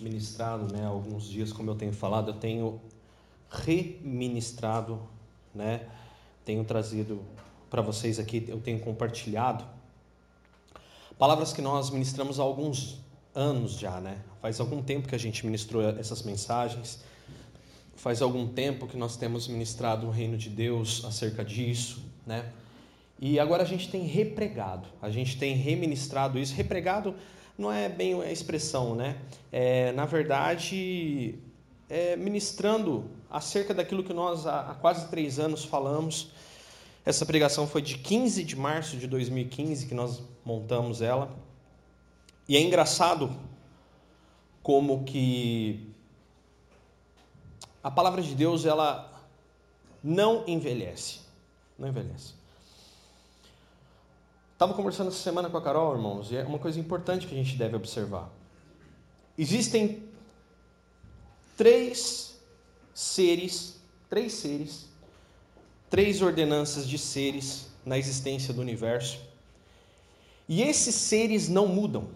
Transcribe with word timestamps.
ministrado, 0.00 0.72
né, 0.72 0.84
alguns 0.84 1.28
dias, 1.28 1.52
como 1.52 1.70
eu 1.70 1.74
tenho 1.74 1.92
falado, 1.92 2.30
eu 2.30 2.36
tenho 2.36 2.80
reministrado, 3.50 5.00
né, 5.54 5.86
tenho 6.44 6.64
trazido 6.64 7.20
para 7.68 7.82
vocês 7.82 8.18
aqui, 8.18 8.44
eu 8.48 8.60
tenho 8.60 8.80
compartilhado 8.80 9.64
palavras 11.20 11.52
que 11.52 11.60
nós 11.60 11.90
ministramos 11.90 12.40
há 12.40 12.42
alguns 12.42 12.98
anos 13.34 13.78
já, 13.78 14.00
né? 14.00 14.16
Faz 14.40 14.58
algum 14.58 14.82
tempo 14.82 15.06
que 15.06 15.14
a 15.14 15.18
gente 15.18 15.44
ministrou 15.44 15.86
essas 15.86 16.22
mensagens, 16.22 17.04
faz 17.94 18.22
algum 18.22 18.48
tempo 18.48 18.86
que 18.86 18.96
nós 18.96 19.18
temos 19.18 19.46
ministrado 19.46 20.06
o 20.06 20.10
reino 20.10 20.38
de 20.38 20.48
Deus 20.48 21.04
acerca 21.04 21.44
disso, 21.44 22.02
né? 22.26 22.50
E 23.20 23.38
agora 23.38 23.62
a 23.62 23.66
gente 23.66 23.90
tem 23.90 24.06
repregado, 24.06 24.88
a 25.02 25.10
gente 25.10 25.38
tem 25.38 25.54
reministrado 25.54 26.38
isso. 26.38 26.54
Repregado 26.54 27.14
não 27.60 27.70
é 27.70 27.90
bem 27.90 28.20
a 28.22 28.32
expressão, 28.32 28.94
né? 28.94 29.18
É, 29.52 29.92
na 29.92 30.06
verdade, 30.06 31.38
é 31.90 32.16
ministrando 32.16 33.10
acerca 33.28 33.74
daquilo 33.74 34.02
que 34.02 34.14
nós 34.14 34.46
há 34.46 34.74
quase 34.80 35.08
três 35.08 35.38
anos 35.38 35.62
falamos. 35.62 36.30
Essa 37.04 37.26
pregação 37.26 37.66
foi 37.66 37.82
de 37.82 37.98
15 37.98 38.44
de 38.44 38.56
março 38.56 38.96
de 38.96 39.06
2015 39.06 39.86
que 39.86 39.94
nós 39.94 40.22
montamos 40.42 41.02
ela. 41.02 41.30
E 42.48 42.56
é 42.56 42.60
engraçado 42.60 43.30
como 44.62 45.04
que 45.04 45.92
a 47.82 47.90
palavra 47.90 48.22
de 48.22 48.34
Deus 48.34 48.64
ela 48.64 49.22
não 50.02 50.44
envelhece. 50.46 51.20
Não 51.78 51.88
envelhece. 51.88 52.39
Estava 54.60 54.74
conversando 54.74 55.08
essa 55.08 55.22
semana 55.22 55.48
com 55.48 55.56
a 55.56 55.62
Carol, 55.62 55.94
irmãos, 55.94 56.30
e 56.30 56.36
é 56.36 56.42
uma 56.42 56.58
coisa 56.58 56.78
importante 56.78 57.26
que 57.26 57.34
a 57.34 57.38
gente 57.38 57.56
deve 57.56 57.76
observar. 57.76 58.28
Existem 59.38 60.02
três 61.56 62.38
seres, 62.92 63.80
três 64.10 64.34
seres, 64.34 64.86
três 65.88 66.20
ordenanças 66.20 66.86
de 66.86 66.98
seres 66.98 67.68
na 67.86 67.96
existência 67.96 68.52
do 68.52 68.60
universo. 68.60 69.18
E 70.46 70.60
esses 70.60 70.94
seres 70.94 71.48
não 71.48 71.66
mudam. 71.66 72.08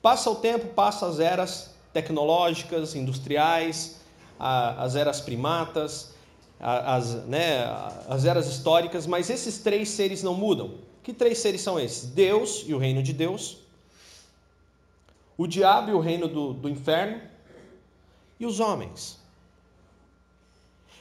Passa 0.00 0.30
o 0.30 0.36
tempo, 0.36 0.68
passa 0.68 1.06
as 1.06 1.20
eras 1.20 1.74
tecnológicas, 1.92 2.94
industriais, 2.94 4.00
as 4.38 4.96
eras 4.96 5.20
primatas, 5.20 6.13
as, 6.60 7.26
né, 7.26 7.64
as 8.08 8.24
eras 8.24 8.46
históricas, 8.46 9.06
mas 9.06 9.28
esses 9.30 9.58
três 9.58 9.90
seres 9.90 10.22
não 10.22 10.34
mudam. 10.34 10.78
Que 11.02 11.12
três 11.12 11.38
seres 11.38 11.60
são 11.60 11.78
esses? 11.78 12.06
Deus 12.06 12.64
e 12.66 12.72
o 12.72 12.78
reino 12.78 13.02
de 13.02 13.12
Deus, 13.12 13.58
o 15.36 15.46
diabo 15.46 15.90
e 15.90 15.94
o 15.94 16.00
reino 16.00 16.26
do, 16.28 16.54
do 16.54 16.68
inferno, 16.68 17.20
e 18.38 18.46
os 18.46 18.60
homens. 18.60 19.18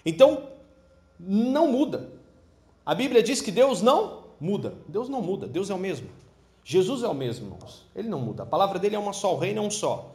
Então, 0.05 0.49
não 1.19 1.71
muda. 1.71 2.09
A 2.85 2.93
Bíblia 2.93 3.23
diz 3.23 3.41
que 3.41 3.51
Deus 3.51 3.81
não 3.81 4.23
muda. 4.39 4.75
Deus 4.88 5.07
não 5.07 5.21
muda, 5.21 5.47
Deus 5.47 5.69
é 5.69 5.73
o 5.73 5.79
mesmo. 5.79 6.09
Jesus 6.65 7.03
é 7.03 7.07
o 7.07 7.13
mesmo, 7.13 7.47
irmãos. 7.47 7.85
Ele 7.95 8.09
não 8.09 8.19
muda. 8.19 8.43
A 8.43 8.45
palavra 8.45 8.79
dele 8.79 8.95
é 8.95 8.99
uma 8.99 9.13
só, 9.13 9.33
o 9.33 9.38
reino 9.38 9.59
é 9.59 9.65
um 9.65 9.71
só. 9.71 10.11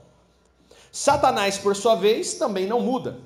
Satanás, 0.92 1.58
por 1.58 1.75
sua 1.77 1.95
vez, 1.95 2.34
também 2.34 2.67
não 2.67 2.80
muda. 2.80 3.19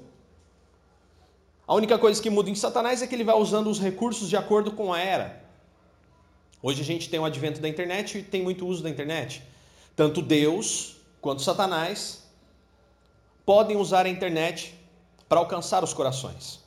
A 1.72 1.74
única 1.74 1.98
coisa 1.98 2.20
que 2.20 2.28
muda 2.28 2.50
em 2.50 2.54
Satanás 2.54 3.00
é 3.00 3.06
que 3.06 3.14
ele 3.14 3.24
vai 3.24 3.34
usando 3.34 3.70
os 3.70 3.80
recursos 3.80 4.28
de 4.28 4.36
acordo 4.36 4.72
com 4.72 4.92
a 4.92 5.00
era. 5.00 5.42
Hoje 6.62 6.82
a 6.82 6.84
gente 6.84 7.08
tem 7.08 7.18
o 7.18 7.24
advento 7.24 7.62
da 7.62 7.66
internet 7.66 8.18
e 8.18 8.22
tem 8.22 8.42
muito 8.42 8.66
uso 8.66 8.82
da 8.82 8.90
internet. 8.90 9.42
Tanto 9.96 10.20
Deus 10.20 10.96
quanto 11.18 11.40
Satanás 11.40 12.24
podem 13.46 13.78
usar 13.78 14.04
a 14.04 14.10
internet 14.10 14.78
para 15.26 15.38
alcançar 15.38 15.82
os 15.82 15.94
corações. 15.94 16.60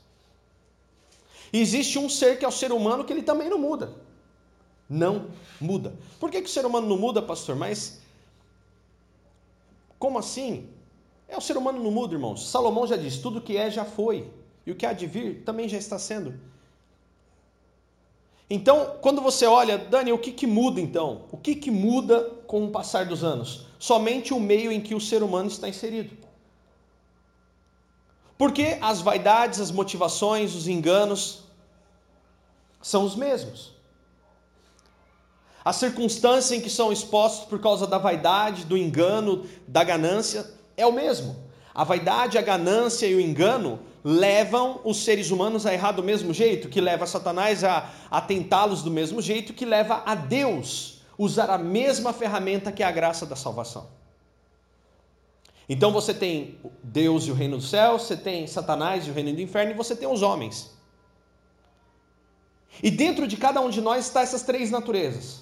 E 1.53 1.61
existe 1.61 1.99
um 1.99 2.09
ser 2.09 2.39
que 2.39 2.43
é 2.43 2.47
o 2.47 2.51
ser 2.51 2.71
humano 2.71 3.05
que 3.05 3.13
ele 3.13 3.21
também 3.21 3.47
não 3.47 3.59
muda. 3.59 3.93
Não 4.89 5.27
muda. 5.61 5.93
Por 6.19 6.31
que, 6.31 6.41
que 6.41 6.49
o 6.49 6.51
ser 6.51 6.65
humano 6.65 6.87
não 6.87 6.97
muda, 6.97 7.21
pastor? 7.21 7.55
Mas 7.55 8.01
como 9.99 10.17
assim? 10.17 10.67
É 11.27 11.37
o 11.37 11.41
ser 11.41 11.57
humano 11.57 11.77
não 11.79 11.91
muda, 11.91 12.15
irmãos. 12.15 12.49
Salomão 12.49 12.87
já 12.87 12.97
disse: 12.97 13.21
tudo 13.21 13.39
que 13.39 13.55
é 13.55 13.69
já 13.69 13.85
foi. 13.85 14.27
E 14.65 14.71
o 14.71 14.75
que 14.75 14.85
há 14.85 14.93
de 14.93 15.05
vir 15.05 15.43
também 15.43 15.69
já 15.69 15.77
está 15.77 15.99
sendo. 15.99 16.39
Então, 18.49 18.97
quando 19.01 19.21
você 19.21 19.45
olha, 19.45 19.77
Dani, 19.77 20.11
o 20.11 20.19
que, 20.19 20.31
que 20.31 20.45
muda 20.45 20.79
então? 20.79 21.23
O 21.31 21.37
que, 21.37 21.55
que 21.55 21.71
muda 21.71 22.21
com 22.45 22.65
o 22.65 22.71
passar 22.71 23.05
dos 23.05 23.23
anos? 23.23 23.65
Somente 23.79 24.33
o 24.33 24.39
meio 24.39 24.71
em 24.71 24.79
que 24.79 24.93
o 24.93 25.01
ser 25.01 25.23
humano 25.23 25.47
está 25.47 25.67
inserido. 25.67 26.15
Porque 28.37 28.77
as 28.81 29.01
vaidades, 29.01 29.59
as 29.59 29.71
motivações, 29.71 30.53
os 30.53 30.67
enganos 30.67 31.43
são 32.81 33.03
os 33.03 33.15
mesmos. 33.15 33.73
As 35.63 35.77
circunstâncias 35.77 36.51
em 36.51 36.61
que 36.61 36.69
são 36.69 36.91
expostos 36.91 37.47
por 37.47 37.59
causa 37.59 37.87
da 37.87 37.97
vaidade, 37.97 38.65
do 38.65 38.77
engano, 38.77 39.47
da 39.67 39.83
ganância, 39.83 40.47
é 40.77 40.85
o 40.85 40.91
mesmo. 40.91 41.35
A 41.75 41.83
vaidade, 41.83 42.37
a 42.37 42.41
ganância 42.41 43.05
e 43.05 43.13
o 43.13 43.19
engano 43.19 43.81
levam 44.01 44.79
os 44.85 45.03
seres 45.03 45.29
humanos 45.29 45.65
a 45.65 45.73
errar 45.73 45.91
do 45.91 46.01
mesmo 46.01 46.33
jeito, 46.33 46.69
que 46.69 46.79
leva 46.79 47.05
Satanás 47.05 47.65
a, 47.65 47.91
a 48.09 48.21
tentá-los 48.21 48.81
do 48.81 48.89
mesmo 48.89 49.21
jeito, 49.21 49.53
que 49.53 49.65
leva 49.65 50.01
a 50.05 50.15
Deus 50.15 51.01
usar 51.17 51.49
a 51.49 51.57
mesma 51.57 52.13
ferramenta 52.13 52.71
que 52.71 52.81
é 52.81 52.85
a 52.85 52.91
graça 52.91 53.25
da 53.25 53.35
salvação. 53.35 53.89
Então 55.67 55.91
você 55.91 56.13
tem 56.13 56.59
Deus 56.81 57.25
e 57.25 57.31
o 57.31 57.33
reino 57.33 57.57
do 57.57 57.63
céu, 57.63 57.99
você 57.99 58.15
tem 58.15 58.47
Satanás 58.47 59.05
e 59.05 59.09
o 59.09 59.13
reino 59.13 59.33
do 59.33 59.41
inferno, 59.41 59.71
e 59.71 59.75
você 59.75 59.95
tem 59.97 60.07
os 60.07 60.21
homens. 60.21 60.71
E 62.81 62.89
dentro 62.89 63.27
de 63.27 63.35
cada 63.35 63.59
um 63.59 63.69
de 63.69 63.81
nós 63.81 64.05
está 64.05 64.21
essas 64.21 64.43
três 64.43 64.71
naturezas: 64.71 65.41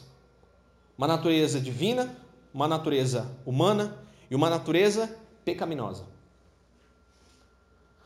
uma 0.97 1.07
natureza 1.07 1.59
divina, 1.59 2.16
uma 2.51 2.67
natureza 2.67 3.38
humana 3.45 3.99
e 4.31 4.35
uma 4.35 4.49
natureza 4.49 5.16
pecaminosa. 5.45 6.12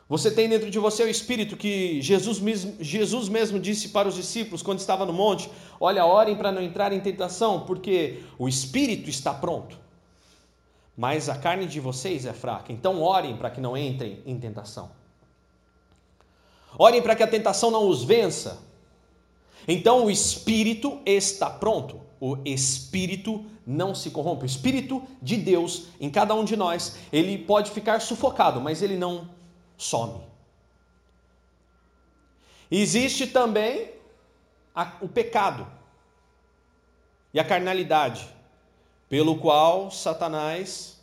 Você 0.09 0.31
tem 0.31 0.47
dentro 0.47 0.71
de 0.71 0.79
você 0.79 1.03
o 1.03 1.09
Espírito 1.09 1.57
que 1.57 2.01
Jesus 2.01 2.39
mesmo, 2.39 2.75
Jesus 2.79 3.27
mesmo 3.27 3.59
disse 3.59 3.89
para 3.89 4.07
os 4.07 4.15
discípulos 4.15 4.61
quando 4.61 4.79
estava 4.79 5.05
no 5.05 5.11
monte: 5.11 5.49
Olha, 5.79 6.05
orem 6.05 6.35
para 6.35 6.51
não 6.51 6.61
entrar 6.61 6.93
em 6.93 6.99
tentação, 7.01 7.61
porque 7.61 8.23
o 8.39 8.47
Espírito 8.47 9.09
está 9.09 9.33
pronto, 9.33 9.77
mas 10.95 11.27
a 11.27 11.35
carne 11.35 11.65
de 11.65 11.81
vocês 11.81 12.25
é 12.25 12.31
fraca. 12.31 12.71
Então 12.71 13.01
orem 13.01 13.35
para 13.35 13.49
que 13.49 13.59
não 13.59 13.75
entrem 13.75 14.21
em 14.25 14.39
tentação. 14.39 14.89
Orem 16.77 17.01
para 17.01 17.15
que 17.15 17.23
a 17.23 17.27
tentação 17.27 17.69
não 17.69 17.87
os 17.89 18.03
vença. 18.03 18.63
Então 19.67 20.05
o 20.05 20.11
Espírito 20.11 20.99
está 21.05 21.49
pronto. 21.49 21.99
O 22.19 22.37
Espírito 22.45 23.45
não 23.65 23.93
se 23.93 24.09
corrompe. 24.09 24.43
O 24.43 24.45
Espírito 24.45 25.03
de 25.21 25.35
Deus 25.35 25.87
em 25.99 26.09
cada 26.09 26.33
um 26.33 26.45
de 26.45 26.55
nós, 26.55 26.97
ele 27.11 27.37
pode 27.37 27.71
ficar 27.71 27.99
sufocado, 27.99 28.61
mas 28.61 28.81
ele 28.81 28.95
não 28.95 29.36
some. 29.77 30.21
Existe 32.69 33.27
também 33.27 33.91
a, 34.75 34.97
o 35.01 35.07
pecado 35.07 35.65
e 37.33 37.39
a 37.39 37.43
carnalidade, 37.43 38.27
pelo 39.07 39.37
qual 39.37 39.89
Satanás 39.89 40.99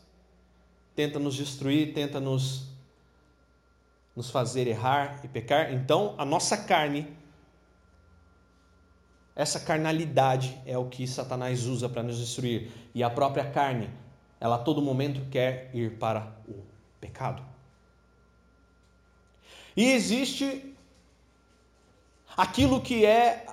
tenta 0.94 1.18
nos 1.18 1.34
destruir, 1.34 1.94
tenta 1.94 2.20
nos, 2.20 2.66
nos 4.14 4.30
fazer 4.30 4.66
errar 4.66 5.20
e 5.24 5.28
pecar. 5.28 5.72
Então, 5.72 6.14
a 6.18 6.24
nossa 6.24 6.56
carne, 6.56 7.16
essa 9.34 9.58
carnalidade 9.58 10.60
é 10.66 10.76
o 10.76 10.88
que 10.88 11.06
Satanás 11.06 11.64
usa 11.66 11.88
para 11.88 12.02
nos 12.02 12.18
destruir. 12.18 12.70
E 12.94 13.02
a 13.02 13.10
própria 13.10 13.50
carne, 13.50 13.90
ela 14.38 14.56
a 14.56 14.58
todo 14.58 14.82
momento 14.82 15.28
quer 15.30 15.70
ir 15.74 15.98
para 15.98 16.36
o 16.46 16.62
pecado. 17.00 17.53
E 19.76 19.90
existe 19.90 20.74
aquilo 22.36 22.80
que 22.80 23.04
é 23.04 23.46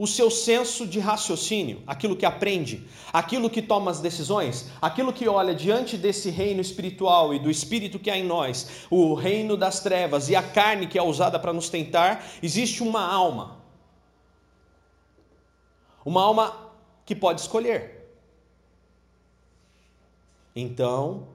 o 0.00 0.06
seu 0.06 0.30
senso 0.30 0.86
de 0.86 0.98
raciocínio, 0.98 1.82
aquilo 1.86 2.16
que 2.16 2.24
aprende, 2.24 2.88
aquilo 3.12 3.50
que 3.50 3.60
toma 3.60 3.90
as 3.90 4.00
decisões, 4.00 4.70
aquilo 4.80 5.12
que 5.12 5.28
olha 5.28 5.54
diante 5.54 5.98
desse 5.98 6.30
reino 6.30 6.62
espiritual 6.62 7.34
e 7.34 7.38
do 7.38 7.50
espírito 7.50 7.98
que 7.98 8.10
há 8.10 8.16
em 8.16 8.24
nós, 8.24 8.86
o 8.88 9.12
reino 9.12 9.58
das 9.58 9.80
trevas 9.80 10.30
e 10.30 10.34
a 10.34 10.42
carne 10.42 10.86
que 10.86 10.98
é 10.98 11.02
usada 11.02 11.38
para 11.38 11.52
nos 11.52 11.68
tentar, 11.68 12.24
existe 12.42 12.82
uma 12.82 13.06
alma. 13.06 13.58
Uma 16.02 16.22
alma 16.22 16.72
que 17.04 17.14
pode 17.14 17.42
escolher. 17.42 18.08
Então, 20.56 21.28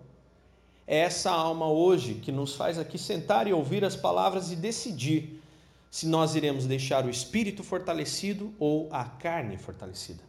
é 0.88 1.00
essa 1.00 1.32
alma 1.32 1.68
hoje 1.68 2.16
que 2.16 2.32
nos 2.32 2.56
faz 2.56 2.78
aqui 2.78 2.98
sentar 2.98 3.48
e 3.48 3.54
ouvir 3.54 3.84
as 3.84 3.96
palavras 3.96 4.52
e 4.52 4.56
decidir 4.56 5.42
se 5.90 6.08
nós 6.08 6.36
iremos 6.36 6.66
deixar 6.66 7.06
o 7.06 7.10
espírito 7.10 7.64
fortalecido 7.64 8.54
ou 8.60 8.88
a 8.92 9.06
carne 9.06 9.58
fortalecida. 9.58 10.24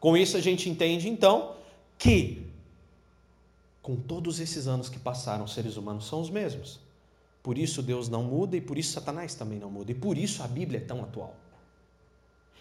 Com 0.00 0.16
isso 0.16 0.36
a 0.36 0.40
gente 0.40 0.68
entende 0.68 1.08
então 1.08 1.56
que, 1.96 2.46
com 3.80 3.96
todos 3.96 4.40
esses 4.40 4.66
anos 4.66 4.88
que 4.88 4.98
passaram, 4.98 5.44
os 5.44 5.54
seres 5.54 5.76
humanos 5.76 6.06
são 6.06 6.20
os 6.20 6.28
mesmos. 6.28 6.80
Por 7.42 7.56
isso 7.56 7.82
Deus 7.82 8.08
não 8.08 8.22
muda 8.22 8.56
e 8.56 8.60
por 8.60 8.76
isso 8.76 8.92
Satanás 8.92 9.34
também 9.34 9.58
não 9.58 9.70
muda. 9.70 9.92
E 9.92 9.94
por 9.94 10.18
isso 10.18 10.42
a 10.42 10.48
Bíblia 10.48 10.78
é 10.80 10.84
tão 10.84 11.02
atual. 11.02 11.34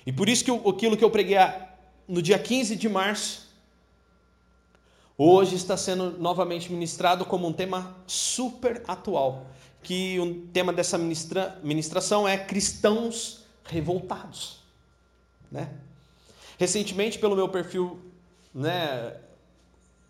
E 0.06 0.12
por 0.13 0.30
isso 0.30 0.45
que 0.45 0.51
aquilo 0.51 0.95
que 0.95 1.03
eu 1.03 1.09
preguei 1.09 1.38
no 2.07 2.21
dia 2.21 2.38
15 2.38 2.75
de 2.75 2.88
março, 2.88 3.52
hoje 5.18 5.56
está 5.56 5.77
sendo 5.77 6.18
novamente 6.18 6.71
ministrado 6.71 7.25
como 7.25 7.48
um 7.48 7.54
tema 7.54 7.95
super 8.07 8.83
atual. 8.88 9.45
Que 9.81 10.19
o 10.19 10.48
tema 10.54 10.71
dessa 10.71 10.98
ministra, 10.98 11.60
ministração 11.63 12.27
é 12.27 12.38
cristãos 12.38 13.44
revoltados. 13.65 14.60
Né? 15.51 15.69
Recentemente, 16.57 17.19
pelo 17.19 17.36
meu 17.36 17.50
perfil, 17.50 18.00
né, 18.54 19.13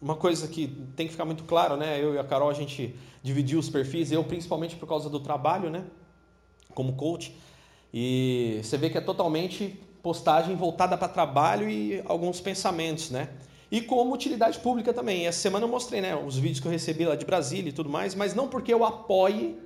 uma 0.04 0.16
coisa 0.16 0.48
que 0.48 0.68
tem 0.96 1.08
que 1.08 1.14
ficar 1.14 1.26
muito 1.26 1.46
claro, 1.46 1.78
né? 1.78 2.02
Eu 2.02 2.14
e 2.14 2.20
a 2.20 2.24
Carol 2.26 2.50
a 2.50 2.54
gente 2.54 2.94
dividiu 3.24 3.58
os 3.58 3.70
perfis, 3.70 4.12
eu 4.12 4.22
principalmente 4.24 4.76
por 4.76 4.88
causa 4.88 5.10
do 5.10 5.20
trabalho, 5.20 5.70
né? 5.70 5.86
Como 6.76 6.94
coach. 6.94 7.34
E 7.94 8.60
você 8.62 8.78
vê 8.78 8.90
que 8.90 8.98
é 8.98 9.02
totalmente 9.02 9.80
postagem 10.02 10.58
voltada 10.58 10.98
para 10.98 11.08
trabalho 11.08 11.70
e 11.70 12.04
alguns 12.06 12.42
pensamentos, 12.42 13.10
né? 13.10 13.30
E 13.74 13.82
como 13.82 14.14
utilidade 14.14 14.60
pública 14.60 14.94
também. 14.94 15.26
Essa 15.26 15.40
semana 15.40 15.66
eu 15.66 15.68
mostrei, 15.68 16.00
né, 16.00 16.16
os 16.16 16.38
vídeos 16.38 16.60
que 16.60 16.68
eu 16.68 16.72
recebi 16.72 17.08
lá 17.08 17.16
de 17.16 17.26
Brasília 17.26 17.70
e 17.70 17.74
tudo 17.74 17.90
mais, 17.90 18.14
mas 18.14 18.36
não 18.36 18.48
porque 18.48 18.72
eu 18.72 18.86
apoie, 18.86 19.58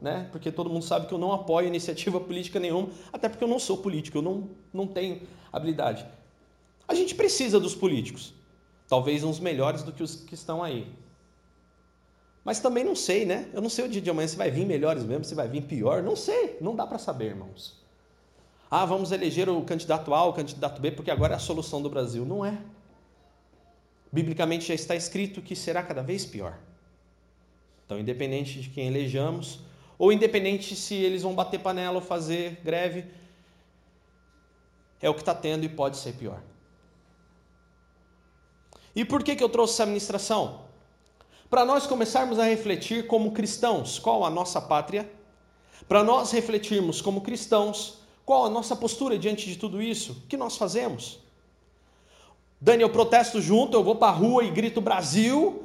né? 0.00 0.28
Porque 0.32 0.50
todo 0.50 0.68
mundo 0.68 0.84
sabe 0.84 1.06
que 1.06 1.14
eu 1.14 1.18
não 1.18 1.32
apoio 1.32 1.68
iniciativa 1.68 2.18
política 2.20 2.58
nenhuma, 2.58 2.88
até 3.12 3.28
porque 3.28 3.44
eu 3.44 3.46
não 3.46 3.60
sou 3.60 3.76
político, 3.76 4.18
eu 4.18 4.22
não, 4.22 4.50
não 4.72 4.84
tenho 4.84 5.22
habilidade. 5.52 6.04
A 6.88 6.94
gente 6.94 7.14
precisa 7.14 7.60
dos 7.60 7.72
políticos. 7.72 8.34
Talvez 8.88 9.22
uns 9.22 9.38
melhores 9.38 9.84
do 9.84 9.92
que 9.92 10.02
os 10.02 10.16
que 10.16 10.34
estão 10.34 10.60
aí. 10.60 10.92
Mas 12.44 12.58
também 12.58 12.82
não 12.82 12.96
sei, 12.96 13.24
né? 13.24 13.48
Eu 13.52 13.62
não 13.62 13.70
sei 13.70 13.84
o 13.84 13.88
dia 13.88 14.02
de 14.02 14.10
amanhã 14.10 14.26
se 14.26 14.36
vai 14.36 14.50
vir 14.50 14.66
melhores 14.66 15.04
mesmo, 15.04 15.24
se 15.24 15.36
vai 15.36 15.46
vir 15.46 15.62
pior. 15.62 16.02
Não 16.02 16.16
sei, 16.16 16.58
não 16.60 16.74
dá 16.74 16.84
para 16.84 16.98
saber, 16.98 17.26
irmãos. 17.26 17.80
Ah, 18.68 18.84
vamos 18.84 19.12
eleger 19.12 19.48
o 19.48 19.62
candidato 19.62 20.12
A, 20.12 20.24
o 20.24 20.32
candidato 20.32 20.80
B, 20.80 20.90
porque 20.90 21.12
agora 21.12 21.34
é 21.34 21.36
a 21.36 21.38
solução 21.38 21.80
do 21.80 21.88
Brasil. 21.88 22.24
Não 22.24 22.44
é. 22.44 22.58
Biblicamente 24.12 24.66
já 24.66 24.74
está 24.74 24.94
escrito 24.94 25.40
que 25.40 25.56
será 25.56 25.82
cada 25.82 26.02
vez 26.02 26.26
pior. 26.26 26.58
Então, 27.86 27.98
independente 27.98 28.60
de 28.60 28.68
quem 28.68 28.88
elejamos, 28.88 29.60
ou 29.98 30.12
independente 30.12 30.76
se 30.76 30.94
eles 30.94 31.22
vão 31.22 31.34
bater 31.34 31.60
panela 31.60 31.96
ou 31.96 32.02
fazer 32.02 32.60
greve, 32.62 33.06
é 35.00 35.08
o 35.08 35.14
que 35.14 35.20
está 35.20 35.34
tendo 35.34 35.64
e 35.64 35.68
pode 35.68 35.96
ser 35.96 36.12
pior. 36.12 36.42
E 38.94 39.04
por 39.04 39.22
que, 39.22 39.34
que 39.34 39.42
eu 39.42 39.48
trouxe 39.48 39.74
essa 39.74 39.86
ministração? 39.86 40.62
Para 41.48 41.64
nós 41.64 41.86
começarmos 41.86 42.38
a 42.38 42.44
refletir 42.44 43.06
como 43.06 43.32
cristãos, 43.32 43.98
qual 43.98 44.24
a 44.24 44.30
nossa 44.30 44.60
pátria? 44.60 45.10
Para 45.88 46.04
nós 46.04 46.30
refletirmos 46.30 47.00
como 47.00 47.22
cristãos, 47.22 47.98
qual 48.24 48.44
a 48.44 48.50
nossa 48.50 48.76
postura 48.76 49.18
diante 49.18 49.46
de 49.46 49.56
tudo 49.56 49.82
isso? 49.82 50.12
O 50.12 50.26
que 50.28 50.36
nós 50.36 50.56
fazemos? 50.56 51.18
Dani, 52.62 52.82
eu 52.82 52.88
protesto 52.88 53.42
junto, 53.42 53.76
eu 53.76 53.84
vou 53.84 53.96
para 53.96 54.08
a 54.08 54.16
rua 54.16 54.42
e 54.42 54.50
grito 54.50 54.80
Brasil, 54.80 55.64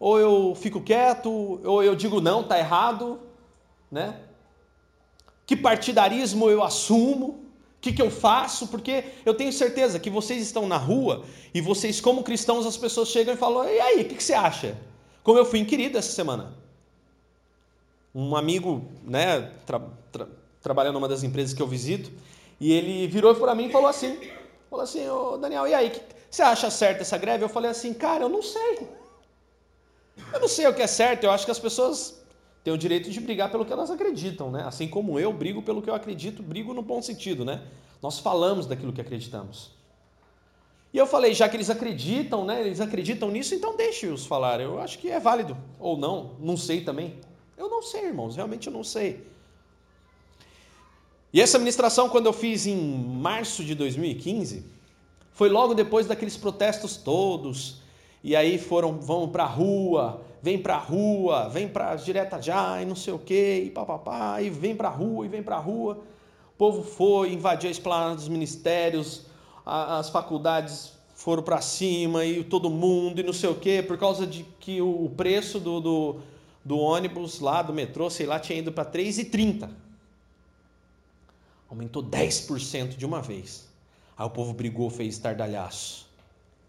ou 0.00 0.18
eu 0.18 0.54
fico 0.54 0.80
quieto, 0.80 1.60
ou 1.62 1.82
eu 1.82 1.94
digo 1.94 2.22
não, 2.22 2.42
tá 2.42 2.58
errado, 2.58 3.20
né? 3.90 4.20
Que 5.44 5.54
partidarismo 5.54 6.48
eu 6.48 6.62
assumo? 6.62 7.46
que, 7.86 7.92
que 7.92 8.02
eu 8.02 8.10
faço? 8.10 8.66
Porque 8.66 9.04
eu 9.24 9.34
tenho 9.34 9.52
certeza 9.52 10.00
que 10.00 10.10
vocês 10.10 10.42
estão 10.42 10.66
na 10.66 10.76
rua 10.76 11.24
e 11.54 11.60
vocês, 11.60 12.00
como 12.00 12.22
cristãos, 12.24 12.66
as 12.66 12.76
pessoas 12.76 13.08
chegam 13.08 13.34
e 13.34 13.36
falam: 13.36 13.64
e 13.64 13.80
aí, 13.80 14.02
o 14.02 14.04
que, 14.04 14.16
que 14.16 14.24
você 14.24 14.34
acha? 14.34 14.76
Como 15.22 15.38
eu 15.38 15.44
fui 15.44 15.60
inquirido 15.60 15.96
essa 15.96 16.10
semana. 16.10 16.54
Um 18.14 18.34
amigo, 18.34 18.84
né, 19.04 19.52
tra, 19.66 19.80
tra, 20.10 20.26
trabalhando 20.60 20.94
numa 20.94 21.08
das 21.08 21.22
empresas 21.22 21.54
que 21.54 21.62
eu 21.62 21.66
visito, 21.66 22.10
e 22.58 22.72
ele 22.72 23.06
virou 23.06 23.34
para 23.34 23.54
mim 23.54 23.66
e 23.66 23.72
falou 23.72 23.88
assim: 23.88 24.18
falou 24.68 24.82
assim, 24.82 25.08
ô 25.08 25.36
Daniel, 25.36 25.66
e 25.66 25.74
aí, 25.74 25.90
que, 25.90 26.00
você 26.36 26.42
acha 26.42 26.70
certa 26.70 27.00
essa 27.00 27.16
greve? 27.16 27.42
Eu 27.42 27.48
falei 27.48 27.70
assim, 27.70 27.94
cara, 27.94 28.24
eu 28.24 28.28
não 28.28 28.42
sei. 28.42 28.86
Eu 30.32 30.38
não 30.38 30.48
sei 30.48 30.66
o 30.66 30.74
que 30.74 30.82
é 30.82 30.86
certo, 30.86 31.24
eu 31.24 31.30
acho 31.30 31.46
que 31.46 31.50
as 31.50 31.58
pessoas 31.58 32.22
têm 32.62 32.74
o 32.74 32.78
direito 32.78 33.08
de 33.10 33.18
brigar 33.20 33.50
pelo 33.50 33.64
que 33.64 33.72
elas 33.72 33.90
acreditam, 33.90 34.50
né? 34.50 34.62
Assim 34.66 34.86
como 34.86 35.18
eu 35.18 35.32
brigo 35.32 35.62
pelo 35.62 35.80
que 35.80 35.88
eu 35.88 35.94
acredito, 35.94 36.42
brigo 36.42 36.74
no 36.74 36.82
bom 36.82 37.00
sentido, 37.00 37.42
né? 37.42 37.62
Nós 38.02 38.18
falamos 38.18 38.66
daquilo 38.66 38.92
que 38.92 39.00
acreditamos. 39.00 39.70
E 40.92 40.98
eu 40.98 41.06
falei, 41.06 41.32
já 41.32 41.48
que 41.48 41.56
eles 41.56 41.70
acreditam, 41.70 42.44
né? 42.44 42.60
Eles 42.60 42.80
acreditam 42.80 43.30
nisso, 43.30 43.54
então 43.54 43.74
deixe-os 43.74 44.26
falar. 44.26 44.60
Eu 44.60 44.78
acho 44.78 44.98
que 44.98 45.10
é 45.10 45.18
válido. 45.18 45.56
Ou 45.78 45.96
não, 45.96 46.36
não 46.38 46.56
sei 46.56 46.82
também. 46.82 47.18
Eu 47.56 47.70
não 47.70 47.82
sei, 47.82 48.06
irmãos, 48.06 48.36
realmente 48.36 48.66
eu 48.66 48.72
não 48.72 48.84
sei. 48.84 49.26
E 51.32 51.40
essa 51.40 51.58
ministração, 51.58 52.10
quando 52.10 52.26
eu 52.26 52.32
fiz 52.32 52.66
em 52.66 52.76
março 52.76 53.64
de 53.64 53.74
2015, 53.74 54.75
foi 55.36 55.50
logo 55.50 55.74
depois 55.74 56.06
daqueles 56.06 56.34
protestos 56.34 56.96
todos. 56.96 57.82
E 58.24 58.34
aí 58.34 58.58
foram, 58.58 58.98
vão 58.98 59.28
para 59.28 59.44
a 59.44 59.46
rua, 59.46 60.22
vem 60.40 60.58
para 60.58 60.76
a 60.76 60.78
rua, 60.78 61.50
vem 61.50 61.68
para 61.68 61.94
direta 61.94 62.40
já 62.40 62.80
e 62.80 62.86
não 62.86 62.96
sei 62.96 63.12
o 63.12 63.18
quê, 63.18 63.64
e 63.66 63.70
papapá, 63.70 64.40
e 64.40 64.48
vem 64.48 64.74
para 64.74 64.88
a 64.88 64.90
rua, 64.90 65.26
e 65.26 65.28
vem 65.28 65.42
para 65.42 65.56
a 65.56 65.60
rua. 65.60 65.98
O 66.54 66.56
povo 66.56 66.82
foi, 66.82 67.34
invadiu 67.34 67.68
a 67.68 67.70
esplanada 67.70 68.14
dos 68.14 68.28
ministérios, 68.28 69.26
as 69.66 70.08
faculdades 70.08 70.92
foram 71.14 71.42
para 71.42 71.60
cima, 71.60 72.24
e 72.24 72.42
todo 72.42 72.70
mundo, 72.70 73.20
e 73.20 73.22
não 73.22 73.34
sei 73.34 73.50
o 73.50 73.56
quê, 73.56 73.84
por 73.86 73.98
causa 73.98 74.26
de 74.26 74.42
que 74.58 74.80
o 74.80 75.12
preço 75.14 75.60
do, 75.60 75.80
do, 75.80 76.16
do 76.64 76.78
ônibus 76.78 77.40
lá, 77.40 77.60
do 77.60 77.74
metrô, 77.74 78.08
sei 78.08 78.24
lá, 78.24 78.40
tinha 78.40 78.58
ido 78.58 78.72
para 78.72 78.90
3,30. 78.90 79.68
Aumentou 81.68 82.02
10% 82.02 82.96
de 82.96 83.04
uma 83.04 83.20
vez. 83.20 83.65
Aí 84.16 84.26
o 84.26 84.30
povo 84.30 84.52
brigou, 84.52 84.88
fez 84.90 85.14
estardalhaço. 85.14 86.08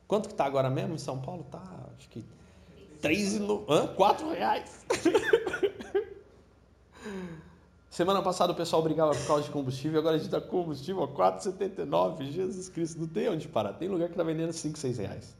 Quanto 0.08 0.28
que 0.28 0.34
está 0.34 0.46
agora 0.46 0.70
mesmo 0.70 0.96
em 0.96 0.98
São 0.98 1.20
Paulo? 1.20 1.46
Tá, 1.50 1.62
acho 1.98 2.10
que 2.10 2.24
Três 3.02 3.36
e 3.36 3.40
no... 3.40 3.64
Hã? 3.70 3.88
Quatro 3.88 4.30
reais. 4.30 4.86
Semana 7.90 8.22
passada 8.22 8.54
o 8.54 8.56
pessoal 8.56 8.84
brigava 8.84 9.12
por 9.12 9.26
causa 9.26 9.44
de 9.44 9.50
combustível, 9.50 10.00
agora 10.00 10.16
a 10.16 10.20
gente 10.20 10.28
está 10.28 10.40
com 10.40 10.50
combustível 10.50 11.04
a 11.04 11.08
4,79. 11.08 12.32
Jesus 12.32 12.70
Cristo, 12.70 13.00
não 13.00 13.08
tem 13.08 13.30
onde 13.30 13.48
parar. 13.48 13.74
Tem 13.74 13.88
lugar 13.88 14.08
que 14.08 14.14
está 14.14 14.24
vendendo 14.24 14.54
5, 14.54 14.78
6 14.78 14.98
reais. 15.00 15.36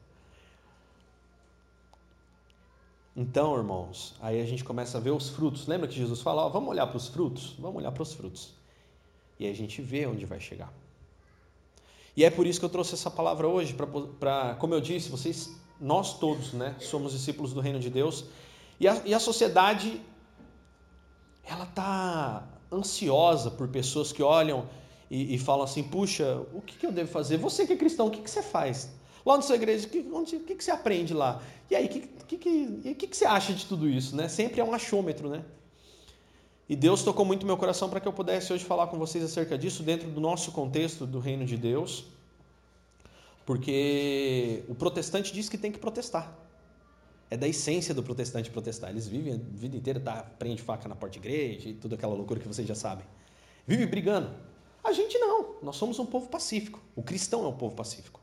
Então, 3.16 3.56
irmãos, 3.58 4.16
aí 4.22 4.42
a 4.42 4.46
gente 4.46 4.64
começa 4.64 4.98
a 4.98 5.02
ver 5.02 5.12
os 5.12 5.30
frutos. 5.30 5.68
Lembra 5.68 5.88
que 5.88 5.96
Jesus 5.96 6.22
falou: 6.22 6.50
vamos 6.50 6.70
olhar 6.70 6.88
para 6.88 6.98
os 6.98 7.08
frutos? 7.08 7.56
Vamos 7.60 7.78
olhar 7.78 7.92
para 7.92 8.04
os 8.04 8.14
frutos. 8.14 8.54
E 9.40 9.48
a 9.48 9.54
gente 9.54 9.82
vê 9.82 10.06
onde 10.08 10.26
vai 10.26 10.40
chegar. 10.40 10.72
E 12.18 12.26
é 12.26 12.32
por 12.32 12.48
isso 12.48 12.60
que 12.60 12.66
eu 12.66 12.70
trouxe 12.70 12.96
essa 12.96 13.12
palavra 13.12 13.48
hoje, 13.48 13.76
para, 14.20 14.56
como 14.56 14.74
eu 14.74 14.82
disse, 14.82 15.08
vocês 15.08 15.56
nós 15.80 16.18
todos, 16.18 16.52
né, 16.52 16.76
somos 16.80 17.12
discípulos 17.12 17.54
do 17.54 17.62
reino 17.62 17.80
de 17.80 17.92
Deus. 17.92 18.26
E 18.80 18.88
a, 18.88 19.00
e 19.06 19.14
a 19.14 19.20
sociedade, 19.20 20.02
ela 21.44 21.66
está 21.66 22.44
ansiosa 22.72 23.52
por 23.52 23.68
pessoas 23.68 24.12
que 24.12 24.24
olham 24.24 24.68
e, 25.12 25.36
e, 25.36 25.38
falam 25.38 25.64
assim: 25.64 25.84
puxa, 25.84 26.44
o 26.52 26.60
que, 26.60 26.76
que, 26.76 26.88
eu 26.88 26.92
devo 26.92 27.08
fazer? 27.12 27.38
Você 27.38 27.68
que 27.68 27.74
é 27.74 27.78
cristão, 27.78 28.08
o 28.08 28.12
que, 28.12 28.22
que 28.22 28.32
você 28.32 28.42
faz? 28.42 28.90
Lá 29.24 29.36
na 29.36 29.44
sua 29.44 29.56
igreja, 29.56 29.86
o 29.86 29.90
que, 29.90 30.10
onde, 30.12 30.40
que, 30.40 30.56
que 30.56 30.64
você 30.64 30.72
aprende 30.72 31.14
lá? 31.14 31.40
E 31.70 31.76
aí, 31.76 31.86
o 31.86 31.90
que, 31.90 32.00
que, 32.00 32.38
que, 32.38 32.96
que, 32.96 33.08
que 33.08 33.18
você 33.18 33.26
acha 33.26 33.54
de 33.54 33.68
tudo 33.68 33.88
isso? 33.88 34.16
Né? 34.16 34.28
Sempre 34.28 34.60
é 34.60 34.64
um 34.64 34.74
achômetro, 34.74 35.30
né? 35.30 35.46
E 36.70 36.76
Deus 36.76 37.02
tocou 37.02 37.24
muito 37.24 37.46
meu 37.46 37.56
coração 37.56 37.90
para 37.90 38.00
que 38.00 38.08
eu 38.08 38.14
pudesse 38.14 38.52
hoje 38.52 38.66
falar 38.66 38.88
com 38.88 38.98
vocês 38.98 39.24
acerca 39.24 39.58
disso 39.58 39.84
dentro 39.84 40.10
do 40.10 40.20
nosso 40.20 40.52
contexto 40.52 41.06
do 41.06 41.20
reino 41.20 41.46
de 41.46 41.56
Deus. 41.56 42.06
Porque 43.46 44.66
o 44.68 44.76
protestante 44.76 45.34
diz 45.34 45.48
que 45.48 45.58
tem 45.58 45.72
que 45.72 45.80
protestar. 45.80 46.38
É 47.30 47.38
da 47.38 47.48
essência 47.48 47.94
do 47.94 48.04
protestante 48.04 48.50
protestar. 48.50 48.90
Eles 48.90 49.08
vivem 49.08 49.34
a 49.34 49.38
vida 49.38 49.78
inteira, 49.78 50.00
tá, 50.00 50.24
prende 50.38 50.62
faca 50.62 50.90
na 50.90 50.96
porta 50.96 51.14
de 51.14 51.20
igreja 51.20 51.70
e 51.70 51.74
tudo 51.74 51.96
aquela 51.96 52.14
loucura 52.14 52.40
que 52.40 52.48
vocês 52.48 52.68
já 52.68 52.76
sabem. 52.76 53.06
Vive 53.66 53.86
brigando. 53.86 54.30
A 54.84 54.92
gente 54.92 55.18
não. 55.18 55.56
Nós 55.62 55.78
somos 55.78 55.98
um 56.00 56.06
povo 56.06 56.28
pacífico. 56.28 56.82
O 56.96 57.02
cristão 57.02 57.46
é 57.46 57.48
um 57.48 57.54
povo 57.54 57.76
pacífico. 57.76 58.20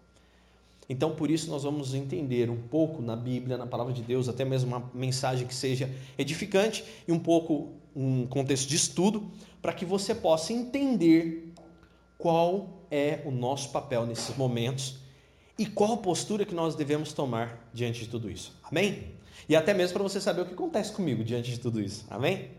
Então, 0.88 1.14
por 1.14 1.30
isso, 1.30 1.50
nós 1.50 1.62
vamos 1.62 1.94
entender 1.94 2.50
um 2.50 2.60
pouco 2.60 3.00
na 3.00 3.16
Bíblia, 3.16 3.56
na 3.56 3.66
palavra 3.66 3.92
de 3.92 4.02
Deus, 4.02 4.28
até 4.28 4.44
mesmo 4.44 4.68
uma 4.76 4.90
mensagem 4.92 5.46
que 5.46 5.54
seja 5.54 5.90
edificante 6.18 6.84
e 7.08 7.12
um 7.12 7.18
pouco 7.18 7.72
um 7.94 8.26
contexto 8.26 8.68
de 8.68 8.76
estudo, 8.76 9.30
para 9.62 9.72
que 9.72 9.84
você 9.84 10.14
possa 10.14 10.52
entender 10.52 11.52
qual 12.18 12.86
é 12.90 13.22
o 13.24 13.30
nosso 13.30 13.70
papel 13.70 14.06
nesses 14.06 14.36
momentos 14.36 14.96
e 15.58 15.66
qual 15.66 15.98
postura 15.98 16.44
que 16.44 16.54
nós 16.54 16.74
devemos 16.74 17.12
tomar 17.12 17.68
diante 17.72 18.00
de 18.00 18.08
tudo 18.08 18.30
isso. 18.30 18.52
Amém? 18.62 19.12
E 19.48 19.54
até 19.54 19.74
mesmo 19.74 19.94
para 19.94 20.02
você 20.02 20.20
saber 20.20 20.42
o 20.42 20.46
que 20.46 20.54
acontece 20.54 20.92
comigo 20.92 21.22
diante 21.22 21.50
de 21.50 21.58
tudo 21.58 21.80
isso. 21.80 22.04
Amém? 22.10 22.50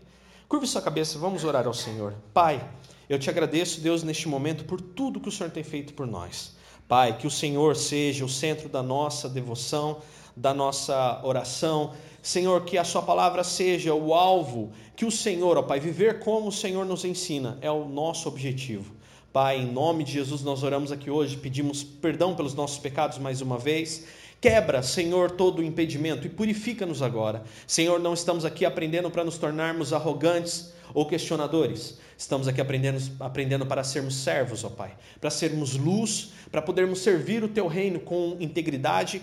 Curve 0.48 0.66
sua 0.66 0.80
cabeça, 0.80 1.18
vamos 1.18 1.42
orar 1.44 1.66
ao 1.66 1.74
Senhor. 1.74 2.14
Pai, 2.32 2.64
eu 3.08 3.18
te 3.18 3.28
agradeço, 3.28 3.80
Deus, 3.80 4.02
neste 4.02 4.28
momento 4.28 4.64
por 4.64 4.80
tudo 4.80 5.20
que 5.20 5.28
o 5.28 5.32
Senhor 5.32 5.50
tem 5.50 5.64
feito 5.64 5.92
por 5.92 6.06
nós. 6.06 6.54
Pai, 6.86 7.18
que 7.18 7.26
o 7.26 7.30
Senhor 7.30 7.74
seja 7.74 8.24
o 8.24 8.28
centro 8.28 8.68
da 8.68 8.82
nossa 8.82 9.28
devoção, 9.28 10.00
da 10.36 10.52
nossa 10.52 11.20
oração. 11.24 11.94
Senhor, 12.22 12.64
que 12.64 12.76
a 12.76 12.84
Sua 12.84 13.02
palavra 13.02 13.42
seja 13.42 13.94
o 13.94 14.12
alvo, 14.12 14.72
que 14.94 15.04
o 15.04 15.10
Senhor, 15.10 15.56
ó 15.56 15.62
Pai, 15.62 15.80
viver 15.80 16.18
como 16.18 16.48
o 16.48 16.52
Senhor 16.52 16.84
nos 16.84 17.04
ensina, 17.04 17.56
é 17.60 17.70
o 17.70 17.88
nosso 17.88 18.28
objetivo. 18.28 18.94
Pai, 19.32 19.58
em 19.58 19.70
nome 19.70 20.02
de 20.02 20.12
Jesus, 20.12 20.42
nós 20.42 20.62
oramos 20.62 20.90
aqui 20.90 21.10
hoje, 21.10 21.36
pedimos 21.36 21.84
perdão 21.84 22.34
pelos 22.34 22.54
nossos 22.54 22.78
pecados 22.78 23.18
mais 23.18 23.40
uma 23.40 23.58
vez. 23.58 24.06
Quebra, 24.40 24.82
Senhor, 24.82 25.30
todo 25.30 25.60
o 25.60 25.62
impedimento 25.62 26.26
e 26.26 26.30
purifica-nos 26.30 27.02
agora. 27.02 27.42
Senhor, 27.66 27.98
não 28.00 28.14
estamos 28.14 28.44
aqui 28.44 28.64
aprendendo 28.64 29.10
para 29.10 29.24
nos 29.24 29.38
tornarmos 29.38 29.92
arrogantes 29.92 30.72
ou 30.94 31.06
questionadores. 31.06 31.98
Estamos 32.16 32.48
aqui 32.48 32.60
aprendendo, 32.60 32.98
aprendendo 33.20 33.66
para 33.66 33.84
sermos 33.84 34.16
servos, 34.16 34.64
ó 34.64 34.70
Pai, 34.70 34.96
para 35.20 35.30
sermos 35.30 35.76
luz, 35.76 36.32
para 36.50 36.62
podermos 36.62 37.00
servir 37.00 37.44
o 37.44 37.48
Teu 37.48 37.66
reino 37.66 38.00
com 38.00 38.36
integridade 38.40 39.22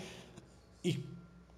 e, 0.84 1.04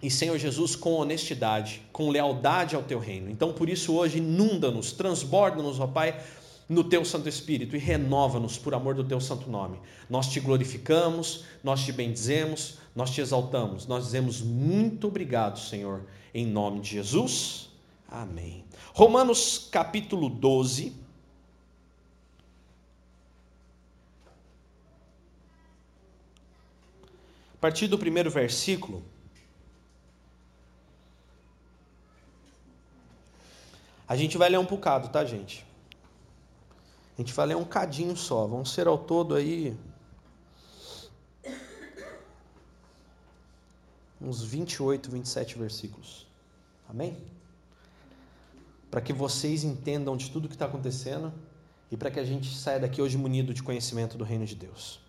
e, 0.02 0.10
Senhor 0.10 0.38
Jesus, 0.38 0.76
com 0.76 0.94
honestidade, 0.94 1.82
com 1.92 2.10
lealdade 2.10 2.76
ao 2.76 2.84
Teu 2.84 3.00
reino. 3.00 3.30
Então, 3.30 3.54
por 3.54 3.70
isso, 3.70 3.94
hoje, 3.94 4.20
inunda-nos, 4.20 4.92
transborda-nos, 4.92 5.80
ó 5.80 5.88
Pai, 5.88 6.20
no 6.68 6.84
teu 6.84 7.06
Santo 7.06 7.30
Espírito 7.30 7.76
e 7.76 7.80
renova-nos 7.80 8.58
por 8.58 8.74
amor 8.74 8.96
do 8.96 9.04
teu 9.04 9.22
santo 9.22 9.50
nome. 9.50 9.80
Nós 10.10 10.28
te 10.28 10.40
glorificamos, 10.40 11.46
nós 11.64 11.84
te 11.84 11.92
bendizemos, 11.92 12.80
nós 12.96 13.12
te 13.12 13.22
exaltamos, 13.22 13.86
nós 13.86 14.06
dizemos 14.06 14.42
muito 14.42 15.08
obrigado, 15.08 15.60
Senhor, 15.60 16.06
em 16.34 16.46
nome 16.46 16.80
de 16.82 16.90
Jesus. 16.90 17.70
Amém. 18.08 18.64
Romanos 18.94 19.68
capítulo 19.72 20.30
12. 20.30 20.94
A 27.54 27.58
partir 27.60 27.88
do 27.88 27.98
primeiro 27.98 28.30
versículo. 28.30 29.04
A 34.08 34.16
gente 34.16 34.38
vai 34.38 34.50
ler 34.50 34.60
um 34.60 34.66
bocado, 34.66 35.10
tá, 35.10 35.26
gente? 35.26 35.66
A 37.18 37.22
gente 37.22 37.34
vai 37.34 37.48
ler 37.48 37.56
um 37.56 37.64
cadinho 37.64 38.16
só. 38.16 38.46
Vão 38.46 38.64
ser 38.66 38.88
ao 38.88 38.98
todo 38.98 39.36
aí 39.36 39.76
uns 44.22 44.44
28, 44.44 45.10
27 45.10 45.58
versículos. 45.58 46.28
Amém? 46.90 47.18
Para 48.90 49.02
que 49.02 49.14
vocês 49.14 49.64
entendam 49.64 50.16
de 50.16 50.30
tudo 50.30 50.48
que 50.48 50.56
está 50.56 50.66
acontecendo 50.66 51.34
e 51.92 51.98
para 51.98 52.12
que 52.12 52.20
a 52.20 52.24
gente 52.24 52.56
saia 52.56 52.80
daqui 52.80 53.02
hoje 53.02 53.18
munido 53.18 53.54
de 53.54 53.62
conhecimento 53.62 54.18
do 54.18 54.24
reino 54.24 54.46
de 54.46 54.56
Deus. 54.56 55.00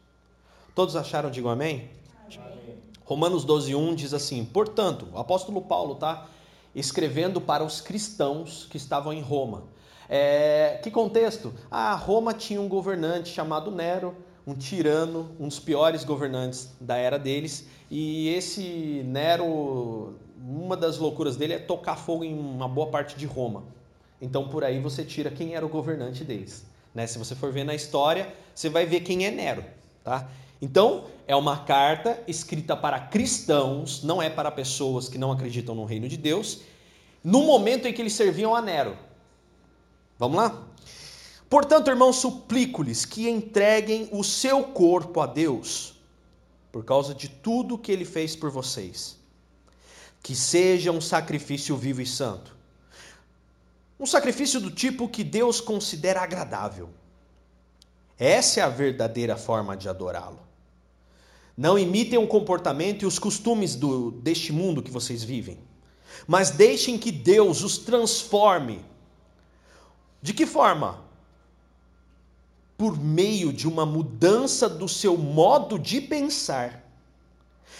Todos 0.74 0.96
acharam? 0.96 1.30
Digam 1.30 1.50
amém? 1.50 1.90
amém. 2.38 2.76
Romanos 3.04 3.44
12, 3.44 3.74
1 3.74 3.94
diz 3.94 4.12
assim: 4.12 4.44
Portanto, 4.44 5.08
o 5.12 5.18
apóstolo 5.18 5.62
Paulo 5.62 5.94
está 5.94 6.28
escrevendo 6.76 7.40
para 7.40 7.64
os 7.64 7.80
cristãos 7.80 8.68
que 8.70 8.76
estavam 8.76 9.12
em 9.12 9.22
Roma. 9.22 9.64
É, 10.08 10.78
que 10.82 10.90
contexto? 10.90 11.52
Ah, 11.70 11.94
Roma 11.94 12.34
tinha 12.34 12.60
um 12.60 12.68
governante 12.68 13.30
chamado 13.30 13.70
Nero, 13.70 14.14
um 14.46 14.54
tirano, 14.54 15.34
um 15.40 15.48
dos 15.48 15.58
piores 15.58 16.04
governantes 16.04 16.70
da 16.80 16.96
era 16.96 17.18
deles, 17.18 17.66
e 17.90 18.28
esse 18.28 19.02
Nero, 19.06 20.14
uma 20.38 20.76
das 20.76 20.98
loucuras 20.98 21.36
dele 21.36 21.54
é 21.54 21.58
tocar 21.58 21.96
fogo 21.96 22.22
em 22.22 22.38
uma 22.38 22.68
boa 22.68 22.88
parte 22.88 23.16
de 23.16 23.26
Roma. 23.26 23.64
Então 24.20 24.48
por 24.48 24.62
aí 24.62 24.78
você 24.78 25.02
tira 25.02 25.30
quem 25.30 25.54
era 25.54 25.64
o 25.64 25.68
governante 25.68 26.22
deles. 26.22 26.64
Né? 26.94 27.06
Se 27.06 27.18
você 27.18 27.34
for 27.34 27.52
ver 27.52 27.64
na 27.64 27.74
história, 27.74 28.32
você 28.54 28.68
vai 28.68 28.86
ver 28.86 29.00
quem 29.00 29.26
é 29.26 29.30
Nero. 29.30 29.64
Tá? 30.04 30.28
Então, 30.62 31.04
é 31.26 31.34
uma 31.34 31.64
carta 31.64 32.22
escrita 32.28 32.76
para 32.76 33.00
cristãos, 33.00 34.02
não 34.02 34.22
é 34.22 34.30
para 34.30 34.50
pessoas 34.50 35.08
que 35.08 35.18
não 35.18 35.32
acreditam 35.32 35.74
no 35.74 35.84
reino 35.84 36.08
de 36.08 36.16
Deus, 36.16 36.60
no 37.22 37.42
momento 37.42 37.86
em 37.86 37.92
que 37.92 38.00
eles 38.00 38.12
serviam 38.12 38.54
a 38.54 38.62
Nero. 38.62 38.96
Vamos 40.18 40.36
lá? 40.36 40.66
Portanto, 41.50 41.88
irmãos, 41.88 42.16
suplico-lhes 42.16 43.04
que 43.04 43.28
entreguem 43.28 44.08
o 44.12 44.22
seu 44.22 44.62
corpo 44.64 45.20
a 45.20 45.26
Deus, 45.26 45.94
por 46.70 46.84
causa 46.84 47.14
de 47.14 47.28
tudo 47.28 47.78
que 47.78 47.90
ele 47.90 48.04
fez 48.04 48.36
por 48.36 48.50
vocês. 48.50 49.16
Que 50.22 50.34
seja 50.34 50.92
um 50.92 51.00
sacrifício 51.00 51.76
vivo 51.76 52.02
e 52.02 52.06
santo. 52.06 52.56
Um 53.98 54.06
sacrifício 54.06 54.60
do 54.60 54.70
tipo 54.70 55.08
que 55.08 55.24
Deus 55.24 55.60
considera 55.60 56.20
agradável. 56.20 56.90
Essa 58.18 58.60
é 58.60 58.62
a 58.62 58.68
verdadeira 58.68 59.36
forma 59.36 59.76
de 59.76 59.88
adorá-lo. 59.88 60.40
Não 61.56 61.78
imitem 61.78 62.18
o 62.18 62.26
comportamento 62.26 63.02
e 63.02 63.06
os 63.06 63.18
costumes 63.18 63.74
do, 63.74 64.10
deste 64.10 64.52
mundo 64.52 64.82
que 64.82 64.90
vocês 64.90 65.24
vivem, 65.24 65.58
mas 66.26 66.50
deixem 66.50 66.98
que 66.98 67.10
Deus 67.10 67.62
os 67.62 67.78
transforme 67.78 68.84
de 70.26 70.34
que 70.34 70.44
forma? 70.44 71.04
Por 72.76 72.98
meio 72.98 73.52
de 73.52 73.68
uma 73.68 73.86
mudança 73.86 74.68
do 74.68 74.88
seu 74.88 75.16
modo 75.16 75.78
de 75.78 76.00
pensar, 76.00 76.84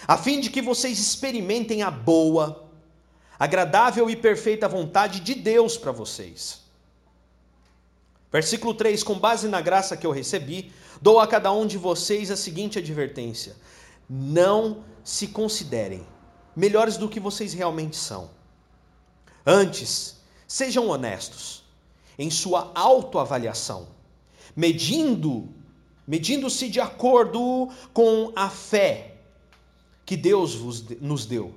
a 0.07 0.17
fim 0.17 0.39
de 0.39 0.49
que 0.49 0.61
vocês 0.61 0.97
experimentem 0.97 1.83
a 1.83 1.91
boa, 1.91 2.69
agradável 3.37 4.09
e 4.09 4.15
perfeita 4.15 4.65
vontade 4.65 5.19
de 5.19 5.35
Deus 5.35 5.75
para 5.75 5.91
vocês. 5.91 6.61
Versículo 8.31 8.73
3: 8.73 9.03
Com 9.03 9.17
base 9.17 9.47
na 9.47 9.61
graça 9.61 9.95
que 9.95 10.05
eu 10.05 10.11
recebi, 10.11 10.71
dou 11.01 11.19
a 11.19 11.27
cada 11.27 11.51
um 11.51 11.65
de 11.65 11.77
vocês 11.77 12.29
a 12.29 12.35
seguinte 12.35 12.79
advertência: 12.79 13.55
não 14.09 14.83
se 15.03 15.27
considerem 15.27 16.05
melhores 16.55 16.97
do 16.97 17.07
que 17.07 17.19
vocês 17.19 17.53
realmente 17.53 17.95
são. 17.95 18.29
Antes, 19.45 20.17
sejam 20.47 20.89
honestos 20.89 21.63
em 22.19 22.29
sua 22.29 22.71
autoavaliação, 22.73 23.87
medindo, 24.55 25.47
medindo-se 26.05 26.67
de 26.67 26.81
acordo 26.81 27.69
com 27.93 28.33
a 28.35 28.49
fé 28.49 29.17
que 30.05 30.17
Deus 30.17 30.55
vos, 30.55 30.83
nos 30.99 31.25
deu. 31.25 31.53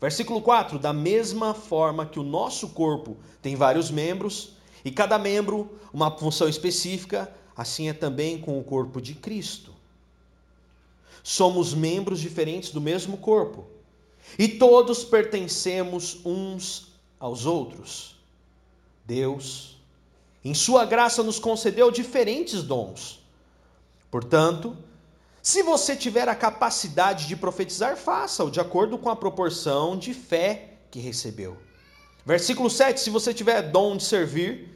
Versículo 0.00 0.42
4: 0.42 0.78
Da 0.78 0.92
mesma 0.92 1.54
forma 1.54 2.06
que 2.06 2.18
o 2.18 2.24
nosso 2.24 2.70
corpo 2.70 3.16
tem 3.40 3.54
vários 3.54 3.90
membros, 3.90 4.56
e 4.84 4.90
cada 4.90 5.18
membro 5.18 5.78
uma 5.92 6.10
função 6.10 6.48
específica, 6.48 7.32
assim 7.56 7.88
é 7.88 7.92
também 7.92 8.38
com 8.38 8.58
o 8.58 8.64
corpo 8.64 9.00
de 9.00 9.14
Cristo. 9.14 9.74
Somos 11.22 11.74
membros 11.74 12.20
diferentes 12.20 12.70
do 12.70 12.80
mesmo 12.80 13.18
corpo, 13.18 13.66
e 14.38 14.48
todos 14.48 15.04
pertencemos 15.04 16.20
uns 16.24 16.92
aos 17.18 17.46
outros. 17.46 18.16
Deus 19.04 19.70
em 20.44 20.54
Sua 20.54 20.84
graça, 20.84 21.22
nos 21.22 21.38
concedeu 21.38 21.90
diferentes 21.90 22.62
dons. 22.62 23.20
Portanto, 24.10 24.76
se 25.42 25.62
você 25.62 25.94
tiver 25.94 26.28
a 26.28 26.34
capacidade 26.34 27.26
de 27.26 27.36
profetizar, 27.36 27.96
faça-o 27.96 28.50
de 28.50 28.58
acordo 28.58 28.96
com 28.98 29.10
a 29.10 29.16
proporção 29.16 29.98
de 29.98 30.14
fé 30.14 30.78
que 30.90 30.98
recebeu. 30.98 31.58
Versículo 32.24 32.70
7: 32.70 33.00
Se 33.00 33.10
você 33.10 33.34
tiver 33.34 33.62
dom 33.62 33.96
de 33.96 34.04
servir, 34.04 34.69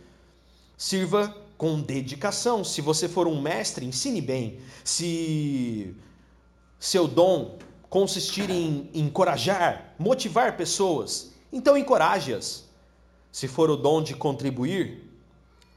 sirva 0.76 1.34
com 1.56 1.80
dedicação. 1.80 2.64
Se 2.64 2.80
você 2.80 3.08
for 3.08 3.26
um 3.26 3.40
mestre, 3.40 3.86
ensine 3.86 4.20
bem. 4.20 4.58
Se 4.82 5.94
seu 6.78 7.06
dom 7.08 7.58
consistir 7.88 8.50
em 8.50 8.90
encorajar, 8.92 9.94
motivar 9.98 10.56
pessoas, 10.56 11.32
então 11.52 11.76
encoraje-as. 11.76 12.64
Se 13.30 13.48
for 13.48 13.70
o 13.70 13.76
dom 13.76 14.02
de 14.02 14.14
contribuir, 14.14 15.10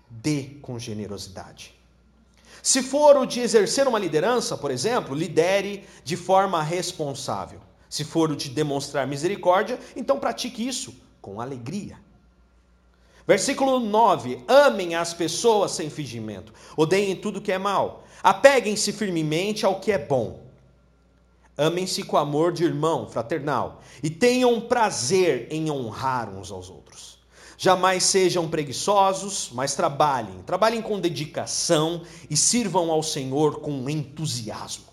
dê 0.10 0.58
com 0.62 0.78
generosidade. 0.78 1.74
Se 2.62 2.82
for 2.82 3.16
o 3.18 3.26
de 3.26 3.40
exercer 3.40 3.88
uma 3.88 4.00
liderança, 4.00 4.58
por 4.58 4.72
exemplo, 4.72 5.16
lidere 5.16 5.86
de 6.04 6.18
forma 6.18 6.62
responsável. 6.62 7.62
Se 7.90 8.04
for 8.04 8.32
o 8.32 8.36
de 8.36 8.50
demonstrar 8.50 9.08
misericórdia, 9.08 9.80
então 9.96 10.20
pratique 10.20 10.68
isso 10.68 10.94
com 11.22 11.40
alegria. 11.40 11.98
Versículo 13.28 13.80
9: 13.82 14.44
Amem 14.48 14.96
as 14.96 15.14
pessoas 15.14 15.72
sem 15.72 15.90
fingimento, 15.90 16.54
odeiem 16.78 17.16
tudo 17.16 17.42
que 17.42 17.52
é 17.52 17.58
mal, 17.58 18.06
apeguem-se 18.24 18.94
firmemente 18.94 19.66
ao 19.66 19.82
que 19.82 19.92
é 19.92 19.98
bom. 19.98 20.48
Amem-se 21.58 22.04
com 22.04 22.16
amor 22.16 22.54
de 22.54 22.64
irmão 22.64 23.10
fraternal 23.10 23.82
e 24.02 24.10
tenham 24.10 24.62
prazer 24.62 25.48
em 25.50 25.70
honrar 25.70 26.30
uns 26.30 26.52
aos 26.52 26.70
outros. 26.70 27.18
Jamais 27.58 28.04
sejam 28.04 28.48
preguiçosos, 28.48 29.50
mas 29.52 29.74
trabalhem. 29.74 30.44
Trabalhem 30.46 30.82
com 30.82 31.00
dedicação 31.00 32.04
e 32.30 32.38
sirvam 32.38 32.92
ao 32.92 33.02
Senhor 33.02 33.60
com 33.60 33.90
entusiasmo. 33.90 34.86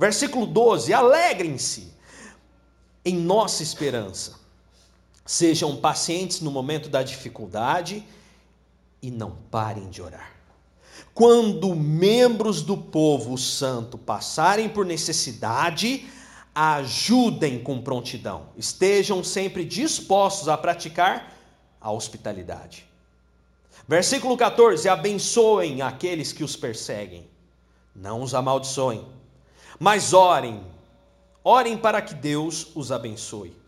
Versículo 0.00 0.46
12: 0.46 0.92
Alegrem-se 0.92 1.92
em 3.04 3.14
nossa 3.14 3.62
esperança. 3.62 4.43
Sejam 5.24 5.76
pacientes 5.76 6.40
no 6.40 6.50
momento 6.50 6.88
da 6.88 7.02
dificuldade 7.02 8.04
e 9.00 9.10
não 9.10 9.36
parem 9.50 9.88
de 9.88 10.02
orar. 10.02 10.32
Quando 11.14 11.74
membros 11.74 12.62
do 12.62 12.76
povo 12.76 13.38
santo 13.38 13.96
passarem 13.96 14.68
por 14.68 14.84
necessidade, 14.84 16.06
ajudem 16.54 17.62
com 17.62 17.80
prontidão. 17.80 18.48
Estejam 18.56 19.24
sempre 19.24 19.64
dispostos 19.64 20.48
a 20.48 20.56
praticar 20.56 21.32
a 21.80 21.90
hospitalidade. 21.90 22.86
Versículo 23.86 24.36
14: 24.36 24.88
Abençoem 24.88 25.82
aqueles 25.82 26.32
que 26.32 26.44
os 26.44 26.56
perseguem, 26.56 27.28
não 27.94 28.22
os 28.22 28.34
amaldiçoem, 28.34 29.06
mas 29.78 30.12
orem, 30.12 30.64
orem 31.42 31.76
para 31.76 32.00
que 32.00 32.14
Deus 32.14 32.68
os 32.74 32.90
abençoe. 32.90 33.63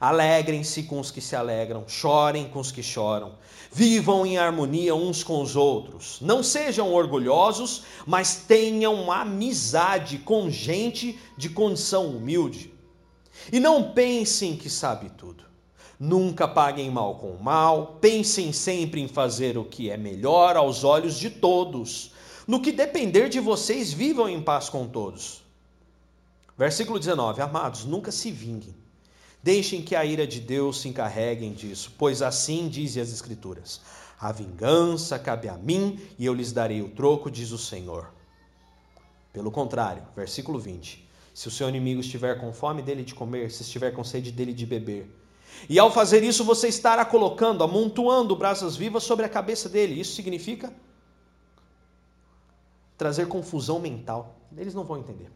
Alegrem-se 0.00 0.84
com 0.84 1.00
os 1.00 1.10
que 1.10 1.20
se 1.20 1.34
alegram, 1.34 1.82
chorem 1.88 2.48
com 2.48 2.60
os 2.60 2.70
que 2.70 2.84
choram. 2.84 3.32
Vivam 3.72 4.24
em 4.24 4.38
harmonia 4.38 4.94
uns 4.94 5.24
com 5.24 5.42
os 5.42 5.56
outros. 5.56 6.18
Não 6.20 6.40
sejam 6.40 6.92
orgulhosos, 6.92 7.82
mas 8.06 8.36
tenham 8.46 9.10
amizade 9.10 10.18
com 10.18 10.48
gente 10.48 11.18
de 11.36 11.48
condição 11.48 12.06
humilde. 12.06 12.72
E 13.52 13.58
não 13.58 13.92
pensem 13.92 14.56
que 14.56 14.70
sabe 14.70 15.10
tudo. 15.10 15.44
Nunca 15.98 16.46
paguem 16.46 16.88
mal 16.90 17.16
com 17.16 17.36
mal, 17.36 17.98
pensem 18.00 18.52
sempre 18.52 19.00
em 19.00 19.08
fazer 19.08 19.58
o 19.58 19.64
que 19.64 19.90
é 19.90 19.96
melhor 19.96 20.56
aos 20.56 20.84
olhos 20.84 21.18
de 21.18 21.28
todos. 21.28 22.12
No 22.46 22.62
que 22.62 22.70
depender 22.70 23.28
de 23.28 23.40
vocês, 23.40 23.92
vivam 23.92 24.28
em 24.28 24.40
paz 24.40 24.68
com 24.68 24.86
todos. 24.86 25.42
Versículo 26.56 27.00
19: 27.00 27.42
Amados, 27.42 27.84
nunca 27.84 28.12
se 28.12 28.30
vinguem 28.30 28.87
Deixem 29.42 29.82
que 29.82 29.94
a 29.94 30.04
ira 30.04 30.26
de 30.26 30.40
Deus 30.40 30.80
se 30.80 30.88
encarreguem 30.88 31.52
disso, 31.52 31.92
pois 31.96 32.22
assim 32.22 32.68
dizem 32.68 33.02
as 33.02 33.12
Escrituras: 33.12 33.80
A 34.20 34.32
vingança 34.32 35.18
cabe 35.18 35.48
a 35.48 35.56
mim 35.56 36.00
e 36.18 36.26
eu 36.26 36.34
lhes 36.34 36.52
darei 36.52 36.82
o 36.82 36.90
troco, 36.90 37.30
diz 37.30 37.52
o 37.52 37.58
Senhor. 37.58 38.12
Pelo 39.32 39.50
contrário, 39.50 40.02
versículo 40.16 40.58
20: 40.58 41.08
Se 41.32 41.48
o 41.48 41.50
seu 41.50 41.68
inimigo 41.68 42.00
estiver 42.00 42.40
com 42.40 42.52
fome 42.52 42.82
dele 42.82 43.04
de 43.04 43.14
comer, 43.14 43.50
se 43.50 43.62
estiver 43.62 43.92
com 43.92 44.02
sede 44.02 44.32
dele 44.32 44.52
de 44.52 44.66
beber, 44.66 45.08
e 45.68 45.78
ao 45.78 45.90
fazer 45.90 46.22
isso 46.22 46.44
você 46.44 46.68
estará 46.68 47.04
colocando, 47.04 47.64
amontoando 47.64 48.36
brasas 48.36 48.76
vivas 48.76 49.02
sobre 49.02 49.24
a 49.24 49.28
cabeça 49.28 49.68
dele. 49.68 50.00
Isso 50.00 50.14
significa 50.14 50.72
trazer 52.96 53.26
confusão 53.28 53.78
mental. 53.78 54.36
Eles 54.56 54.74
não 54.74 54.84
vão 54.84 54.98
entender. 54.98 55.30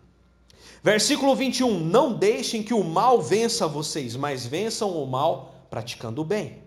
Versículo 0.83 1.35
21: 1.35 1.79
Não 1.79 2.13
deixem 2.13 2.63
que 2.63 2.75
o 2.75 2.83
mal 2.83 3.21
vença 3.21 3.69
vocês, 3.69 4.17
mas 4.17 4.45
vençam 4.47 4.91
o 4.91 5.07
mal 5.07 5.55
praticando 5.71 6.23
o 6.23 6.25
bem. 6.25 6.63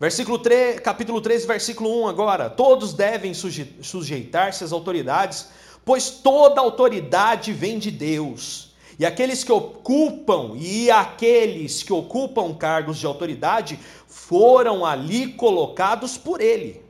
Versículo 0.00 0.38
3, 0.38 0.80
capítulo 0.80 1.20
13, 1.20 1.46
versículo 1.46 2.02
1 2.02 2.08
agora. 2.08 2.50
Todos 2.50 2.92
devem 2.92 3.32
sujeitar-se 3.34 4.64
às 4.64 4.72
autoridades, 4.72 5.48
pois 5.84 6.10
toda 6.10 6.60
autoridade 6.60 7.52
vem 7.52 7.78
de 7.78 7.90
Deus. 7.90 8.72
E 8.98 9.06
aqueles 9.06 9.44
que 9.44 9.52
ocupam 9.52 10.56
e 10.56 10.90
aqueles 10.90 11.82
que 11.82 11.92
ocupam 11.92 12.52
cargos 12.52 12.98
de 12.98 13.06
autoridade 13.06 13.78
foram 14.08 14.84
ali 14.84 15.34
colocados 15.34 16.18
por 16.18 16.40
ele. 16.40 16.82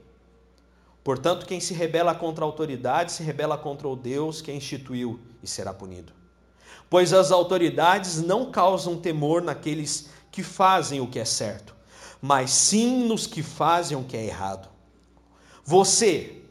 Portanto, 1.04 1.46
quem 1.46 1.58
se 1.58 1.74
rebela 1.74 2.14
contra 2.14 2.44
a 2.44 2.46
autoridade 2.46 3.12
se 3.12 3.22
rebela 3.22 3.58
contra 3.58 3.88
o 3.88 3.96
Deus 3.96 4.40
que 4.40 4.50
a 4.50 4.54
instituiu 4.54 5.20
e 5.42 5.46
será 5.46 5.74
punido. 5.74 6.12
Pois 6.88 7.12
as 7.12 7.32
autoridades 7.32 8.22
não 8.22 8.50
causam 8.50 8.96
temor 8.96 9.42
naqueles 9.42 10.10
que 10.30 10.42
fazem 10.42 11.00
o 11.00 11.06
que 11.06 11.18
é 11.18 11.24
certo, 11.24 11.74
mas 12.20 12.50
sim 12.50 13.04
nos 13.04 13.26
que 13.26 13.42
fazem 13.42 13.96
o 13.96 14.04
que 14.04 14.16
é 14.16 14.24
errado. 14.24 14.68
Você 15.64 16.42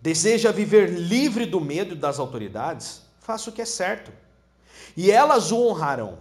deseja 0.00 0.50
viver 0.50 0.90
livre 0.90 1.44
do 1.44 1.60
medo 1.60 1.94
das 1.94 2.18
autoridades? 2.18 3.02
Faça 3.18 3.50
o 3.50 3.52
que 3.52 3.62
é 3.62 3.66
certo, 3.66 4.10
e 4.96 5.10
elas 5.10 5.52
o 5.52 5.58
honrarão. 5.58 6.18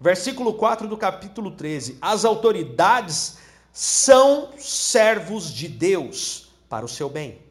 Versículo 0.00 0.54
4 0.54 0.88
do 0.88 0.96
capítulo 0.96 1.50
13: 1.50 1.98
As 2.00 2.24
autoridades 2.24 3.38
são 3.72 4.50
servos 4.58 5.52
de 5.52 5.68
Deus 5.68 6.43
para 6.68 6.84
o 6.84 6.88
seu 6.88 7.08
bem. 7.08 7.42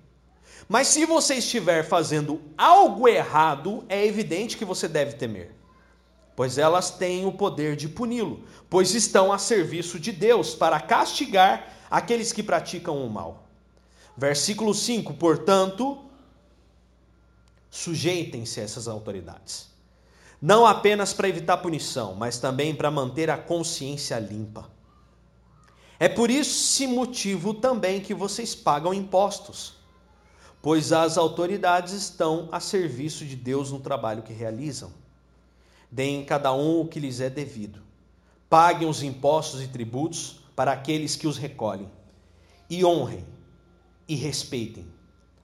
Mas 0.68 0.88
se 0.88 1.06
você 1.06 1.36
estiver 1.36 1.84
fazendo 1.84 2.42
algo 2.58 3.08
errado, 3.08 3.84
é 3.90 4.06
evidente 4.06 4.58
que 4.58 4.66
você 4.66 4.88
deve 4.88 5.14
temer, 5.14 5.52
pois 6.36 6.58
elas 6.58 6.90
têm 6.90 7.26
o 7.26 7.32
poder 7.32 7.76
de 7.76 7.90
puni-lo, 7.90 8.44
pois 8.70 8.94
estão 8.94 9.32
a 9.32 9.38
serviço 9.38 10.00
de 10.00 10.12
Deus 10.12 10.56
para 10.56 10.80
castigar 10.80 11.68
aqueles 11.90 12.32
que 12.32 12.42
praticam 12.42 13.06
o 13.06 13.10
mal. 13.10 13.44
Versículo 14.16 14.74
5: 14.74 15.14
Portanto, 15.16 16.06
sujeitem-se 17.70 18.60
a 18.60 18.64
essas 18.64 18.88
autoridades, 18.88 19.70
não 20.42 20.66
apenas 20.66 21.14
para 21.14 21.28
evitar 21.28 21.58
punição, 21.58 22.16
mas 22.16 22.38
também 22.38 22.74
para 22.74 22.92
manter 22.92 23.30
a 23.30 23.38
consciência 23.38 24.18
limpa. 24.20 24.73
É 26.04 26.10
por 26.10 26.30
esse 26.30 26.86
motivo 26.86 27.54
também 27.54 28.02
que 28.02 28.14
vocês 28.14 28.54
pagam 28.54 28.94
impostos 28.94 29.84
pois 30.64 30.94
as 30.94 31.18
autoridades 31.18 31.92
estão 31.92 32.48
a 32.50 32.58
serviço 32.62 33.26
de 33.26 33.36
Deus 33.36 33.70
no 33.70 33.82
trabalho 33.82 34.24
que 34.24 34.32
realizam. 34.32 34.94
Deem 35.92 36.24
cada 36.24 36.54
um 36.54 36.80
o 36.80 36.88
que 36.88 37.02
lhes 37.02 37.20
é 37.20 37.30
devido. 37.30 37.82
Paguem 38.50 38.88
os 38.88 39.04
impostos 39.04 39.62
e 39.62 39.68
tributos 39.68 40.40
para 40.56 40.72
aqueles 40.72 41.18
que 41.18 41.28
os 41.28 41.38
recolhem. 41.38 41.92
E 42.70 42.86
honrem 42.86 43.26
e 44.08 44.16
respeitem 44.16 44.88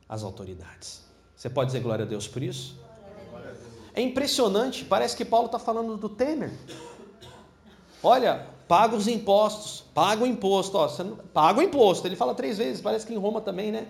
as 0.08 0.24
autoridades. 0.24 1.04
Você 1.36 1.50
pode 1.50 1.68
dizer 1.68 1.82
glória 1.82 2.06
a 2.06 2.08
Deus 2.08 2.26
por 2.26 2.42
isso? 2.42 2.80
É 3.94 4.02
impressionante, 4.02 4.86
parece 4.86 5.18
que 5.18 5.26
Paulo 5.26 5.48
está 5.48 5.60
falando 5.60 5.98
do 5.98 6.08
Temer. 6.08 6.54
Olha, 8.02 8.48
paga 8.70 8.96
os 8.96 9.08
impostos, 9.08 9.84
paga 9.96 10.24
o 10.24 10.28
imposto, 10.28 10.78
ó, 10.78 10.88
não, 11.04 11.18
paga 11.18 11.60
o 11.60 11.64
imposto. 11.64 12.08
Ele 12.08 12.16
fala 12.16 12.36
três 12.36 12.60
vezes, 12.60 12.80
parece 12.80 13.04
que 13.04 13.12
em 13.12 13.18
Roma 13.18 13.42
também, 13.42 13.72
né? 13.72 13.88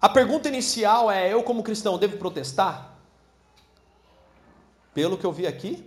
A 0.00 0.08
pergunta 0.08 0.48
inicial 0.48 1.10
é: 1.10 1.30
eu, 1.30 1.42
como 1.42 1.62
cristão, 1.62 1.98
devo 1.98 2.16
protestar? 2.16 2.96
Pelo 4.94 5.18
que 5.18 5.26
eu 5.26 5.32
vi 5.32 5.46
aqui, 5.46 5.86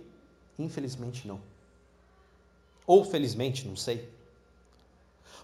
infelizmente 0.56 1.26
não. 1.26 1.40
Ou 2.86 3.04
felizmente, 3.04 3.66
não 3.66 3.74
sei. 3.74 4.08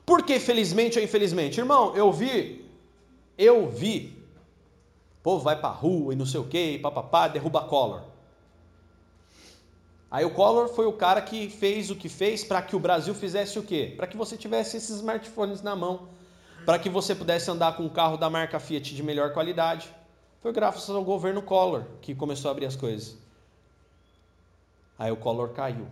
Por 0.06 0.22
que 0.22 0.38
felizmente 0.38 0.98
ou 0.98 1.04
infelizmente? 1.04 1.58
Irmão, 1.58 1.96
eu 1.96 2.12
vi, 2.12 2.64
eu 3.36 3.68
vi, 3.68 4.16
o 5.18 5.22
povo 5.22 5.42
vai 5.42 5.58
pra 5.58 5.68
rua 5.68 6.12
e 6.12 6.16
não 6.16 6.24
sei 6.24 6.38
o 6.38 6.46
que, 6.46 6.78
papapá, 6.78 7.26
derruba 7.26 7.62
Collor. 7.62 8.17
Aí 10.10 10.24
o 10.24 10.30
Collor 10.30 10.68
foi 10.68 10.86
o 10.86 10.92
cara 10.92 11.20
que 11.20 11.50
fez 11.50 11.90
o 11.90 11.96
que 11.96 12.08
fez 12.08 12.42
para 12.44 12.62
que 12.62 12.74
o 12.74 12.80
Brasil 12.80 13.14
fizesse 13.14 13.58
o 13.58 13.62
quê? 13.62 13.94
Para 13.96 14.06
que 14.06 14.16
você 14.16 14.36
tivesse 14.36 14.76
esses 14.76 14.96
smartphones 14.96 15.62
na 15.62 15.76
mão 15.76 16.08
para 16.68 16.78
que 16.78 16.90
você 16.90 17.14
pudesse 17.14 17.50
andar 17.50 17.78
com 17.78 17.84
um 17.84 17.88
carro 17.88 18.18
da 18.18 18.28
marca 18.28 18.60
Fiat 18.60 18.94
de 18.94 19.02
melhor 19.02 19.32
qualidade. 19.32 19.88
Foi 20.42 20.52
graças 20.52 20.90
ao 20.90 21.02
governo 21.02 21.40
Collor 21.40 21.84
que 22.02 22.14
começou 22.14 22.50
a 22.50 22.52
abrir 22.52 22.66
as 22.66 22.76
coisas. 22.76 23.16
Aí 24.98 25.10
o 25.10 25.16
Collor 25.16 25.48
caiu. 25.54 25.86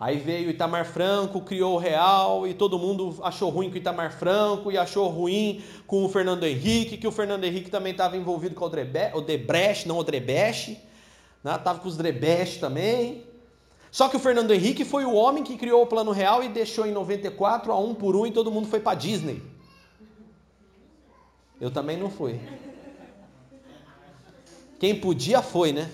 Aí 0.00 0.18
veio 0.18 0.50
Itamar 0.50 0.84
Franco, 0.84 1.40
criou 1.42 1.74
o 1.74 1.78
Real 1.78 2.48
e 2.48 2.52
todo 2.52 2.80
mundo 2.80 3.20
achou 3.22 3.48
ruim 3.48 3.68
com 3.68 3.76
o 3.76 3.78
Itamar 3.78 4.10
Franco 4.10 4.72
e 4.72 4.76
achou 4.76 5.06
ruim 5.06 5.62
com 5.86 6.04
o 6.04 6.08
Fernando 6.08 6.42
Henrique, 6.42 6.96
que 6.96 7.06
o 7.06 7.12
Fernando 7.12 7.44
Henrique 7.44 7.70
também 7.70 7.92
estava 7.92 8.16
envolvido 8.16 8.56
com 8.56 8.64
o 8.64 9.20
Debrecht, 9.20 9.86
não 9.86 9.98
o 9.98 10.02
Drebest, 10.02 10.80
estava 11.44 11.74
né? 11.74 11.80
com 11.80 11.86
os 11.88 11.96
Drebest 11.96 12.58
também. 12.58 13.24
Só 13.92 14.08
que 14.08 14.16
o 14.16 14.18
Fernando 14.18 14.50
Henrique 14.50 14.86
foi 14.86 15.04
o 15.04 15.12
homem 15.12 15.44
que 15.44 15.58
criou 15.58 15.82
o 15.82 15.86
Plano 15.86 16.12
Real 16.12 16.42
e 16.42 16.48
deixou 16.48 16.86
em 16.86 16.92
94 16.92 17.70
a 17.70 17.78
um 17.78 17.94
por 17.94 18.16
um 18.16 18.26
e 18.26 18.32
todo 18.32 18.50
mundo 18.50 18.66
foi 18.66 18.80
para 18.80 18.96
Disney. 18.96 19.42
Eu 21.60 21.70
também 21.70 21.98
não 21.98 22.10
fui. 22.10 22.40
Quem 24.80 24.98
podia 24.98 25.42
foi, 25.42 25.74
né? 25.74 25.90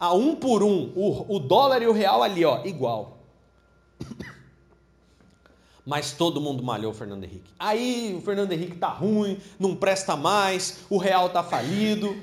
A 0.00 0.12
um 0.12 0.34
por 0.34 0.64
um, 0.64 0.92
o, 0.96 1.36
o 1.36 1.38
dólar 1.38 1.80
e 1.80 1.86
o 1.86 1.92
real 1.92 2.24
ali, 2.24 2.44
ó, 2.44 2.64
igual. 2.64 3.18
Mas 5.86 6.10
todo 6.10 6.40
mundo 6.40 6.60
malhou 6.60 6.90
o 6.90 6.94
Fernando 6.94 7.22
Henrique. 7.22 7.52
Aí 7.56 8.16
o 8.18 8.20
Fernando 8.20 8.50
Henrique 8.50 8.78
tá 8.78 8.88
ruim, 8.88 9.40
não 9.60 9.76
presta 9.76 10.16
mais, 10.16 10.80
o 10.90 10.98
real 10.98 11.28
tá 11.28 11.44
falido. 11.44 12.16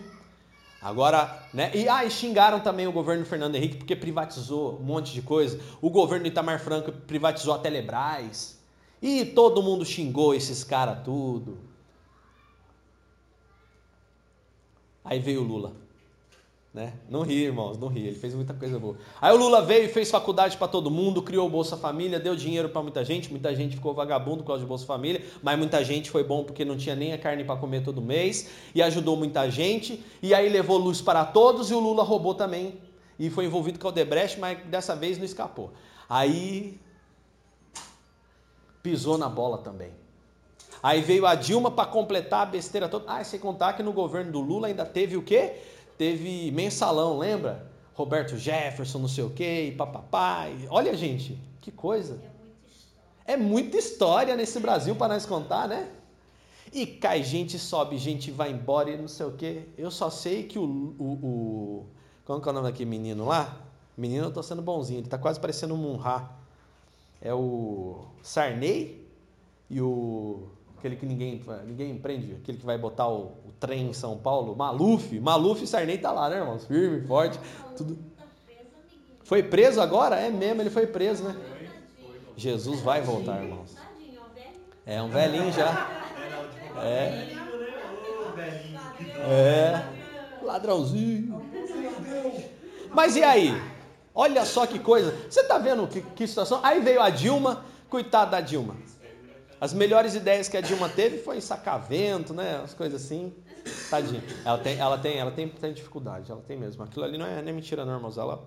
Agora, 0.81 1.42
né? 1.53 1.71
E 1.75 1.87
ah, 1.87 2.09
xingaram 2.09 2.59
também 2.59 2.87
o 2.87 2.91
governo 2.91 3.25
Fernando 3.25 3.55
Henrique 3.55 3.77
porque 3.77 3.95
privatizou 3.95 4.79
um 4.79 4.83
monte 4.83 5.13
de 5.13 5.21
coisa. 5.21 5.59
O 5.81 5.89
governo 5.89 6.25
Itamar 6.25 6.59
Franco 6.59 6.91
privatizou 6.91 7.53
a 7.53 7.59
Telebrás. 7.59 8.59
E 9.01 9.25
todo 9.25 9.61
mundo 9.61 9.85
xingou 9.85 10.33
esses 10.33 10.63
caras 10.63 11.03
tudo. 11.03 11.57
Aí 15.03 15.19
veio 15.19 15.41
o 15.41 15.43
Lula. 15.43 15.82
Né? 16.73 16.93
Não 17.07 17.21
ri, 17.21 17.43
irmãos, 17.43 17.77
não 17.77 17.87
ri. 17.87 18.07
Ele 18.07 18.15
fez 18.15 18.33
muita 18.33 18.51
coisa 18.51 18.79
boa. 18.79 18.97
Aí 19.21 19.31
o 19.31 19.37
Lula 19.37 19.61
veio 19.61 19.85
e 19.85 19.87
fez 19.89 20.09
faculdade 20.09 20.57
para 20.57 20.67
todo 20.67 20.89
mundo, 20.89 21.21
criou 21.21 21.45
o 21.45 21.49
Bolsa 21.49 21.77
Família, 21.77 22.19
deu 22.19 22.35
dinheiro 22.35 22.67
para 22.67 22.81
muita 22.81 23.05
gente. 23.05 23.29
Muita 23.29 23.55
gente 23.55 23.75
ficou 23.75 23.93
vagabundo 23.93 24.37
por 24.37 24.47
causa 24.47 24.63
do 24.63 24.67
Bolsa 24.67 24.85
Família, 24.85 25.23
mas 25.43 25.57
muita 25.57 25.83
gente 25.83 26.09
foi 26.09 26.23
bom 26.23 26.43
porque 26.43 26.65
não 26.65 26.75
tinha 26.75 26.95
nem 26.95 27.13
a 27.13 27.17
carne 27.17 27.43
para 27.43 27.55
comer 27.57 27.83
todo 27.83 28.01
mês 28.01 28.49
e 28.73 28.81
ajudou 28.81 29.15
muita 29.15 29.47
gente. 29.51 30.03
E 30.19 30.33
aí 30.33 30.49
levou 30.49 30.79
luz 30.79 30.99
para 30.99 31.23
todos 31.23 31.69
e 31.69 31.75
o 31.75 31.79
Lula 31.79 32.03
roubou 32.03 32.33
também 32.33 32.79
e 33.19 33.29
foi 33.29 33.45
envolvido 33.45 33.77
com 33.77 33.89
o 33.89 33.91
Debrecht, 33.91 34.39
mas 34.39 34.57
dessa 34.65 34.95
vez 34.95 35.19
não 35.19 35.25
escapou. 35.25 35.71
Aí 36.09 36.79
pisou 38.81 39.15
na 39.15 39.29
bola 39.29 39.59
também. 39.59 39.91
Aí 40.81 41.01
veio 41.01 41.27
a 41.27 41.35
Dilma 41.35 41.69
para 41.69 41.85
completar 41.85 42.41
a 42.41 42.45
besteira 42.45 42.89
toda. 42.89 43.05
Ah, 43.07 43.23
sem 43.23 43.39
contar 43.39 43.73
que 43.73 43.83
no 43.83 43.93
governo 43.93 44.31
do 44.31 44.41
Lula 44.41 44.67
ainda 44.67 44.83
teve 44.83 45.15
o 45.15 45.21
quê? 45.21 45.53
Teve 45.97 46.51
mensalão, 46.51 47.17
lembra? 47.17 47.71
Roberto 47.93 48.37
Jefferson, 48.37 48.99
não 48.99 49.07
sei 49.07 49.23
o 49.23 49.29
quê, 49.29 49.67
e 49.67 49.75
papapá. 49.75 50.47
Olha, 50.69 50.95
gente, 50.95 51.39
que 51.61 51.71
coisa. 51.71 52.19
É 53.25 53.37
muita 53.37 53.77
história 53.77 54.35
nesse 54.35 54.59
Brasil 54.59 54.95
para 54.95 55.13
nós 55.13 55.25
contar, 55.25 55.67
né? 55.67 55.89
E 56.71 56.87
cai 56.87 57.23
gente, 57.23 57.59
sobe 57.59 57.97
gente, 57.97 58.31
vai 58.31 58.51
embora 58.51 58.89
e 58.89 58.97
não 58.97 59.07
sei 59.07 59.25
o 59.27 59.33
quê. 59.33 59.63
Eu 59.77 59.91
só 59.91 60.09
sei 60.09 60.43
que 60.43 60.57
o. 60.57 60.63
o, 60.63 61.03
o 61.03 61.85
como 62.25 62.41
que 62.41 62.47
é 62.47 62.51
o 62.51 62.53
nome 62.53 62.67
daquele 62.67 62.89
menino 62.89 63.25
lá? 63.25 63.61
Menino, 63.95 64.25
eu 64.25 64.33
tô 64.33 64.41
sendo 64.41 64.61
bonzinho, 64.61 65.01
ele 65.01 65.07
tá 65.07 65.17
quase 65.17 65.39
parecendo 65.39 65.75
um 65.75 65.77
Munha. 65.77 66.29
É 67.21 67.33
o 67.33 68.05
Sarney 68.23 69.07
e 69.69 69.79
o 69.79 70.47
aquele 70.83 70.97
que 70.97 71.05
ninguém, 71.05 71.41
ninguém 71.65 71.91
empreende, 71.91 72.35
aquele 72.41 72.57
que 72.57 72.65
vai 72.65 72.77
botar 72.77 73.07
o, 73.07 73.37
o 73.45 73.53
trem 73.57 73.89
em 73.89 73.93
São 73.93 74.17
Paulo, 74.17 74.53
Maluf, 74.53 75.17
Maluf 75.17 75.63
e 75.63 75.67
Sarney 75.67 75.97
tá 75.97 76.11
lá, 76.11 76.29
né, 76.29 76.39
irmãos? 76.39 76.65
Firme, 76.65 77.07
forte, 77.07 77.39
tudo. 77.77 77.97
Foi 79.23 79.41
preso 79.41 79.79
agora? 79.79 80.17
É 80.17 80.29
mesmo, 80.29 80.61
ele 80.61 80.69
foi 80.69 80.85
preso, 80.85 81.23
né? 81.23 81.35
Jesus 82.35 82.81
vai 82.81 83.01
voltar, 83.01 83.41
irmãos. 83.41 83.77
É 84.85 85.01
um 85.01 85.07
velhinho 85.07 85.53
já. 85.53 85.89
É. 86.83 87.37
É. 89.25 89.85
Ladrãozinho. 90.43 91.41
Mas 92.91 93.15
e 93.15 93.23
aí? 93.23 93.53
Olha 94.13 94.43
só 94.43 94.67
que 94.67 94.79
coisa. 94.79 95.15
Você 95.29 95.43
tá 95.45 95.57
vendo 95.57 95.87
que, 95.87 96.01
que 96.01 96.27
situação? 96.27 96.59
Aí 96.61 96.81
veio 96.81 97.01
a 97.01 97.09
Dilma, 97.09 97.63
coitada 97.89 98.31
da 98.31 98.41
Dilma. 98.41 98.75
As 99.63 99.73
melhores 99.73 100.13
ideias 100.13 100.49
que 100.49 100.57
a 100.57 100.61
Dilma 100.61 100.89
teve 100.89 101.19
foi 101.19 101.39
sacavento, 101.39 102.33
né? 102.33 102.57
As 102.57 102.73
coisas 102.73 103.01
assim. 103.01 103.33
Tadinha. 103.89 104.21
Ela 104.43 104.57
tem, 104.57 104.77
ela 104.77 104.97
tem, 104.97 105.17
ela 105.17 105.31
tem, 105.31 105.47
tem 105.47 105.71
dificuldade, 105.71 106.29
ela 106.29 106.41
tem 106.41 106.57
mesmo. 106.57 106.83
Aquilo 106.83 107.05
ali 107.05 107.17
não 107.17 107.25
é, 107.25 107.41
não 107.41 107.47
é 107.47 107.51
mentira, 107.53 107.85
não, 107.85 107.93
irmãos. 107.93 108.17
Ela. 108.17 108.43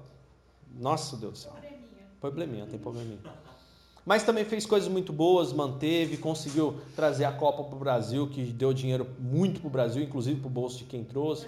Nossa 0.79 1.17
Deus 1.17 1.33
do 1.33 1.39
céu. 1.39 1.53
Probleminha, 2.21 2.67
tem 2.67 2.79
probleminha. 2.79 3.19
Mas 4.05 4.25
também 4.25 4.45
fez 4.45 4.67
coisas 4.67 4.91
muito 4.91 5.11
boas, 5.11 5.55
manteve, 5.55 6.19
conseguiu 6.19 6.83
trazer 6.95 7.25
a 7.25 7.33
Copa 7.33 7.65
para 7.65 7.77
o 7.77 7.79
Brasil, 7.79 8.29
que 8.29 8.45
deu 8.45 8.75
dinheiro 8.75 9.09
muito 9.19 9.61
para 9.61 9.69
o 9.69 9.71
Brasil, 9.71 10.03
inclusive 10.03 10.39
para 10.39 10.49
o 10.49 10.51
bolso 10.51 10.77
de 10.77 10.85
quem 10.85 11.03
trouxe. 11.03 11.47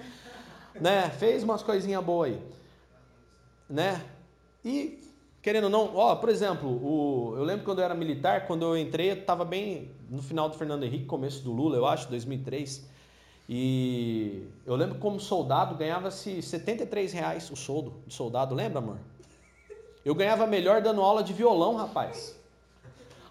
Né? 0.81 1.11
Fez 1.11 1.43
umas 1.43 1.63
coisinhas 1.63 2.03
boas 2.03 2.31
aí. 2.31 2.43
Né? 3.69 4.03
E 4.65 5.08
querendo 5.43 5.65
ou 5.65 5.71
não, 5.71 5.97
ó, 5.97 6.17
por 6.17 6.29
exemplo, 6.29 6.69
o, 6.69 7.35
eu 7.37 7.45
lembro 7.45 7.65
quando 7.65 7.79
eu 7.79 7.85
era 7.85 7.95
militar, 7.95 8.47
quando 8.47 8.65
eu 8.65 8.77
entrei, 8.77 9.11
estava 9.11 9.45
bem 9.45 9.91
no 10.11 10.23
final 10.23 10.49
do 10.49 10.57
Fernando 10.57 10.85
Henrique, 10.85 11.05
começo 11.05 11.43
do 11.43 11.53
Lula, 11.53 11.77
eu 11.77 11.87
acho, 11.87 12.09
2003. 12.09 12.87
E 13.49 14.47
eu 14.67 14.77
lembro 14.77 14.99
como 14.99 15.19
soldado 15.19 15.75
ganhava-se 15.75 16.43
73 16.43 17.13
reais 17.13 17.51
o 17.51 17.57
soldo 17.57 17.95
de 18.07 18.13
soldado, 18.13 18.55
lembra, 18.55 18.79
amor? 18.79 18.99
Eu 20.05 20.15
ganhava 20.15 20.47
melhor 20.47 20.83
dando 20.83 21.01
aula 21.01 21.23
de 21.23 21.33
violão, 21.33 21.75
rapaz. 21.75 22.37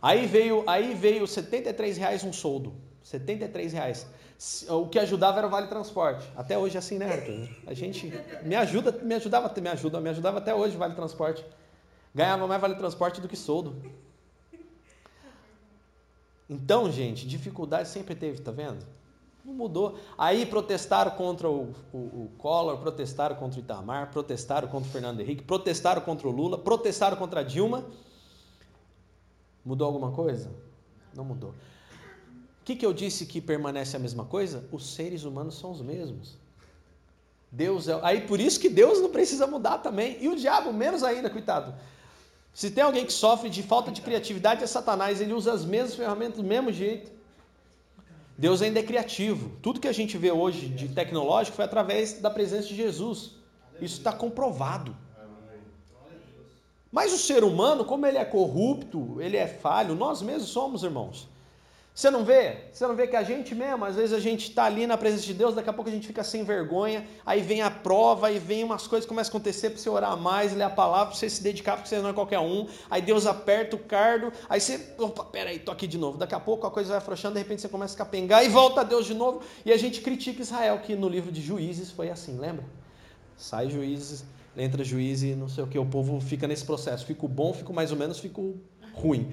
Aí 0.01 0.25
veio, 0.25 0.63
aí 0.67 0.93
veio 0.93 1.27
73 1.27 1.97
reais 1.97 2.23
um 2.23 2.33
soldo, 2.33 2.73
73 3.03 3.73
reais. 3.73 4.07
O 4.69 4.87
que 4.87 4.99
ajudava 4.99 5.39
era 5.39 5.47
o 5.47 5.49
vale 5.49 5.67
transporte. 5.67 6.27
Até 6.35 6.57
hoje 6.57 6.75
é 6.75 6.79
assim, 6.79 6.97
né, 6.97 7.11
Arthur? 7.11 7.49
A 7.65 7.73
gente 7.73 8.13
me 8.43 8.55
ajuda, 8.55 8.91
me 8.91 9.15
ajudava, 9.15 9.51
me 9.59 9.69
ajuda, 9.69 9.99
me 9.99 10.09
ajudava 10.09 10.37
até 10.37 10.53
hoje 10.53 10.75
o 10.75 10.79
vale 10.79 10.93
transporte. 10.93 11.43
Ganhava 12.17 12.47
mais 12.47 12.59
vale 12.59 12.73
transporte 12.73 13.21
do 13.21 13.27
que 13.27 13.35
soldo. 13.35 13.75
Então, 16.49 16.91
gente, 16.91 17.27
dificuldade 17.27 17.89
sempre 17.89 18.15
teve, 18.15 18.41
tá 18.41 18.49
vendo? 18.49 18.83
Não 19.45 19.53
mudou. 19.53 19.99
Aí 20.17 20.43
protestaram 20.43 21.11
contra 21.11 21.47
o, 21.47 21.75
o, 21.93 21.97
o, 21.97 22.31
Collor, 22.39 22.79
protestaram 22.79 23.35
contra 23.35 23.59
o 23.59 23.63
Itamar, 23.63 24.09
protestaram 24.09 24.67
contra 24.67 24.89
o 24.89 24.91
Fernando 24.91 25.19
Henrique, 25.19 25.43
protestaram 25.43 26.01
contra 26.01 26.27
o 26.27 26.31
Lula, 26.31 26.57
protestaram 26.57 27.15
contra 27.15 27.41
a 27.41 27.43
Dilma. 27.43 27.85
Mudou 29.63 29.85
alguma 29.85 30.11
coisa? 30.11 30.49
Não 31.13 31.23
mudou. 31.23 31.51
O 31.51 32.63
que, 32.65 32.75
que 32.75 32.85
eu 32.85 32.93
disse 32.93 33.27
que 33.27 33.39
permanece 33.39 33.95
a 33.95 33.99
mesma 33.99 34.25
coisa? 34.25 34.67
Os 34.71 34.91
seres 34.95 35.23
humanos 35.23 35.59
são 35.59 35.69
os 35.69 35.83
mesmos. 35.83 36.35
Deus 37.51 37.87
é. 37.87 37.99
Aí 38.01 38.21
por 38.21 38.39
isso 38.39 38.59
que 38.59 38.69
Deus 38.69 38.99
não 38.99 39.11
precisa 39.11 39.45
mudar 39.45 39.77
também. 39.77 40.17
E 40.19 40.27
o 40.27 40.35
diabo, 40.35 40.73
menos 40.73 41.03
ainda, 41.03 41.29
coitado. 41.29 41.75
Se 42.57 42.71
tem 42.71 42.83
alguém 42.83 43.05
que 43.05 43.13
sofre 43.13 43.51
de 43.51 43.61
falta 43.61 43.91
de 43.91 44.01
criatividade, 44.01 44.63
é 44.63 44.65
Satanás. 44.65 45.21
Ele 45.21 45.31
usa 45.31 45.53
as 45.53 45.63
mesmas 45.63 45.93
ferramentas 45.93 46.37
do 46.37 46.43
mesmo 46.43 46.73
jeito. 46.73 47.11
Deus 48.35 48.63
ainda 48.63 48.79
é 48.79 48.83
criativo. 48.83 49.51
Tudo 49.61 49.79
que 49.79 49.87
a 49.87 49.91
gente 49.91 50.17
vê 50.17 50.31
hoje 50.31 50.67
de 50.67 50.87
tecnológico 50.87 51.55
foi 51.55 51.65
através 51.65 52.13
da 52.13 52.31
presença 52.31 52.67
de 52.67 52.75
Jesus. 52.75 53.33
Isso 53.79 53.99
está 53.99 54.11
comprovado. 54.11 54.97
Mas 56.91 57.13
o 57.13 57.19
ser 57.19 57.43
humano, 57.43 57.85
como 57.85 58.07
ele 58.07 58.17
é 58.17 58.25
corrupto, 58.25 59.21
ele 59.21 59.37
é 59.37 59.45
falho, 59.45 59.93
nós 59.93 60.23
mesmos 60.23 60.49
somos 60.49 60.81
irmãos. 60.81 61.29
Você 61.97 62.11
não 62.11 62.23
vê? 62.23 62.57
Você 62.71 62.85
não 62.85 62.95
vê 62.95 63.07
que 63.07 63.15
a 63.15 63.23
gente 63.23 63.55
mesmo, 63.55 63.83
às 63.83 63.95
vezes 63.95 64.13
a 64.13 64.19
gente 64.19 64.49
está 64.49 64.65
ali 64.65 64.85
na 64.85 64.95
presença 64.95 65.23
de 65.23 65.33
Deus, 65.33 65.55
daqui 65.55 65.67
a 65.67 65.73
pouco 65.73 65.89
a 65.89 65.91
gente 65.91 66.05
fica 66.05 66.23
sem 66.23 66.43
vergonha, 66.43 67.03
aí 67.25 67.41
vem 67.41 67.63
a 67.63 67.71
prova, 67.71 68.27
aí 68.27 68.37
vem 68.37 68.63
umas 68.63 68.85
coisas 68.85 69.03
que 69.03 69.09
começam 69.09 69.31
a 69.31 69.33
acontecer 69.35 69.71
para 69.71 69.79
você 69.79 69.89
orar 69.89 70.15
mais, 70.15 70.53
ler 70.53 70.65
a 70.65 70.69
palavra, 70.69 71.07
para 71.07 71.15
você 71.15 71.27
se 71.27 71.41
dedicar, 71.41 71.75
porque 71.75 71.89
você 71.89 71.97
não 71.97 72.11
é 72.11 72.13
qualquer 72.13 72.37
um. 72.37 72.67
Aí 72.87 73.01
Deus 73.01 73.25
aperta 73.25 73.75
o 73.75 73.79
cardo, 73.79 74.31
aí 74.47 74.61
você, 74.61 74.93
opa, 74.99 75.23
peraí, 75.23 75.57
tô 75.57 75.71
aqui 75.71 75.87
de 75.87 75.97
novo. 75.97 76.19
Daqui 76.19 76.35
a 76.35 76.39
pouco 76.39 76.67
a 76.67 76.69
coisa 76.69 76.89
vai 76.89 76.99
afrouxando, 76.99 77.33
de 77.33 77.39
repente 77.39 77.63
você 77.63 77.67
começa 77.67 77.95
a 77.95 77.97
capengar 77.97 78.45
e 78.45 78.47
volta 78.47 78.81
a 78.81 78.83
Deus 78.83 79.07
de 79.07 79.15
novo. 79.15 79.41
E 79.65 79.71
a 79.71 79.77
gente 79.77 80.01
critica 80.01 80.43
Israel, 80.43 80.77
que 80.77 80.95
no 80.95 81.09
livro 81.09 81.31
de 81.31 81.41
Juízes 81.41 81.89
foi 81.89 82.11
assim, 82.11 82.37
lembra? 82.37 82.63
Sai 83.35 83.71
Juízes, 83.71 84.23
entra 84.55 84.83
Juízes 84.83 85.35
não 85.35 85.49
sei 85.49 85.63
o 85.63 85.67
que, 85.67 85.79
o 85.79 85.85
povo 85.87 86.21
fica 86.21 86.47
nesse 86.47 86.63
processo. 86.63 87.07
Fico 87.07 87.27
bom, 87.27 87.55
fico 87.55 87.73
mais 87.73 87.91
ou 87.91 87.97
menos, 87.97 88.19
fico 88.19 88.55
ruim 88.93 89.31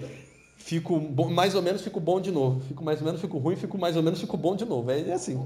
fico 0.57 0.99
bom, 0.99 1.31
mais 1.31 1.55
ou 1.55 1.63
menos, 1.63 1.83
fico 1.83 2.01
bom 2.01 2.21
de 2.21 2.31
novo. 2.31 2.61
Fico 2.61 2.85
mais 2.85 3.01
ou 3.01 3.07
menos, 3.07 3.21
fico 3.21 3.39
ruim, 3.39 3.57
fico 3.57 3.79
mais 3.79 3.97
ou 3.97 4.03
menos, 4.03 4.21
fico 4.21 4.37
bom 4.37 4.57
de 4.57 4.65
novo. 4.65 4.91
É 4.91 5.13
assim. 5.13 5.41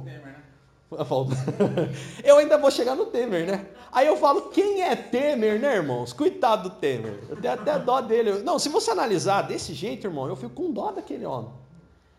Falta. 1.07 1.35
Eu 2.25 2.39
ainda 2.39 2.57
vou 2.57 2.71
chegar 2.71 2.95
no 2.95 3.07
Temer, 3.07 3.47
né? 3.47 3.67
Aí 3.93 4.07
eu 4.07 4.17
falo, 4.17 4.49
quem 4.49 4.83
é 4.83 4.97
Temer, 4.97 5.61
né, 5.61 5.77
irmãos? 5.77 6.13
Coitado 6.13 6.71
do 6.71 6.75
Temer. 6.77 7.19
Eu 7.29 7.37
tenho 7.37 7.55
até 7.55 7.79
dó 7.79 8.01
dele. 8.01 8.43
Não, 8.43 8.59
se 8.59 8.69
você 8.69 8.91
analisar 8.91 9.43
desse 9.43 9.75
jeito, 9.75 10.07
irmão, 10.07 10.27
eu 10.29 10.37
fico 10.37 10.55
com 10.55 10.71
dó 10.71 10.91
daquele 10.91 11.27
homem. 11.27 11.51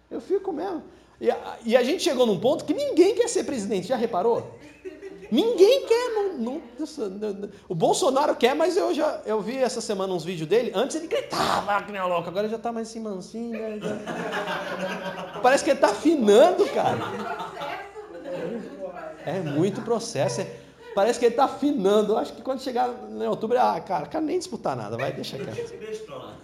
Eu 0.09 0.21
fico 0.21 0.51
mesmo. 0.51 0.83
E 1.19 1.29
a, 1.29 1.57
e 1.65 1.75
a 1.75 1.83
gente 1.83 2.03
chegou 2.03 2.25
num 2.25 2.39
ponto 2.39 2.63
que 2.63 2.73
ninguém 2.73 3.13
quer 3.15 3.27
ser 3.27 3.43
presidente, 3.43 3.87
já 3.87 3.95
reparou? 3.95 4.55
Ninguém 5.31 5.85
quer. 5.85 6.09
Não, 6.09 6.33
não, 6.37 6.61
o 7.67 7.75
Bolsonaro 7.75 8.35
quer, 8.35 8.55
mas 8.55 8.75
eu 8.75 8.93
já 8.93 9.21
eu 9.25 9.41
vi 9.41 9.57
essa 9.57 9.81
semana 9.81 10.13
uns 10.13 10.23
vídeos 10.23 10.47
dele. 10.47 10.71
Antes 10.73 10.95
ele 10.95 11.07
gritava 11.07 11.83
que 11.83 11.91
nem 11.91 12.01
louco, 12.01 12.27
agora 12.27 12.47
ele 12.47 12.51
já 12.51 12.59
tá 12.59 12.71
mais 12.71 12.89
assim 12.89 12.99
mansinho. 12.99 13.51
Né? 13.51 13.79
Parece 15.41 15.63
que 15.63 15.69
ele 15.69 15.79
tá 15.79 15.89
afinando, 15.89 16.65
cara. 16.67 16.99
É 19.25 19.39
muito 19.41 19.81
processo. 19.81 20.41
É, 20.41 20.47
parece 20.95 21.19
que 21.19 21.25
ele 21.25 21.35
tá 21.35 21.45
afinando. 21.45 22.13
Eu 22.13 22.17
acho 22.17 22.33
que 22.33 22.41
quando 22.41 22.61
chegar 22.61 22.89
em 23.09 23.27
outubro, 23.27 23.59
ah, 23.59 23.79
cara, 23.79 24.07
quero 24.07 24.25
nem 24.25 24.39
disputar 24.39 24.75
nada, 24.75 24.97
vai, 24.97 25.13
deixa 25.13 25.37
quieto. 25.37 25.77
Deixa 25.77 26.03
pra 26.05 26.15
lá. 26.15 26.35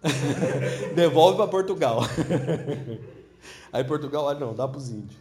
Devolve 0.94 1.36
para 1.36 1.48
Portugal. 1.48 2.00
Aí 3.72 3.82
Portugal, 3.84 4.28
ah, 4.28 4.34
não, 4.34 4.54
dá 4.54 4.66
para 4.68 4.78
os 4.78 4.88
índios. 4.90 5.18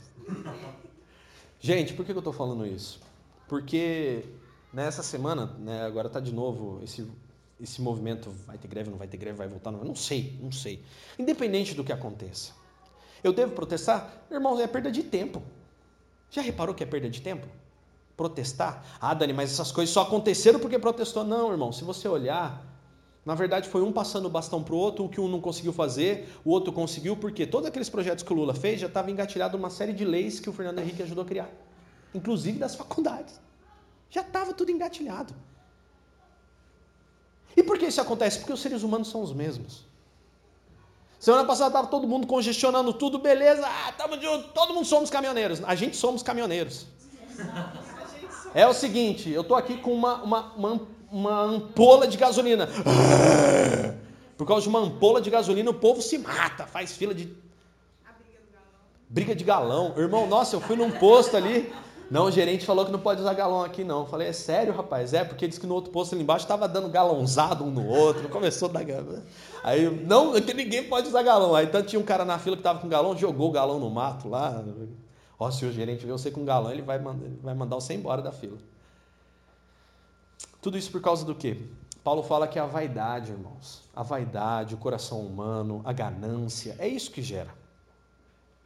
Gente, 1.60 1.94
por 1.94 2.06
que 2.06 2.12
eu 2.12 2.18
estou 2.18 2.34
falando 2.34 2.66
isso? 2.66 3.00
Porque 3.48 4.24
nessa 4.72 5.02
semana, 5.02 5.48
né, 5.60 5.84
agora 5.84 6.08
está 6.08 6.20
de 6.20 6.34
novo 6.34 6.80
esse, 6.84 7.08
esse 7.60 7.82
movimento, 7.82 8.30
vai 8.46 8.58
ter 8.58 8.68
greve, 8.68 8.90
não 8.90 8.98
vai 8.98 9.08
ter 9.08 9.18
greve, 9.18 9.38
vai 9.38 9.48
voltar, 9.48 9.72
não, 9.72 9.84
não 9.84 9.96
sei, 9.96 10.38
não 10.42 10.52
sei. 10.52 10.84
Independente 11.18 11.74
do 11.74 11.84
que 11.84 11.92
aconteça. 11.92 12.52
Eu 13.24 13.34
devo 13.34 13.54
protestar? 13.54 14.26
Irmão, 14.30 14.60
é 14.60 14.68
perda 14.68 14.92
de 14.92 15.04
tempo. 15.04 15.42
Já 16.30 16.42
reparou 16.42 16.76
que 16.76 16.84
é 16.84 16.86
perda 16.86 17.10
de 17.10 17.22
tempo? 17.22 17.48
Protestar? 18.16 18.84
Ah, 19.00 19.14
Dani, 19.14 19.34
mas 19.34 19.52
essas 19.52 19.72
coisas 19.72 19.92
só 19.94 20.02
aconteceram 20.02 20.60
porque 20.60 20.78
protestou. 20.78 21.24
Não, 21.24 21.52
irmão, 21.52 21.72
se 21.72 21.84
você 21.84 22.08
olhar, 22.08 22.64
na 23.28 23.36
verdade, 23.36 23.68
foi 23.68 23.82
um 23.82 23.92
passando 23.92 24.28
o 24.28 24.30
bastão 24.30 24.64
para 24.64 24.74
o 24.74 24.78
outro, 24.78 25.04
o 25.04 25.10
que 25.10 25.20
um 25.20 25.28
não 25.28 25.42
conseguiu 25.42 25.74
fazer, 25.74 26.30
o 26.46 26.50
outro 26.50 26.72
conseguiu, 26.72 27.18
porque 27.18 27.46
todos 27.46 27.68
aqueles 27.68 27.90
projetos 27.90 28.24
que 28.24 28.32
o 28.32 28.36
Lula 28.38 28.54
fez 28.54 28.80
já 28.80 28.88
estava 28.88 29.12
engatilhado 29.12 29.58
uma 29.58 29.70
série 29.70 29.92
de 29.92 30.06
leis 30.06 30.40
que 30.40 30.50
o 30.50 30.54
Fernando 30.54 30.80
Henrique 30.80 31.04
ajudou 31.04 31.26
a 31.26 31.28
criar. 31.28 31.50
inclusive 32.16 32.58
das 32.58 32.74
faculdades. 32.74 33.38
Já 34.10 34.22
estava 34.22 34.54
tudo 34.54 34.72
engatilhado. 34.72 35.34
E 37.54 37.62
por 37.62 37.78
que 37.78 37.88
isso 37.88 38.00
acontece? 38.00 38.40
Porque 38.40 38.54
os 38.54 38.62
seres 38.62 38.82
humanos 38.82 39.10
são 39.10 39.22
os 39.22 39.34
mesmos. 39.34 39.84
Semana 41.20 41.44
passada 41.44 41.68
estava 41.68 41.88
todo 41.88 42.08
mundo 42.08 42.28
congestionando 42.28 42.94
tudo, 42.94 43.20
beleza, 43.20 43.68
ah, 43.68 43.92
tamo 43.92 44.22
junto, 44.22 44.48
todo 44.54 44.74
mundo 44.74 44.86
somos 44.86 45.10
caminhoneiros. 45.10 45.62
A 45.66 45.76
gente 45.76 45.98
somos 45.98 46.24
caminhoneiros. 46.24 46.86
É 48.54 48.66
o 48.66 48.74
seguinte, 48.74 49.30
eu 49.30 49.42
estou 49.42 49.56
aqui 49.56 49.78
com 49.78 49.94
uma, 49.94 50.24
uma, 50.24 50.54
uma, 50.54 50.88
uma 51.12 51.42
ampola 51.42 52.08
de 52.08 52.18
gasolina. 52.18 52.68
Por 54.38 54.46
causa 54.46 54.64
de 54.64 54.70
uma 54.70 54.80
ampola 54.80 55.20
de 55.20 55.30
gasolina, 55.30 55.70
o 55.70 55.74
povo 55.74 56.02
se 56.02 56.18
mata, 56.18 56.66
faz 56.66 56.96
fila 56.96 57.14
de. 57.14 57.36
Briga 59.10 59.34
de 59.34 59.44
galão. 59.44 59.94
Irmão, 59.98 60.28
nossa, 60.28 60.56
eu 60.56 60.62
fui 60.62 60.76
num 60.76 60.92
posto 60.92 61.38
ali. 61.38 61.72
Não, 62.10 62.26
o 62.26 62.32
gerente 62.32 62.66
falou 62.66 62.86
que 62.86 62.92
não 62.92 63.00
pode 63.00 63.20
usar 63.20 63.34
galão 63.34 63.64
aqui, 63.64 63.84
não. 63.84 64.02
Eu 64.02 64.06
falei, 64.06 64.30
é 64.30 64.34
sério, 64.34 64.74
rapaz? 64.74 65.14
É, 65.14 65.26
porque 65.26 65.46
disse 65.48 65.60
que 65.60 65.68
no 65.68 65.74
outro 65.74 65.92
posto 65.92 66.14
ali 66.14 66.24
embaixo 66.24 66.46
estava 66.46 66.68
dando 66.68 66.88
galãozado 66.88 67.66
um 67.66 67.72
no 67.72 67.86
outro. 67.86 68.30
Começou 68.30 68.70
a 68.70 68.74
dar 68.74 68.84
galão. 68.84 69.24
Aí, 69.64 69.90
não, 70.06 70.40
que 70.40 70.54
ninguém 70.54 70.86
pode 70.86 71.08
usar 71.08 71.24
galão. 71.24 71.54
Aí, 71.54 71.68
tanto 71.68 71.88
tinha 71.88 72.00
um 72.00 72.06
cara 72.06 72.24
na 72.24 72.40
fila 72.40 72.56
que 72.56 72.62
estava 72.62 72.80
com 72.80 72.88
galão, 72.88 73.18
jogou 73.18 73.50
o 73.50 73.52
galão 73.52 73.80
no 73.80 73.90
mato 73.90 74.30
lá. 74.30 74.64
Ó, 75.38 75.52
se 75.52 75.66
o 75.66 75.72
gerente 75.72 76.06
vê 76.06 76.12
você 76.12 76.32
com 76.32 76.46
galão, 76.46 76.72
ele 76.72 76.82
vai, 76.82 76.98
mandar, 76.98 77.26
ele 77.26 77.40
vai 77.44 77.54
mandar 77.54 77.76
você 77.76 77.94
embora 77.94 78.22
da 78.22 78.32
fila. 78.32 78.58
Tudo 80.62 80.78
isso 80.78 80.92
por 80.92 81.02
causa 81.02 81.26
do 81.26 81.36
quê? 81.36 81.58
Paulo 82.04 82.24
fala 82.24 82.48
que 82.48 82.58
a 82.58 82.66
vaidade, 82.66 83.32
irmãos. 83.32 83.84
A 83.96 84.02
vaidade, 84.02 84.74
o 84.74 84.78
coração 84.78 85.20
humano, 85.22 85.82
a 85.84 85.92
ganância, 85.92 86.76
é 86.80 86.88
isso 86.88 87.12
que 87.12 87.22
gera. 87.22 87.54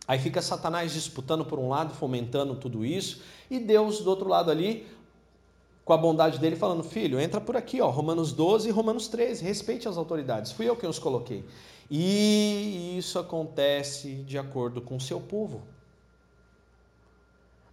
Aí 0.08 0.20
fica 0.20 0.42
Satanás 0.42 0.92
disputando 0.94 1.46
por 1.46 1.58
um 1.58 1.70
lado, 1.70 1.94
fomentando 1.94 2.56
tudo 2.56 2.86
isso, 2.86 3.22
e 3.50 3.60
Deus 3.60 4.02
do 4.02 4.10
outro 4.10 4.28
lado 4.28 4.52
ali, 4.52 4.88
com 5.86 5.94
a 5.94 5.98
bondade 5.98 6.38
dele, 6.38 6.56
falando: 6.56 6.84
Filho, 6.84 7.20
entra 7.20 7.40
por 7.40 7.56
aqui, 7.56 7.82
ó, 7.82 7.90
Romanos 7.90 8.32
12 8.34 8.70
e 8.70 8.72
Romanos 8.72 9.08
13, 9.08 9.44
respeite 9.44 9.88
as 9.88 9.98
autoridades, 9.98 10.52
fui 10.52 10.68
eu 10.68 10.76
quem 10.76 10.90
os 10.90 11.00
coloquei. 11.00 11.46
E 11.90 12.96
isso 12.98 13.20
acontece 13.20 14.16
de 14.24 14.38
acordo 14.38 14.82
com 14.82 14.96
o 14.96 15.02
seu 15.02 15.20
povo. 15.20 15.62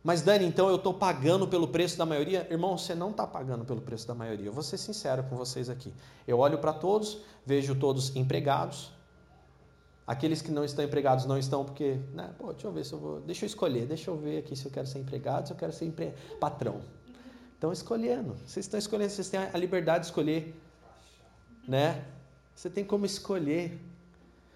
Mas 0.08 0.22
Dani, 0.22 0.46
então 0.46 0.70
eu 0.70 0.76
estou 0.76 0.94
pagando 0.94 1.46
pelo 1.46 1.68
preço 1.68 1.98
da 1.98 2.06
maioria? 2.06 2.46
Irmão, 2.50 2.78
você 2.78 2.94
não 2.94 3.10
está 3.10 3.26
pagando 3.26 3.62
pelo 3.66 3.82
preço 3.82 4.08
da 4.08 4.14
maioria. 4.14 4.46
Eu 4.46 4.54
vou 4.54 4.62
ser 4.62 4.78
sincero 4.78 5.22
com 5.24 5.36
vocês 5.36 5.68
aqui. 5.68 5.92
Eu 6.26 6.38
olho 6.38 6.56
para 6.56 6.72
todos, 6.72 7.18
vejo 7.44 7.74
todos 7.74 8.16
empregados, 8.16 8.90
Aqueles 10.06 10.40
que 10.40 10.50
não 10.50 10.64
estão 10.64 10.82
empregados 10.82 11.26
não 11.26 11.36
estão 11.36 11.62
porque, 11.62 11.98
né, 12.14 12.30
pô, 12.38 12.50
deixa 12.54 12.66
eu 12.66 12.72
ver 12.72 12.86
se 12.86 12.94
eu 12.94 12.98
vou, 12.98 13.20
deixa 13.20 13.44
eu 13.44 13.46
escolher, 13.46 13.84
deixa 13.84 14.10
eu 14.10 14.16
ver 14.16 14.38
aqui 14.38 14.56
se 14.56 14.64
eu 14.64 14.70
quero 14.70 14.86
ser 14.86 15.00
empregado, 15.00 15.46
se 15.46 15.52
eu 15.52 15.56
quero 15.58 15.70
ser 15.70 15.84
empre... 15.84 16.14
patrão. 16.40 16.80
Estão 17.52 17.70
escolhendo. 17.70 18.34
Vocês 18.46 18.64
estão 18.64 18.78
escolhendo, 18.78 19.10
vocês 19.10 19.28
têm 19.28 19.40
a 19.40 19.58
liberdade 19.58 20.04
de 20.04 20.06
escolher, 20.06 20.58
né? 21.68 22.02
Você 22.54 22.70
tem 22.70 22.82
como 22.82 23.04
escolher. 23.04 23.78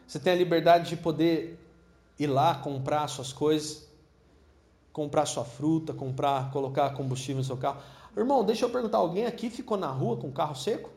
Você 0.07 0.19
tem 0.19 0.33
a 0.33 0.37
liberdade 0.37 0.89
de 0.89 0.97
poder 0.97 1.59
ir 2.19 2.29
lá 2.29 2.55
comprar 2.55 3.07
suas 3.09 3.31
coisas, 3.31 3.92
comprar 4.93 5.27
sua 5.27 5.45
fruta, 5.45 5.93
comprar, 5.93 6.51
colocar 6.51 6.91
combustível 6.91 7.39
no 7.39 7.45
seu 7.45 7.57
carro. 7.57 7.83
Irmão, 8.17 8.45
deixa 8.45 8.65
eu 8.65 8.71
perguntar, 8.71 8.99
alguém 8.99 9.27
aqui 9.27 9.49
ficou 9.49 9.77
na 9.77 9.89
rua 9.89 10.17
com 10.17 10.29
o 10.29 10.33
carro 10.33 10.55
seco? 10.55 10.91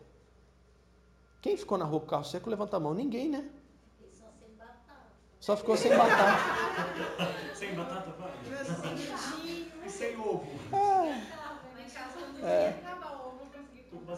Quem 1.42 1.56
ficou 1.56 1.78
na 1.78 1.86
rua 1.86 2.00
com 2.00 2.06
o 2.08 2.10
carro 2.10 2.26
seco? 2.26 2.50
Levanta 2.50 2.78
a 2.78 2.80
mão. 2.80 2.94
Ninguém, 2.94 3.30
né? 3.30 3.46
Só 5.40 5.56
ficou 5.56 5.78
sem 5.78 5.96
batata. 5.96 6.42
sem 7.54 7.76
batata, 7.76 8.12
vai? 8.20 8.32
E 9.86 9.90
sem 9.90 10.20
ovo. 10.20 10.44
É. 12.44 12.48
é. 12.48 12.82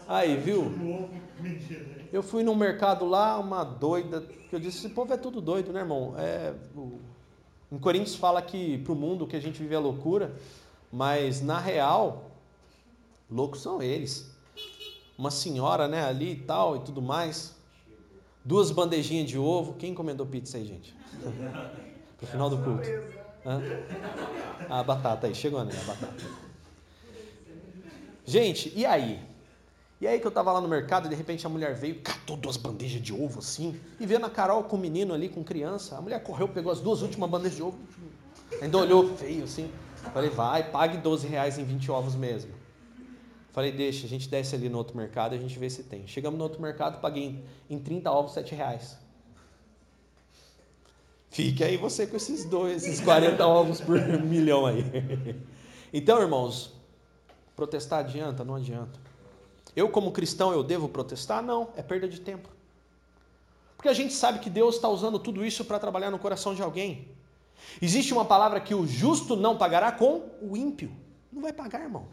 Aí, 0.07 0.37
viu? 0.37 0.71
Eu 2.11 2.23
fui 2.23 2.43
num 2.43 2.55
mercado 2.55 3.05
lá, 3.05 3.37
uma 3.37 3.63
doida, 3.63 4.21
que 4.21 4.55
eu 4.55 4.59
disse, 4.59 4.77
esse 4.77 4.89
povo 4.89 5.13
é 5.13 5.17
tudo 5.17 5.41
doido, 5.41 5.73
né, 5.73 5.81
irmão? 5.81 6.15
É, 6.17 6.53
o, 6.75 6.99
em 7.71 7.77
Coríntios 7.77 8.15
fala 8.15 8.41
que 8.41 8.77
para 8.79 8.93
o 8.93 8.95
mundo 8.95 9.27
que 9.27 9.35
a 9.35 9.39
gente 9.39 9.59
vive 9.59 9.75
é 9.75 9.79
loucura, 9.79 10.35
mas 10.91 11.41
na 11.41 11.59
real, 11.59 12.31
loucos 13.29 13.61
são 13.61 13.81
eles. 13.81 14.31
Uma 15.17 15.31
senhora, 15.31 15.87
né, 15.87 16.05
ali 16.05 16.33
e 16.33 16.35
tal 16.35 16.77
e 16.77 16.79
tudo 16.79 17.01
mais. 17.01 17.55
Duas 18.45 18.71
bandejinhas 18.71 19.27
de 19.27 19.37
ovo. 19.37 19.73
Quem 19.73 19.91
encomendou 19.91 20.25
pizza 20.25 20.57
aí, 20.57 20.65
gente? 20.65 20.95
Pro 22.17 22.27
final 22.27 22.49
do 22.49 22.57
culto. 22.59 22.87
Hã? 23.45 23.61
A 24.69 24.83
batata 24.83 25.27
aí, 25.27 25.35
chegou 25.35 25.63
né? 25.63 25.73
A 25.81 25.85
batata. 25.85 26.23
Gente, 28.25 28.71
e 28.75 28.85
aí? 28.85 29.19
E 29.99 30.05
aí 30.07 30.19
que 30.19 30.27
eu 30.27 30.31
tava 30.31 30.51
lá 30.51 30.61
no 30.61 30.67
mercado 30.67 31.07
e 31.07 31.09
de 31.09 31.15
repente 31.15 31.45
a 31.45 31.49
mulher 31.49 31.73
veio, 31.73 31.99
catou 32.01 32.37
duas 32.37 32.55
bandejas 32.55 33.01
de 33.01 33.11
ovo 33.11 33.39
assim, 33.39 33.79
e 33.99 34.05
vendo 34.05 34.25
a 34.25 34.29
Carol 34.29 34.63
com 34.63 34.75
o 34.75 34.79
menino 34.79 35.13
ali, 35.13 35.27
com 35.27 35.43
criança. 35.43 35.97
A 35.97 36.01
mulher 36.01 36.21
correu, 36.21 36.47
pegou 36.47 36.71
as 36.71 36.79
duas 36.79 37.01
últimas 37.01 37.29
bandejas 37.29 37.55
de 37.55 37.63
ovo, 37.63 37.79
ainda 38.61 38.77
olhou 38.77 39.15
feio 39.17 39.43
assim. 39.43 39.71
Falei, 40.13 40.29
vai, 40.29 40.69
pague 40.69 40.97
12 40.97 41.27
reais 41.27 41.57
em 41.57 41.63
20 41.63 41.91
ovos 41.91 42.15
mesmo. 42.15 42.51
Falei, 43.51 43.71
deixa, 43.71 44.05
a 44.05 44.09
gente 44.09 44.29
desce 44.29 44.55
ali 44.55 44.69
no 44.69 44.77
outro 44.77 44.95
mercado 44.95 45.33
e 45.33 45.37
a 45.37 45.41
gente 45.41 45.57
vê 45.57 45.67
se 45.67 45.81
tem. 45.81 46.05
Chegamos 46.05 46.37
no 46.37 46.43
outro 46.43 46.61
mercado, 46.61 47.01
paguei 47.01 47.43
em 47.67 47.79
30 47.79 48.11
ovos 48.11 48.33
7 48.33 48.53
reais. 48.53 48.97
Fique 51.31 51.63
aí 51.63 51.75
você 51.75 52.05
com 52.05 52.15
esses 52.15 52.45
dois, 52.45 52.83
esses 52.83 53.01
40 53.01 53.45
ovos 53.47 53.81
por 53.81 53.99
milhão 54.19 54.65
aí. 54.65 54.85
Então, 55.91 56.21
irmãos, 56.21 56.71
protestar 57.55 57.99
adianta? 57.99 58.43
Não 58.43 58.55
adianta. 58.55 59.06
Eu, 59.77 59.87
como 59.89 60.11
cristão, 60.11 60.51
eu 60.51 60.63
devo 60.63 60.89
protestar? 60.89 61.43
Não, 61.43 61.69
é 61.75 61.83
perda 61.83 62.07
de 62.07 62.19
tempo. 62.19 62.49
Porque 63.75 63.87
a 63.87 63.93
gente 63.93 64.11
sabe 64.11 64.39
que 64.39 64.49
Deus 64.49 64.73
está 64.73 64.89
usando 64.89 65.19
tudo 65.19 65.45
isso 65.45 65.63
para 65.63 65.77
trabalhar 65.77 66.09
no 66.09 66.17
coração 66.17 66.55
de 66.55 66.63
alguém. 66.63 67.09
Existe 67.79 68.11
uma 68.11 68.25
palavra 68.25 68.59
que 68.59 68.73
o 68.73 68.87
justo 68.87 69.35
não 69.35 69.55
pagará 69.55 69.91
com 69.91 70.31
o 70.41 70.57
ímpio. 70.57 70.91
Não 71.31 71.43
vai 71.43 71.53
pagar, 71.53 71.81
irmão. 71.81 72.07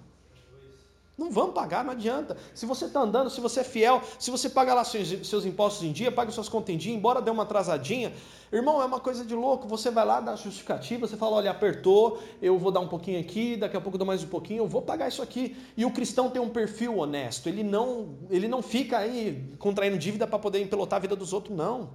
Não 1.16 1.30
vamos 1.30 1.54
pagar, 1.54 1.84
não 1.84 1.92
adianta. 1.92 2.36
Se 2.52 2.66
você 2.66 2.86
está 2.86 3.00
andando, 3.00 3.30
se 3.30 3.40
você 3.40 3.60
é 3.60 3.64
fiel, 3.64 4.02
se 4.18 4.32
você 4.32 4.50
paga 4.50 4.74
lá 4.74 4.82
seus, 4.82 5.28
seus 5.28 5.46
impostos 5.46 5.84
em 5.84 5.92
dia, 5.92 6.10
paga 6.10 6.32
suas 6.32 6.48
contas 6.48 6.74
em 6.74 6.78
dia, 6.78 6.92
embora 6.92 7.22
dê 7.22 7.30
uma 7.30 7.44
atrasadinha, 7.44 8.12
irmão, 8.52 8.82
é 8.82 8.84
uma 8.84 8.98
coisa 8.98 9.24
de 9.24 9.32
louco. 9.32 9.68
Você 9.68 9.92
vai 9.92 10.04
lá, 10.04 10.20
dá 10.20 10.34
justificativa, 10.34 11.06
você 11.06 11.16
fala, 11.16 11.36
olha, 11.36 11.52
apertou, 11.52 12.20
eu 12.42 12.58
vou 12.58 12.72
dar 12.72 12.80
um 12.80 12.88
pouquinho 12.88 13.20
aqui, 13.20 13.56
daqui 13.56 13.76
a 13.76 13.80
pouco 13.80 13.96
dou 13.96 14.04
mais 14.04 14.24
um 14.24 14.26
pouquinho, 14.26 14.64
eu 14.64 14.68
vou 14.68 14.82
pagar 14.82 15.06
isso 15.06 15.22
aqui. 15.22 15.56
E 15.76 15.84
o 15.84 15.92
cristão 15.92 16.28
tem 16.28 16.42
um 16.42 16.48
perfil 16.48 16.98
honesto, 16.98 17.48
ele 17.48 17.62
não, 17.62 18.16
ele 18.28 18.48
não 18.48 18.60
fica 18.60 18.98
aí 18.98 19.54
contraindo 19.60 19.96
dívida 19.96 20.26
para 20.26 20.38
poder 20.40 20.60
empelotar 20.60 20.96
a 20.96 21.00
vida 21.00 21.14
dos 21.14 21.32
outros, 21.32 21.56
não. 21.56 21.90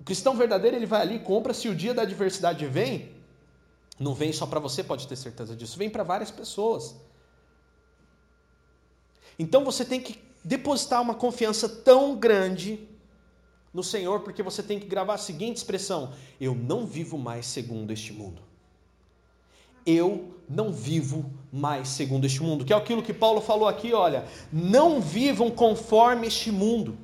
O 0.00 0.04
cristão 0.04 0.34
verdadeiro, 0.34 0.76
ele 0.78 0.86
vai 0.86 1.02
ali, 1.02 1.18
compra, 1.18 1.52
se 1.52 1.68
o 1.68 1.74
dia 1.74 1.92
da 1.92 2.02
adversidade 2.02 2.64
vem, 2.64 3.10
não 4.00 4.14
vem 4.14 4.32
só 4.32 4.46
para 4.46 4.58
você, 4.58 4.82
pode 4.82 5.06
ter 5.06 5.14
certeza 5.14 5.54
disso, 5.54 5.76
vem 5.76 5.90
para 5.90 6.02
várias 6.02 6.30
pessoas. 6.30 6.96
Então 9.38 9.64
você 9.64 9.84
tem 9.84 10.00
que 10.00 10.18
depositar 10.44 11.00
uma 11.00 11.14
confiança 11.14 11.68
tão 11.68 12.16
grande 12.16 12.88
no 13.72 13.82
Senhor, 13.82 14.20
porque 14.20 14.42
você 14.42 14.62
tem 14.62 14.78
que 14.78 14.86
gravar 14.86 15.14
a 15.14 15.18
seguinte 15.18 15.56
expressão: 15.56 16.12
Eu 16.40 16.54
não 16.54 16.86
vivo 16.86 17.16
mais 17.18 17.46
segundo 17.46 17.92
este 17.92 18.12
mundo. 18.12 18.42
Eu 19.84 20.36
não 20.48 20.70
vivo 20.70 21.30
mais 21.52 21.88
segundo 21.88 22.24
este 22.24 22.42
mundo, 22.42 22.64
que 22.64 22.72
é 22.72 22.76
aquilo 22.76 23.02
que 23.02 23.12
Paulo 23.12 23.40
falou 23.40 23.66
aqui, 23.66 23.92
olha, 23.92 24.26
não 24.52 25.00
vivam 25.00 25.50
conforme 25.50 26.28
este 26.28 26.52
mundo 26.52 26.96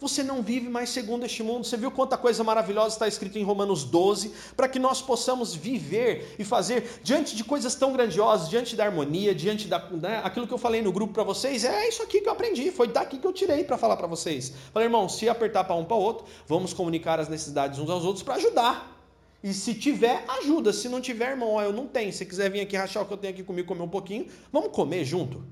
você 0.00 0.22
não 0.22 0.42
vive 0.42 0.68
mais 0.68 0.88
segundo 0.88 1.26
este 1.26 1.42
mundo. 1.42 1.66
Você 1.66 1.76
viu 1.76 1.90
quanta 1.90 2.16
coisa 2.16 2.42
maravilhosa 2.42 2.94
está 2.94 3.06
escrito 3.06 3.38
em 3.38 3.44
Romanos 3.44 3.84
12, 3.84 4.32
para 4.56 4.66
que 4.66 4.78
nós 4.78 5.02
possamos 5.02 5.54
viver 5.54 6.34
e 6.38 6.44
fazer 6.44 7.00
diante 7.02 7.36
de 7.36 7.44
coisas 7.44 7.74
tão 7.74 7.92
grandiosas, 7.92 8.48
diante 8.48 8.74
da 8.74 8.86
harmonia, 8.86 9.34
diante 9.34 9.68
da. 9.68 9.78
Né, 9.90 10.20
aquilo 10.24 10.46
que 10.46 10.54
eu 10.54 10.58
falei 10.58 10.80
no 10.80 10.90
grupo 10.90 11.12
para 11.12 11.22
vocês, 11.22 11.64
é 11.64 11.86
isso 11.86 12.02
aqui 12.02 12.22
que 12.22 12.28
eu 12.28 12.32
aprendi, 12.32 12.70
foi 12.70 12.88
daqui 12.88 13.18
que 13.18 13.26
eu 13.26 13.32
tirei 13.32 13.62
para 13.62 13.76
falar 13.76 13.96
para 13.96 14.06
vocês. 14.06 14.52
Falei, 14.72 14.86
irmão, 14.86 15.08
se 15.08 15.28
apertar 15.28 15.64
para 15.64 15.76
um 15.76 15.84
para 15.84 15.96
outro, 15.96 16.24
vamos 16.46 16.72
comunicar 16.72 17.20
as 17.20 17.28
necessidades 17.28 17.78
uns 17.78 17.90
aos 17.90 18.04
outros 18.04 18.22
para 18.22 18.36
ajudar. 18.36 18.96
E 19.42 19.52
se 19.52 19.74
tiver, 19.74 20.24
ajuda. 20.40 20.72
Se 20.72 20.88
não 20.88 21.00
tiver, 21.00 21.30
irmão, 21.30 21.50
ó, 21.50 21.62
eu 21.62 21.72
não 21.72 21.86
tenho. 21.86 22.12
Se 22.12 22.24
quiser 22.24 22.50
vir 22.50 22.60
aqui 22.60 22.76
rachar 22.76 23.02
o 23.02 23.06
que 23.06 23.12
eu 23.12 23.18
tenho 23.18 23.34
aqui 23.34 23.42
comigo, 23.42 23.68
comer 23.68 23.82
um 23.82 23.88
pouquinho, 23.88 24.26
vamos 24.52 24.70
comer 24.70 25.04
junto. 25.04 25.42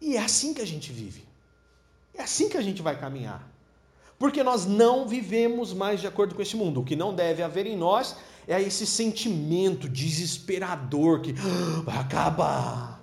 E 0.00 0.16
é 0.16 0.20
assim 0.20 0.54
que 0.54 0.60
a 0.60 0.66
gente 0.66 0.92
vive. 0.92 1.27
É 2.18 2.24
assim 2.24 2.48
que 2.48 2.56
a 2.58 2.62
gente 2.62 2.82
vai 2.82 2.98
caminhar. 2.98 3.48
Porque 4.18 4.42
nós 4.42 4.66
não 4.66 5.06
vivemos 5.06 5.72
mais 5.72 6.00
de 6.00 6.08
acordo 6.08 6.34
com 6.34 6.42
esse 6.42 6.56
mundo. 6.56 6.80
O 6.80 6.84
que 6.84 6.96
não 6.96 7.14
deve 7.14 7.42
haver 7.42 7.66
em 7.66 7.76
nós 7.76 8.16
é 8.48 8.60
esse 8.60 8.84
sentimento 8.84 9.88
desesperador 9.88 11.20
que 11.20 11.32
ah, 11.38 11.82
vai 11.82 11.98
acabar. 11.98 13.00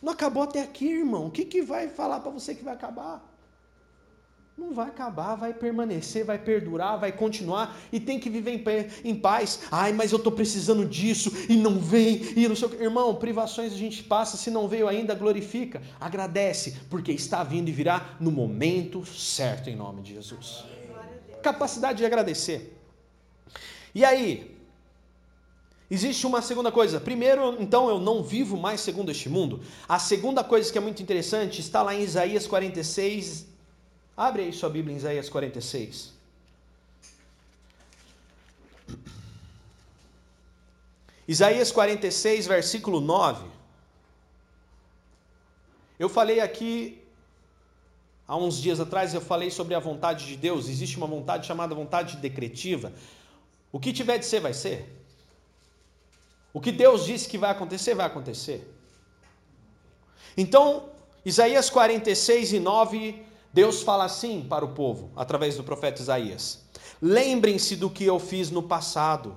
Não 0.00 0.12
acabou 0.12 0.44
até 0.44 0.62
aqui, 0.62 0.86
irmão. 0.86 1.26
O 1.26 1.30
que, 1.30 1.44
que 1.44 1.60
vai 1.60 1.88
falar 1.88 2.20
para 2.20 2.30
você 2.30 2.54
que 2.54 2.62
vai 2.62 2.74
acabar? 2.74 3.27
Não 4.58 4.74
vai 4.74 4.88
acabar, 4.88 5.36
vai 5.36 5.54
permanecer, 5.54 6.24
vai 6.24 6.36
perdurar, 6.36 6.98
vai 6.98 7.12
continuar 7.12 7.78
e 7.92 8.00
tem 8.00 8.18
que 8.18 8.28
viver 8.28 8.60
em, 9.04 9.14
paz. 9.14 9.60
Ai, 9.70 9.92
mas 9.92 10.10
eu 10.10 10.18
estou 10.18 10.32
precisando 10.32 10.84
disso 10.84 11.32
e 11.48 11.56
não 11.56 11.78
vem, 11.78 12.20
e 12.36 12.48
não 12.48 12.56
sei 12.56 12.66
o 12.66 12.70
que. 12.70 12.82
Irmão, 12.82 13.14
privações 13.14 13.72
a 13.72 13.76
gente 13.76 14.02
passa, 14.02 14.36
se 14.36 14.50
não 14.50 14.66
veio 14.66 14.88
ainda, 14.88 15.14
glorifica, 15.14 15.80
agradece, 16.00 16.76
porque 16.90 17.12
está 17.12 17.44
vindo 17.44 17.68
e 17.68 17.72
virá 17.72 18.16
no 18.18 18.32
momento 18.32 19.06
certo, 19.06 19.70
em 19.70 19.76
nome 19.76 20.02
de 20.02 20.14
Jesus. 20.14 20.64
Capacidade 21.40 21.98
de 21.98 22.04
agradecer. 22.04 22.76
E 23.94 24.04
aí, 24.04 24.58
Existe 25.90 26.26
uma 26.26 26.42
segunda 26.42 26.70
coisa. 26.70 27.00
Primeiro, 27.00 27.56
então, 27.58 27.88
eu 27.88 27.98
não 27.98 28.22
vivo 28.22 28.58
mais 28.58 28.82
segundo 28.82 29.10
este 29.10 29.26
mundo. 29.26 29.62
A 29.88 29.98
segunda 29.98 30.44
coisa 30.44 30.70
que 30.70 30.76
é 30.76 30.80
muito 30.82 31.02
interessante 31.02 31.62
está 31.62 31.80
lá 31.80 31.94
em 31.94 32.02
Isaías 32.02 32.46
46, 32.46 33.46
Abre 34.18 34.42
aí 34.42 34.52
sua 34.52 34.68
Bíblia 34.68 34.92
em 34.92 34.96
Isaías 34.96 35.28
46. 35.28 36.12
Isaías 41.28 41.70
46, 41.70 42.48
versículo 42.48 43.00
9. 43.00 43.46
Eu 46.00 46.08
falei 46.08 46.40
aqui, 46.40 47.00
há 48.26 48.36
uns 48.36 48.60
dias 48.60 48.80
atrás, 48.80 49.14
eu 49.14 49.20
falei 49.20 49.52
sobre 49.52 49.76
a 49.76 49.78
vontade 49.78 50.26
de 50.26 50.36
Deus. 50.36 50.68
Existe 50.68 50.96
uma 50.96 51.06
vontade 51.06 51.46
chamada 51.46 51.72
vontade 51.72 52.16
decretiva. 52.16 52.92
O 53.70 53.78
que 53.78 53.92
tiver 53.92 54.18
de 54.18 54.26
ser, 54.26 54.40
vai 54.40 54.52
ser. 54.52 54.84
O 56.52 56.60
que 56.60 56.72
Deus 56.72 57.06
disse 57.06 57.28
que 57.28 57.38
vai 57.38 57.52
acontecer, 57.52 57.94
vai 57.94 58.06
acontecer. 58.06 58.68
Então, 60.36 60.88
Isaías 61.24 61.70
46 61.70 62.54
e 62.54 62.58
9 62.58 63.27
Deus 63.52 63.82
fala 63.82 64.04
assim 64.04 64.44
para 64.48 64.64
o 64.64 64.74
povo, 64.74 65.10
através 65.16 65.56
do 65.56 65.64
profeta 65.64 66.02
Isaías: 66.02 66.60
Lembrem-se 67.00 67.76
do 67.76 67.88
que 67.88 68.04
eu 68.04 68.18
fiz 68.18 68.50
no 68.50 68.62
passado, 68.62 69.36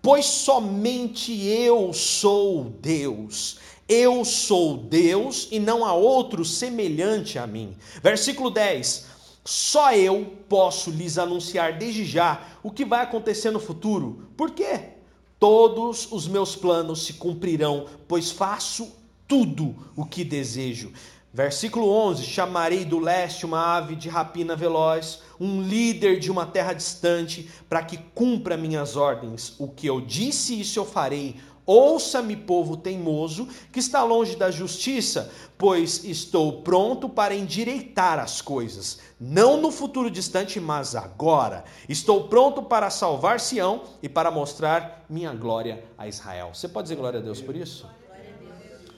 pois 0.00 0.24
somente 0.24 1.46
eu 1.46 1.92
sou 1.92 2.64
Deus. 2.64 3.58
Eu 3.88 4.24
sou 4.24 4.76
Deus 4.76 5.48
e 5.50 5.58
não 5.58 5.84
há 5.84 5.92
outro 5.92 6.44
semelhante 6.44 7.38
a 7.38 7.46
mim. 7.46 7.76
Versículo 8.02 8.50
10: 8.50 9.06
Só 9.44 9.92
eu 9.92 10.36
posso 10.48 10.90
lhes 10.90 11.18
anunciar 11.18 11.76
desde 11.78 12.04
já 12.04 12.46
o 12.62 12.70
que 12.70 12.84
vai 12.84 13.02
acontecer 13.02 13.50
no 13.50 13.60
futuro. 13.60 14.28
Por 14.36 14.52
quê? 14.52 14.92
Todos 15.38 16.10
os 16.10 16.28
meus 16.28 16.54
planos 16.54 17.04
se 17.04 17.14
cumprirão, 17.14 17.86
pois 18.06 18.30
faço 18.30 18.92
tudo 19.26 19.74
o 19.96 20.06
que 20.06 20.24
desejo. 20.24 20.92
Versículo 21.34 21.88
11: 21.88 22.24
Chamarei 22.24 22.84
do 22.84 22.98
leste 22.98 23.46
uma 23.46 23.76
ave 23.76 23.96
de 23.96 24.08
rapina 24.08 24.54
veloz, 24.54 25.22
um 25.40 25.62
líder 25.62 26.18
de 26.18 26.30
uma 26.30 26.44
terra 26.44 26.74
distante, 26.74 27.50
para 27.70 27.82
que 27.82 27.96
cumpra 28.14 28.54
minhas 28.54 28.96
ordens. 28.96 29.54
O 29.58 29.66
que 29.66 29.86
eu 29.86 29.98
disse, 29.98 30.60
isso 30.60 30.78
eu 30.78 30.84
farei. 30.84 31.36
Ouça-me, 31.64 32.36
povo 32.36 32.76
teimoso, 32.76 33.48
que 33.72 33.78
está 33.78 34.02
longe 34.02 34.34
da 34.34 34.50
justiça, 34.50 35.30
pois 35.56 36.04
estou 36.04 36.60
pronto 36.60 37.08
para 37.08 37.34
endireitar 37.34 38.18
as 38.18 38.42
coisas, 38.42 38.98
não 39.18 39.60
no 39.60 39.70
futuro 39.70 40.10
distante, 40.10 40.58
mas 40.58 40.96
agora. 40.96 41.64
Estou 41.88 42.24
pronto 42.24 42.64
para 42.64 42.90
salvar 42.90 43.38
Sião 43.38 43.84
e 44.02 44.08
para 44.08 44.30
mostrar 44.30 45.06
minha 45.08 45.32
glória 45.32 45.84
a 45.96 46.08
Israel. 46.08 46.50
Você 46.52 46.68
pode 46.68 46.86
dizer 46.86 46.96
glória 46.96 47.20
a 47.20 47.22
Deus 47.22 47.40
por 47.40 47.54
isso? 47.54 47.86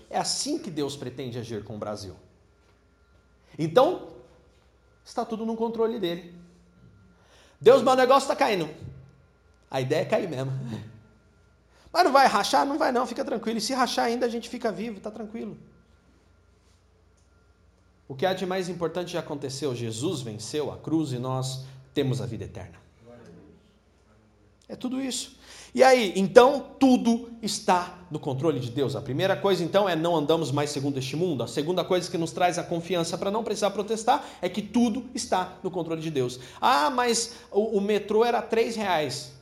É 0.09 0.19
assim 0.19 0.59
que 0.59 0.71
Deus 0.71 0.97
pretende 0.97 1.39
agir 1.39 1.65
com 1.65 1.75
o 1.75 1.79
Brasil. 1.79 2.15
Então, 3.59 4.09
está 5.05 5.25
tudo 5.25 5.45
no 5.47 5.57
controle 5.57 5.99
dele. 5.99 6.35
Deus, 7.61 7.83
meu 7.83 7.95
negócio 7.95 8.25
está 8.25 8.37
caindo. 8.37 8.69
A 9.71 9.81
ideia 9.81 10.03
é 10.03 10.05
cair 10.05 10.29
mesmo. 10.29 10.53
Mas 11.93 12.05
não 12.05 12.13
vai 12.13 12.27
rachar? 12.27 12.67
Não 12.67 12.77
vai 12.77 12.91
não, 12.91 13.07
fica 13.07 13.25
tranquilo. 13.25 13.59
E 13.59 13.61
se 13.61 13.73
rachar 13.73 14.07
ainda, 14.07 14.27
a 14.27 14.29
gente 14.29 14.49
fica 14.49 14.73
vivo, 14.73 14.99
está 14.99 15.11
tranquilo. 15.11 15.57
O 18.09 18.15
que 18.15 18.27
há 18.27 18.35
de 18.35 18.45
mais 18.45 18.69
importante 18.69 19.13
já 19.13 19.21
aconteceu. 19.21 19.75
Jesus 19.75 20.21
venceu 20.21 20.73
a 20.73 20.77
cruz 20.77 21.13
e 21.13 21.19
nós 21.19 21.65
temos 21.95 22.21
a 22.21 22.27
vida 22.27 22.45
eterna. 22.45 22.79
É 24.69 24.75
tudo 24.75 25.01
isso. 25.01 25.39
E 25.75 25.83
aí, 25.83 26.13
então, 26.15 26.61
tudo 26.79 27.33
está 27.43 27.99
no 28.09 28.21
controle 28.21 28.61
de 28.61 28.71
Deus. 28.71 28.95
A 28.95 29.03
primeira 29.03 29.37
coisa, 29.37 29.65
então, 29.65 29.89
é 29.89 29.97
não 29.97 30.15
andamos 30.15 30.53
mais 30.53 30.71
segundo 30.71 30.99
este 30.99 31.17
mundo. 31.17 31.43
A 31.43 31.49
segunda 31.49 31.85
coisa 31.85 32.09
que 32.09 32.17
nos 32.17 32.31
traz 32.31 32.59
a 32.59 32.63
confiança 32.63 33.19
para 33.19 33.29
não 33.29 33.43
precisar 33.43 33.73
protestar 33.73 34.25
é 34.41 34.49
que 34.49 34.63
tudo 34.63 35.05
está 35.13 35.59
no 35.65 35.73
controle 35.73 36.01
de 36.01 36.13
Deus. 36.13 36.39
Ah, 36.61 36.91
mas 36.91 37.41
o, 37.51 37.79
o 37.79 37.81
metrô 37.81 38.25
era 38.25 38.41
três 38.41 38.77
reais. 38.77 39.33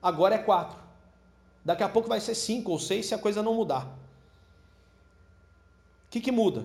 Agora 0.00 0.36
é 0.36 0.38
quatro. 0.38 0.78
Daqui 1.64 1.82
a 1.82 1.88
pouco 1.88 2.08
vai 2.08 2.20
ser 2.20 2.36
cinco 2.36 2.70
ou 2.70 2.78
seis 2.78 3.06
se 3.06 3.14
a 3.14 3.18
coisa 3.18 3.42
não 3.42 3.54
mudar. 3.54 3.86
O 6.06 6.10
que, 6.10 6.20
que 6.20 6.30
muda? 6.30 6.64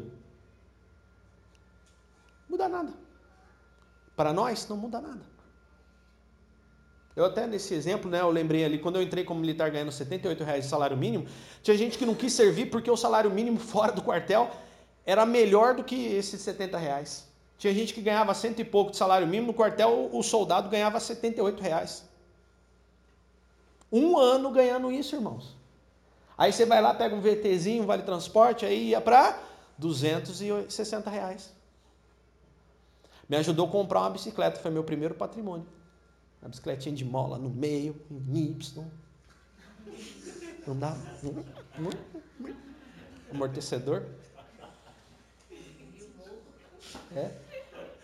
Muda 2.47 2.69
nada. 2.69 2.93
Para 4.15 4.31
nós, 4.31 4.67
não 4.69 4.77
muda 4.77 5.01
nada. 5.01 5.32
Eu 7.15 7.25
até 7.25 7.45
nesse 7.45 7.73
exemplo, 7.73 8.09
né, 8.09 8.21
eu 8.21 8.29
lembrei 8.31 8.65
ali, 8.65 8.79
quando 8.79 8.95
eu 8.95 9.01
entrei 9.03 9.23
como 9.23 9.39
militar 9.39 9.69
ganhando 9.69 9.91
78 9.91 10.43
reais 10.43 10.63
de 10.63 10.69
salário 10.69 10.97
mínimo, 10.97 11.27
tinha 11.61 11.77
gente 11.77 11.97
que 11.97 12.05
não 12.05 12.15
quis 12.15 12.33
servir 12.33 12.71
porque 12.71 12.89
o 12.89 12.97
salário 12.97 13.29
mínimo 13.29 13.59
fora 13.59 13.91
do 13.91 14.01
quartel 14.01 14.49
era 15.05 15.25
melhor 15.25 15.75
do 15.75 15.83
que 15.83 15.95
esses 15.95 16.41
70 16.41 16.77
reais. 16.77 17.27
Tinha 17.57 17.73
gente 17.73 17.93
que 17.93 18.01
ganhava 18.01 18.33
cento 18.33 18.59
e 18.59 18.65
pouco 18.65 18.91
de 18.91 18.97
salário 18.97 19.27
mínimo, 19.27 19.47
no 19.47 19.53
quartel 19.53 20.09
o 20.11 20.23
soldado 20.23 20.69
ganhava 20.69 20.99
78 20.99 21.61
reais. 21.61 22.03
Um 23.91 24.17
ano 24.17 24.49
ganhando 24.51 24.91
isso, 24.91 25.15
irmãos. 25.15 25.55
Aí 26.35 26.51
você 26.51 26.65
vai 26.65 26.81
lá, 26.81 26.95
pega 26.95 27.15
um 27.15 27.21
VTzinho, 27.21 27.85
vale 27.85 28.01
transporte, 28.01 28.65
aí 28.65 28.89
ia 28.89 28.99
para 28.99 29.39
260 29.77 31.09
reais. 31.11 31.53
Me 33.29 33.37
ajudou 33.37 33.67
a 33.67 33.71
comprar 33.71 34.01
uma 34.01 34.09
bicicleta, 34.09 34.59
foi 34.59 34.71
meu 34.71 34.83
primeiro 34.83 35.13
patrimônio. 35.13 35.65
A 36.43 36.47
bicicletinha 36.47 36.95
de 36.95 37.05
mola 37.05 37.37
no 37.37 37.49
meio, 37.49 37.95
em 38.11 38.37
Y. 38.37 38.85
Não 40.67 40.77
dá. 40.77 40.95
Amortecedor. 43.31 44.03
É. 47.15 47.31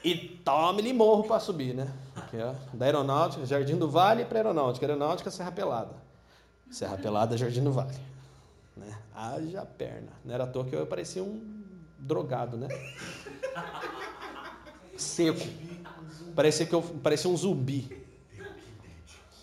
E 0.04 0.15
tome-lhe 0.45 0.93
morro 0.93 1.25
para 1.25 1.39
subir, 1.39 1.73
né? 1.73 1.91
Porque, 2.13 2.38
ó, 2.38 2.54
da 2.73 2.86
aeronáutica, 2.86 3.45
Jardim 3.45 3.78
do 3.78 3.89
Vale 3.89 4.23
para 4.23 4.39
aeronáutica. 4.39 4.86
Aeronáutica, 4.86 5.30
Serra 5.30 5.52
Pelada. 5.52 5.93
Serra 6.71 6.97
Pelada, 6.97 7.38
Jardim 7.38 7.63
do 7.63 7.71
Vale. 7.71 7.93
Né? 8.78 8.97
Haja 9.13 9.65
perna. 9.65 10.12
Não 10.23 10.34
era 10.34 10.45
à 10.45 10.47
toa 10.47 10.63
que 10.63 10.73
eu 10.73 10.88
parecia 10.88 11.21
um 11.21 11.62
drogado, 11.97 12.56
né? 12.56 12.69
Seco. 14.95 15.45
Parecia, 16.34 16.65
que 16.65 16.73
eu, 16.73 16.82
parecia 16.82 17.30
um 17.30 17.36
zumbi. 17.36 17.99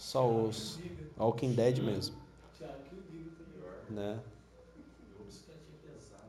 Só 0.07 0.25
os 0.25 0.79
Walking 1.19 1.55
Dead 1.55 1.83
mesmo. 1.83 2.14
Né? 3.90 4.21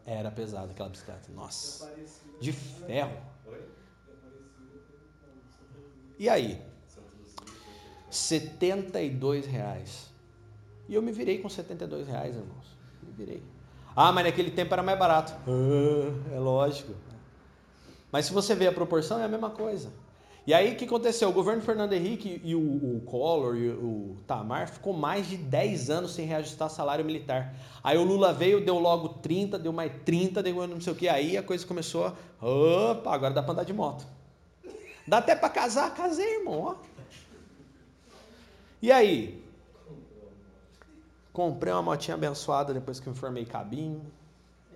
Era 0.03 0.31
pesado 0.31 0.71
aquela 0.71 0.89
bicicleta. 0.89 1.31
Nossa. 1.31 1.93
De 2.41 2.51
ferro. 2.51 3.15
E 6.17 6.27
aí? 6.27 6.59
72 8.09 9.45
reais. 9.45 10.09
E 10.89 10.95
eu 10.95 11.01
me 11.03 11.11
virei 11.11 11.39
com 11.39 11.47
72 11.47 12.07
reais, 12.07 12.35
irmãos. 12.35 12.75
Me 13.03 13.11
virei. 13.11 13.43
Ah, 13.95 14.11
mas 14.11 14.25
naquele 14.25 14.49
tempo 14.49 14.73
era 14.73 14.81
mais 14.81 14.97
barato. 14.97 15.33
Ah, 15.47 16.33
é 16.33 16.39
lógico. 16.39 16.95
Mas 18.11 18.25
se 18.25 18.33
você 18.33 18.55
vê 18.55 18.65
a 18.65 18.73
proporção, 18.73 19.19
é 19.19 19.25
a 19.25 19.27
mesma 19.27 19.51
coisa. 19.51 19.91
E 20.47 20.53
aí 20.53 20.71
o 20.71 20.75
que 20.77 20.85
aconteceu? 20.85 21.27
O 21.27 21.33
governo 21.33 21.61
Fernando 21.61 21.91
Henrique 21.91 22.39
e 22.41 22.55
o, 22.55 22.59
o 22.59 23.01
Collor 23.05 23.57
e 23.57 23.69
o 23.69 24.15
Tamar 24.25 24.69
ficou 24.69 24.93
mais 24.93 25.27
de 25.27 25.35
10 25.35 25.89
anos 25.89 26.13
sem 26.13 26.25
reajustar 26.25 26.69
salário 26.69 27.03
militar. 27.03 27.53
Aí 27.83 27.97
o 27.97 28.03
Lula 28.05 28.31
veio, 28.31 28.63
deu 28.63 28.79
logo 28.79 29.09
30, 29.09 29.59
deu 29.59 29.73
mais 29.73 29.91
30, 30.05 30.41
deu 30.41 30.65
não 30.65 30.79
sei 30.79 30.93
o 30.93 30.95
que. 30.95 31.09
Aí 31.09 31.35
a 31.35 31.43
coisa 31.43 31.67
começou, 31.67 32.13
opa, 32.41 33.13
agora 33.13 33.33
dá 33.33 33.43
para 33.43 33.51
andar 33.51 33.65
de 33.65 33.73
moto. 33.73 34.07
Dá 35.05 35.17
até 35.17 35.35
para 35.35 35.49
casar, 35.49 35.93
casei, 35.93 36.37
irmão, 36.37 36.61
ó. 36.61 36.75
E 38.81 38.89
aí? 38.89 39.43
Comprei 41.33 41.73
uma 41.73 41.81
motinha 41.81 42.15
abençoada 42.15 42.73
depois 42.73 43.01
que 43.01 43.09
me 43.09 43.15
formei 43.15 43.43
cabinho. 43.43 44.01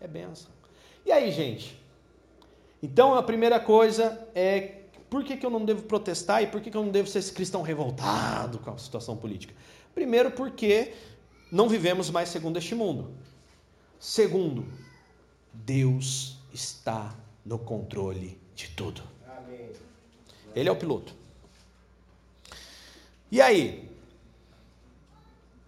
É 0.02 0.08
benção. 0.08 0.52
E 1.06 1.14
aí, 1.14 1.32
gente? 1.32 1.82
Então 2.84 3.16
a 3.16 3.24
primeira 3.24 3.58
coisa 3.58 4.28
é 4.36 4.81
por 5.12 5.26
que, 5.26 5.36
que 5.36 5.46
eu 5.46 5.50
não 5.50 5.66
devo 5.66 5.82
protestar 5.82 6.42
e 6.42 6.48
por 6.48 6.62
que, 6.62 6.72
que 6.72 6.78
eu 6.78 6.86
não 6.86 6.90
devo 6.90 7.06
ser 7.06 7.20
esse 7.20 7.34
cristão 7.34 7.62
revoltado 7.62 8.58
com 8.60 8.72
a 8.72 8.78
situação 8.78 9.18
política? 9.18 9.54
Primeiro, 9.94 10.32
porque 10.32 10.94
não 11.52 11.68
vivemos 11.68 12.10
mais 12.10 12.30
segundo 12.30 12.58
este 12.58 12.74
mundo. 12.74 13.12
Segundo, 14.00 14.66
Deus 15.52 16.38
está 16.54 17.14
no 17.46 17.60
controle 17.60 18.40
de 18.56 18.70
tudo. 18.70 19.04
Amém. 19.28 19.72
Ele 20.56 20.70
é 20.70 20.72
o 20.72 20.78
piloto. 20.78 21.14
E 23.30 23.42
aí? 23.42 23.92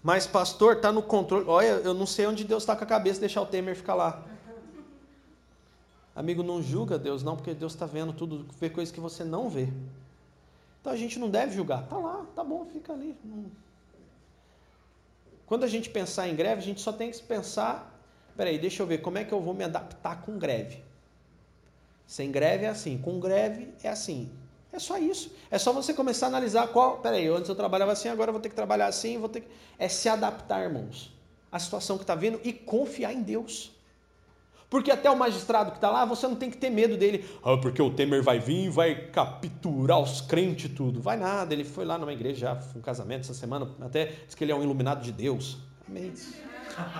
Mas 0.01 0.25
pastor, 0.25 0.77
está 0.77 0.89
no 0.89 1.03
controle. 1.03 1.43
Olha, 1.49 1.81
eu 1.83 1.93
não 1.93 2.05
sei 2.05 2.27
onde 2.27 2.45
Deus 2.45 2.63
está 2.63 2.77
com 2.77 2.85
a 2.85 2.87
cabeça 2.87 3.19
deixar 3.19 3.41
o 3.41 3.45
Temer 3.45 3.75
ficar 3.75 3.95
lá. 3.95 4.23
Amigo, 6.15 6.43
não 6.43 6.61
julga 6.61 6.99
Deus 6.99 7.23
não, 7.23 7.35
porque 7.35 7.53
Deus 7.53 7.73
está 7.73 7.85
vendo 7.85 8.13
tudo, 8.13 8.45
vê 8.59 8.69
coisas 8.69 8.93
que 8.93 8.99
você 8.99 9.23
não 9.23 9.49
vê. 9.49 9.67
Então 10.79 10.93
a 10.93 10.97
gente 10.97 11.17
não 11.17 11.29
deve 11.29 11.55
julgar. 11.55 11.87
Tá 11.87 11.97
lá, 11.97 12.25
tá 12.35 12.43
bom, 12.43 12.65
fica 12.71 12.93
ali. 12.93 13.17
Quando 15.45 15.63
a 15.63 15.67
gente 15.67 15.89
pensar 15.89 16.27
em 16.27 16.35
greve, 16.35 16.61
a 16.61 16.65
gente 16.65 16.81
só 16.81 16.91
tem 16.91 17.09
que 17.09 17.21
pensar, 17.23 17.99
peraí, 18.37 18.59
deixa 18.59 18.83
eu 18.83 18.87
ver, 18.87 18.99
como 18.99 19.17
é 19.17 19.23
que 19.23 19.33
eu 19.33 19.41
vou 19.41 19.53
me 19.53 19.63
adaptar 19.63 20.21
com 20.21 20.37
greve? 20.37 20.83
Sem 22.05 22.31
greve 22.31 22.65
é 22.65 22.69
assim, 22.69 22.97
com 22.97 23.19
greve 23.19 23.73
é 23.83 23.89
assim. 23.89 24.31
É 24.71 24.79
só 24.79 24.97
isso. 24.97 25.31
É 25.51 25.57
só 25.57 25.71
você 25.71 25.93
começar 25.93 26.27
a 26.27 26.29
analisar 26.29 26.67
qual. 26.67 26.97
Peraí, 26.97 27.27
antes 27.27 27.49
eu 27.49 27.55
trabalhava 27.55 27.91
assim, 27.91 28.09
agora 28.09 28.29
eu 28.29 28.33
vou 28.33 28.41
ter 28.41 28.49
que 28.49 28.55
trabalhar 28.55 28.87
assim, 28.87 29.17
vou 29.17 29.29
ter 29.29 29.41
que. 29.41 29.47
É 29.77 29.87
se 29.87 30.09
adaptar, 30.09 30.63
irmãos, 30.63 31.13
à 31.51 31.59
situação 31.59 31.97
que 31.97 32.03
está 32.03 32.15
vindo 32.15 32.39
e 32.43 32.51
confiar 32.51 33.13
em 33.13 33.21
Deus. 33.21 33.71
Porque 34.73 34.89
até 34.89 35.07
o 35.07 35.15
magistrado 35.15 35.69
que 35.69 35.77
está 35.77 35.91
lá, 35.91 36.03
você 36.03 36.27
não 36.27 36.35
tem 36.35 36.49
que 36.49 36.57
ter 36.57 36.71
medo 36.71 36.97
dele. 36.97 37.29
Ah, 37.43 37.55
porque 37.55 37.79
o 37.79 37.93
Temer 37.93 38.23
vai 38.23 38.39
vir 38.39 38.65
e 38.65 38.69
vai 38.69 38.95
capturar 38.95 39.99
os 40.01 40.19
crentes 40.19 40.65
e 40.65 40.69
tudo. 40.69 40.99
Vai 40.99 41.15
nada, 41.15 41.53
ele 41.53 41.63
foi 41.63 41.85
lá 41.85 41.95
numa 41.95 42.11
igreja, 42.11 42.59
um 42.75 42.81
casamento 42.81 43.21
essa 43.21 43.35
semana, 43.35 43.69
até 43.79 44.05
diz 44.25 44.33
que 44.33 44.43
ele 44.43 44.51
é 44.51 44.55
um 44.55 44.63
iluminado 44.63 45.03
de 45.03 45.11
Deus. 45.11 45.59
Amém. 45.87 46.11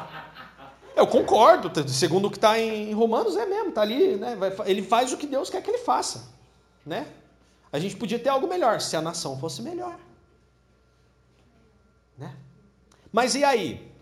Eu 0.95 1.07
concordo, 1.07 1.89
segundo 1.89 2.27
o 2.27 2.29
que 2.29 2.37
está 2.37 2.59
em 2.59 2.93
Romanos, 2.93 3.35
é 3.35 3.47
mesmo, 3.47 3.69
está 3.69 3.81
ali, 3.81 4.17
né? 4.17 4.37
Ele 4.67 4.83
faz 4.83 5.11
o 5.11 5.17
que 5.17 5.25
Deus 5.25 5.49
quer 5.49 5.63
que 5.63 5.71
ele 5.71 5.79
faça, 5.79 6.31
né? 6.85 7.07
A 7.71 7.79
gente 7.79 7.95
podia 7.95 8.19
ter 8.19 8.29
algo 8.29 8.47
melhor, 8.47 8.81
se 8.81 8.95
a 8.95 9.01
nação 9.01 9.39
fosse 9.39 9.63
melhor. 9.63 9.97
Né? 12.19 12.35
Mas 13.11 13.33
e 13.33 13.43
aí? 13.43 13.92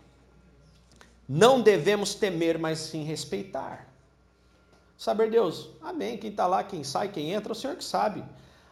Não 1.34 1.61
devemos 1.61 2.13
temer, 2.13 2.59
mas 2.59 2.77
sim 2.77 3.05
respeitar. 3.05 3.88
Saber 4.97 5.32
Deus, 5.32 5.69
amém. 5.82 6.17
Quem 6.17 6.29
está 6.29 6.45
lá, 6.45 6.61
quem 6.61 6.84
sai, 6.84 7.07
quem 7.07 7.32
entra, 7.32 7.53
o 7.53 7.55
Senhor 7.55 7.77
que 7.77 7.86
sabe. 7.86 8.21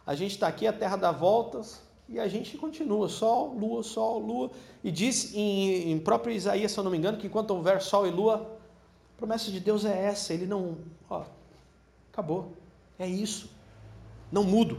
A 0.06 0.14
gente 0.14 0.32
está 0.32 0.46
aqui, 0.46 0.66
a 0.66 0.72
terra 0.74 0.96
dá 0.96 1.10
voltas 1.10 1.80
e 2.06 2.20
a 2.20 2.28
gente 2.28 2.58
continua. 2.58 3.08
Sol, 3.08 3.54
lua, 3.54 3.82
sol, 3.82 4.18
lua. 4.18 4.50
E 4.84 4.90
diz 4.90 5.32
em, 5.34 5.90
em 5.90 5.98
próprio 5.98 6.36
Isaías, 6.36 6.70
se 6.70 6.78
eu 6.78 6.84
não 6.84 6.90
me 6.90 6.98
engano, 6.98 7.16
que 7.16 7.28
enquanto 7.28 7.52
houver 7.52 7.80
sol 7.80 8.06
e 8.06 8.10
lua, 8.10 8.58
a 9.14 9.16
promessa 9.16 9.50
de 9.50 9.58
Deus 9.58 9.86
é 9.86 9.98
essa. 10.04 10.34
Ele 10.34 10.44
não. 10.44 10.76
Ó, 11.08 11.24
acabou. 12.12 12.52
É 12.98 13.06
isso. 13.08 13.48
Não 14.30 14.44
mudo. 14.44 14.78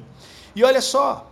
E 0.55 0.63
olha 0.63 0.81
só, 0.81 1.30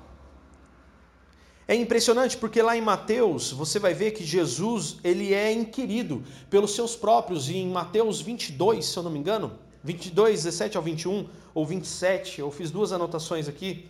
é 1.70 1.76
impressionante 1.76 2.36
porque 2.36 2.64
lá 2.64 2.76
em 2.76 2.82
Mateus 2.82 3.52
você 3.52 3.78
vai 3.78 3.94
ver 3.94 4.10
que 4.10 4.26
Jesus 4.26 4.98
ele 5.04 5.36
é 5.36 5.54
inquirido 5.54 6.24
pelos 6.50 6.74
seus 6.74 6.96
próprios 6.96 7.48
e 7.48 7.58
em 7.58 7.70
Mateus 7.70 8.20
22, 8.20 8.84
se 8.84 8.98
eu 8.98 9.04
não 9.04 9.12
me 9.12 9.20
engano, 9.20 9.52
22, 9.84 10.46
17 10.46 10.78
ao 10.78 10.82
21 10.82 11.30
ou 11.54 11.64
27, 11.68 12.42
eu 12.42 12.50
fiz 12.50 12.72
duas 12.72 12.92
anotações 12.92 13.48
aqui. 13.48 13.88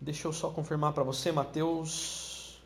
Deixa 0.00 0.26
eu 0.26 0.32
só 0.32 0.48
confirmar 0.48 0.94
para 0.94 1.04
você, 1.04 1.30
Mateus 1.30 2.58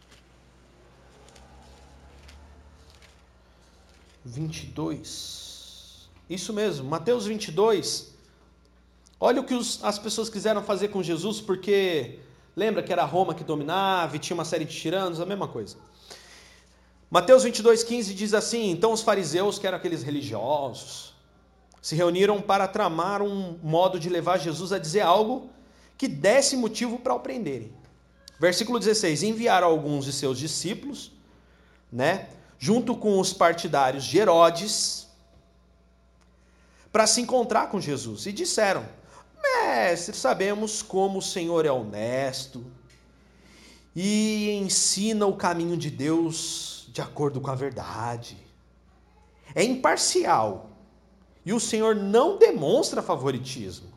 22. 4.24 6.08
Isso 6.30 6.52
mesmo, 6.52 6.88
Mateus 6.88 7.26
22 7.26 8.15
Olha 9.18 9.40
o 9.40 9.44
que 9.44 9.54
os, 9.54 9.82
as 9.82 9.98
pessoas 9.98 10.28
quiseram 10.28 10.62
fazer 10.62 10.88
com 10.88 11.02
Jesus, 11.02 11.40
porque 11.40 12.20
lembra 12.54 12.82
que 12.82 12.92
era 12.92 13.04
Roma 13.04 13.34
que 13.34 13.42
dominava 13.42 14.16
e 14.16 14.18
tinha 14.18 14.34
uma 14.34 14.44
série 14.44 14.64
de 14.64 14.78
tiranos, 14.78 15.20
a 15.20 15.26
mesma 15.26 15.48
coisa. 15.48 15.76
Mateus 17.10 17.44
22,15 17.44 18.14
diz 18.14 18.34
assim: 18.34 18.70
Então 18.70 18.92
os 18.92 19.02
fariseus, 19.02 19.58
que 19.58 19.66
eram 19.66 19.78
aqueles 19.78 20.02
religiosos, 20.02 21.14
se 21.80 21.94
reuniram 21.94 22.42
para 22.42 22.68
tramar 22.68 23.22
um 23.22 23.58
modo 23.62 23.98
de 23.98 24.08
levar 24.10 24.38
Jesus 24.38 24.72
a 24.72 24.78
dizer 24.78 25.00
algo 25.00 25.48
que 25.96 26.08
desse 26.08 26.56
motivo 26.56 26.98
para 26.98 27.14
o 27.14 27.20
prenderem. 27.20 27.72
Versículo 28.38 28.78
16: 28.78 29.22
Enviaram 29.22 29.68
alguns 29.68 30.04
de 30.04 30.12
seus 30.12 30.38
discípulos, 30.38 31.10
né, 31.90 32.28
junto 32.58 32.94
com 32.94 33.18
os 33.18 33.32
partidários 33.32 34.04
de 34.04 34.18
Herodes, 34.18 35.06
para 36.92 37.06
se 37.06 37.20
encontrar 37.20 37.70
com 37.70 37.80
Jesus, 37.80 38.26
e 38.26 38.32
disseram: 38.32 38.84
Mestre, 39.46 40.16
sabemos 40.16 40.82
como 40.82 41.18
o 41.18 41.22
Senhor 41.22 41.64
é 41.64 41.70
honesto 41.70 42.64
e 43.94 44.50
ensina 44.50 45.26
o 45.26 45.36
caminho 45.36 45.76
de 45.76 45.90
Deus 45.90 46.88
de 46.88 47.00
acordo 47.00 47.40
com 47.40 47.50
a 47.50 47.54
verdade. 47.54 48.36
É 49.54 49.62
imparcial 49.62 50.70
e 51.44 51.52
o 51.52 51.60
Senhor 51.60 51.94
não 51.94 52.38
demonstra 52.38 53.00
favoritismo. 53.00 53.88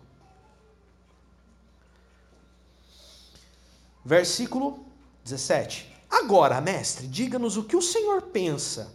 Versículo 4.05 4.85
17. 5.23 5.89
Agora, 6.09 6.59
mestre, 6.61 7.07
diga-nos 7.07 7.57
o 7.57 7.63
que 7.63 7.75
o 7.75 7.81
Senhor 7.81 8.21
pensa 8.23 8.93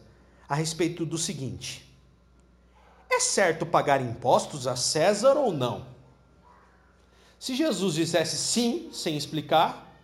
a 0.49 0.55
respeito 0.55 1.05
do 1.07 1.19
seguinte: 1.19 1.95
é 3.11 3.21
certo 3.21 3.65
pagar 3.65 4.01
impostos 4.01 4.67
a 4.67 4.75
César 4.75 5.37
ou 5.37 5.53
não? 5.53 5.93
Se 7.45 7.55
Jesus 7.55 7.97
dissesse 7.97 8.38
sim, 8.38 8.88
sem 8.90 9.18
explicar, 9.18 9.95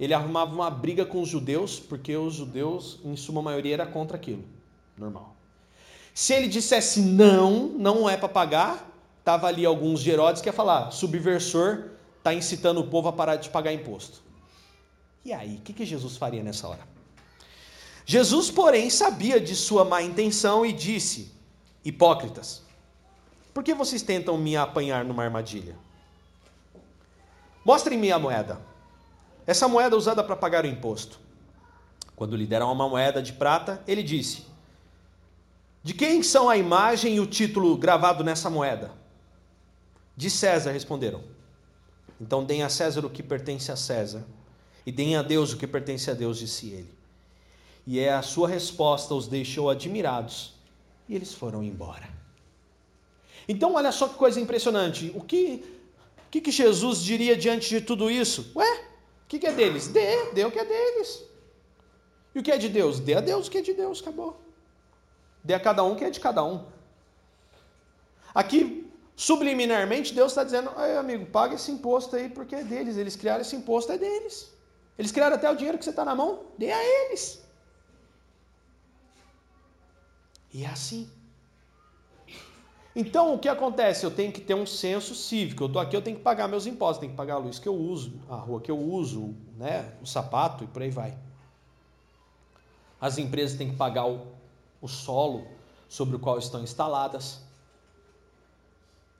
ele 0.00 0.14
arrumava 0.14 0.54
uma 0.54 0.70
briga 0.70 1.04
com 1.04 1.20
os 1.20 1.28
judeus, 1.28 1.78
porque 1.78 2.16
os 2.16 2.32
judeus, 2.32 2.98
em 3.04 3.14
suma 3.14 3.42
maioria, 3.42 3.74
era 3.74 3.84
contra 3.84 4.16
aquilo. 4.16 4.42
Normal. 4.96 5.36
Se 6.14 6.32
ele 6.32 6.48
dissesse 6.48 7.02
não, 7.02 7.68
não 7.68 8.08
é 8.08 8.16
para 8.16 8.26
pagar, 8.26 8.90
tava 9.22 9.48
ali 9.48 9.66
alguns 9.66 10.00
de 10.00 10.10
Herodes 10.10 10.40
que 10.40 10.48
ia 10.48 10.52
falar, 10.52 10.90
subversor 10.92 11.90
está 12.16 12.32
incitando 12.32 12.80
o 12.80 12.86
povo 12.86 13.08
a 13.08 13.12
parar 13.12 13.36
de 13.36 13.50
pagar 13.50 13.74
imposto. 13.74 14.22
E 15.26 15.30
aí, 15.34 15.56
o 15.56 15.60
que, 15.60 15.74
que 15.74 15.84
Jesus 15.84 16.16
faria 16.16 16.42
nessa 16.42 16.66
hora? 16.66 16.88
Jesus, 18.06 18.50
porém, 18.50 18.88
sabia 18.88 19.38
de 19.38 19.54
sua 19.54 19.84
má 19.84 20.00
intenção 20.00 20.64
e 20.64 20.72
disse: 20.72 21.30
Hipócritas, 21.84 22.61
por 23.52 23.62
que 23.62 23.74
vocês 23.74 24.02
tentam 24.02 24.38
me 24.38 24.56
apanhar 24.56 25.04
numa 25.04 25.22
armadilha? 25.22 25.76
Mostrem-me 27.64 28.10
a 28.10 28.18
moeda. 28.18 28.60
Essa 29.46 29.68
moeda 29.68 29.96
usada 29.96 30.22
para 30.24 30.36
pagar 30.36 30.64
o 30.64 30.68
imposto. 30.68 31.20
Quando 32.16 32.36
lhe 32.36 32.46
deram 32.46 32.72
uma 32.72 32.88
moeda 32.88 33.22
de 33.22 33.32
prata, 33.32 33.82
ele 33.86 34.02
disse: 34.02 34.46
De 35.82 35.92
quem 35.92 36.22
são 36.22 36.48
a 36.48 36.56
imagem 36.56 37.16
e 37.16 37.20
o 37.20 37.26
título 37.26 37.76
gravado 37.76 38.24
nessa 38.24 38.48
moeda? 38.48 38.92
De 40.16 40.30
César, 40.30 40.72
responderam. 40.72 41.22
Então 42.20 42.44
deem 42.44 42.62
a 42.62 42.68
César 42.68 43.04
o 43.04 43.10
que 43.10 43.22
pertence 43.22 43.72
a 43.72 43.76
César, 43.76 44.24
e 44.86 44.92
deem 44.92 45.16
a 45.16 45.22
Deus 45.22 45.52
o 45.52 45.56
que 45.56 45.66
pertence 45.66 46.10
a 46.10 46.14
Deus, 46.14 46.38
disse 46.38 46.68
ele. 46.70 46.94
E 47.86 47.98
é 47.98 48.12
a 48.12 48.22
sua 48.22 48.48
resposta 48.48 49.14
os 49.14 49.26
deixou 49.26 49.68
admirados, 49.68 50.54
e 51.08 51.14
eles 51.14 51.34
foram 51.34 51.62
embora. 51.62 52.21
Então, 53.48 53.74
olha 53.74 53.92
só 53.92 54.08
que 54.08 54.14
coisa 54.14 54.40
impressionante. 54.40 55.12
O 55.14 55.20
que, 55.20 55.64
que, 56.30 56.40
que 56.40 56.50
Jesus 56.50 57.02
diria 57.02 57.36
diante 57.36 57.68
de 57.68 57.80
tudo 57.80 58.10
isso? 58.10 58.52
Ué, 58.54 58.72
o 59.24 59.28
que, 59.28 59.38
que 59.38 59.46
é 59.46 59.52
deles? 59.52 59.88
Dê, 59.88 60.32
dê 60.32 60.44
o 60.44 60.50
que 60.50 60.58
é 60.58 60.64
deles. 60.64 61.24
E 62.34 62.38
o 62.38 62.42
que 62.42 62.50
é 62.50 62.58
de 62.58 62.68
Deus? 62.68 63.00
Dê 63.00 63.14
a 63.14 63.20
Deus 63.20 63.46
o 63.46 63.50
que 63.50 63.58
é 63.58 63.62
de 63.62 63.74
Deus, 63.74 64.00
acabou. 64.00 64.40
Dê 65.44 65.54
a 65.54 65.60
cada 65.60 65.82
um 65.84 65.92
o 65.92 65.96
que 65.96 66.04
é 66.04 66.10
de 66.10 66.20
cada 66.20 66.44
um. 66.44 66.64
Aqui, 68.34 68.90
subliminarmente, 69.14 70.14
Deus 70.14 70.32
está 70.32 70.44
dizendo: 70.44 70.70
Ai, 70.76 70.96
amigo, 70.96 71.26
paga 71.26 71.54
esse 71.54 71.70
imposto 71.70 72.16
aí 72.16 72.28
porque 72.28 72.54
é 72.54 72.64
deles. 72.64 72.96
Eles 72.96 73.16
criaram 73.16 73.42
esse 73.42 73.56
imposto, 73.56 73.92
é 73.92 73.98
deles. 73.98 74.52
Eles 74.98 75.12
criaram 75.12 75.36
até 75.36 75.50
o 75.50 75.56
dinheiro 75.56 75.78
que 75.78 75.84
você 75.84 75.90
está 75.90 76.04
na 76.04 76.14
mão, 76.14 76.44
dê 76.56 76.70
a 76.70 76.84
eles. 76.84 77.42
E 80.52 80.64
é 80.64 80.68
assim. 80.68 81.10
Então, 82.94 83.34
o 83.34 83.38
que 83.38 83.48
acontece? 83.48 84.04
Eu 84.04 84.10
tenho 84.10 84.30
que 84.30 84.40
ter 84.40 84.54
um 84.54 84.66
senso 84.66 85.14
cívico. 85.14 85.62
Eu 85.62 85.66
estou 85.68 85.80
aqui, 85.80 85.96
eu 85.96 86.02
tenho 86.02 86.16
que 86.16 86.22
pagar 86.22 86.46
meus 86.46 86.66
impostos, 86.66 86.98
tenho 86.98 87.12
que 87.12 87.16
pagar 87.16 87.34
a 87.34 87.38
luz 87.38 87.58
que 87.58 87.68
eu 87.68 87.74
uso, 87.74 88.20
a 88.28 88.36
rua 88.36 88.60
que 88.60 88.70
eu 88.70 88.78
uso, 88.78 89.34
né, 89.56 89.94
o 90.02 90.06
sapato 90.06 90.64
e 90.64 90.66
por 90.66 90.82
aí 90.82 90.90
vai. 90.90 91.16
As 93.00 93.16
empresas 93.18 93.56
têm 93.56 93.70
que 93.70 93.76
pagar 93.76 94.06
o, 94.06 94.26
o 94.80 94.86
solo 94.86 95.46
sobre 95.88 96.16
o 96.16 96.18
qual 96.18 96.38
estão 96.38 96.62
instaladas. 96.62 97.40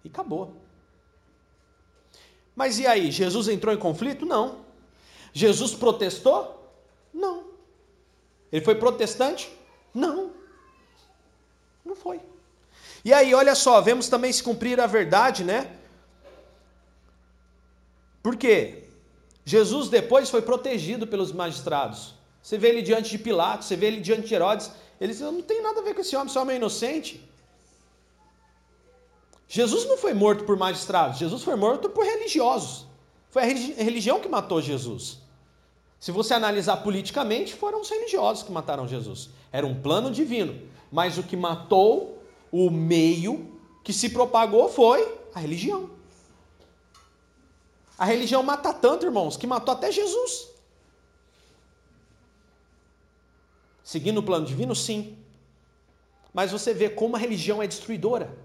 E 0.04 0.08
acabou. 0.08 0.54
Mas 2.54 2.78
e 2.78 2.86
aí? 2.86 3.10
Jesus 3.10 3.48
entrou 3.48 3.74
em 3.74 3.78
conflito? 3.78 4.26
Não. 4.26 4.60
Jesus 5.32 5.74
protestou? 5.74 6.70
Não. 7.12 7.44
Ele 8.52 8.64
foi 8.64 8.74
protestante? 8.74 9.50
Não. 9.94 10.30
Não 11.84 11.96
foi. 11.96 12.20
E 13.04 13.12
aí, 13.12 13.34
olha 13.34 13.54
só, 13.54 13.80
vemos 13.80 14.08
também 14.08 14.32
se 14.32 14.42
cumprir 14.42 14.80
a 14.80 14.86
verdade, 14.86 15.42
né? 15.42 15.70
Por 18.22 18.36
quê? 18.36 18.84
Jesus 19.44 19.88
depois 19.88 20.30
foi 20.30 20.42
protegido 20.42 21.06
pelos 21.06 21.32
magistrados. 21.32 22.14
Você 22.42 22.56
vê 22.56 22.68
ele 22.68 22.82
diante 22.82 23.10
de 23.10 23.18
Pilatos, 23.18 23.66
você 23.66 23.76
vê 23.76 23.86
ele 23.86 24.00
diante 24.00 24.28
de 24.28 24.34
Herodes. 24.34 24.70
Ele 25.00 25.12
diz: 25.12 25.20
não 25.20 25.42
tem 25.42 25.60
nada 25.62 25.80
a 25.80 25.82
ver 25.82 25.94
com 25.94 26.00
esse 26.00 26.14
homem, 26.14 26.28
esse 26.28 26.38
homem 26.38 26.54
é 26.54 26.56
inocente. 26.58 27.28
Jesus 29.48 29.84
não 29.86 29.98
foi 29.98 30.14
morto 30.14 30.44
por 30.44 30.56
magistrados, 30.56 31.18
Jesus 31.18 31.42
foi 31.42 31.56
morto 31.56 31.90
por 31.90 32.04
religiosos. 32.04 32.86
Foi 33.30 33.42
a 33.42 33.46
religião 33.46 34.20
que 34.20 34.28
matou 34.28 34.60
Jesus. 34.62 35.18
Se 35.98 36.10
você 36.10 36.34
analisar 36.34 36.78
politicamente, 36.78 37.54
foram 37.54 37.80
os 37.80 37.88
religiosos 37.88 38.42
que 38.42 38.52
mataram 38.52 38.88
Jesus. 38.88 39.30
Era 39.52 39.66
um 39.66 39.80
plano 39.80 40.10
divino. 40.10 40.60
Mas 40.90 41.16
o 41.16 41.22
que 41.22 41.36
matou, 41.36 42.21
o 42.52 42.70
meio 42.70 43.58
que 43.82 43.92
se 43.92 44.10
propagou 44.10 44.68
foi 44.68 45.18
a 45.34 45.40
religião. 45.40 45.90
A 47.98 48.04
religião 48.04 48.42
mata 48.42 48.72
tanto, 48.72 49.06
irmãos, 49.06 49.36
que 49.36 49.46
matou 49.46 49.72
até 49.72 49.90
Jesus. 49.90 50.48
Seguindo 53.82 54.18
o 54.18 54.22
plano 54.22 54.46
divino, 54.46 54.76
sim. 54.76 55.16
Mas 56.32 56.52
você 56.52 56.72
vê 56.72 56.88
como 56.88 57.16
a 57.16 57.18
religião 57.18 57.62
é 57.62 57.66
destruidora. 57.66 58.36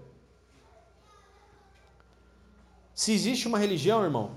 Se 2.94 3.12
existe 3.12 3.46
uma 3.46 3.58
religião, 3.58 4.02
irmão, 4.02 4.32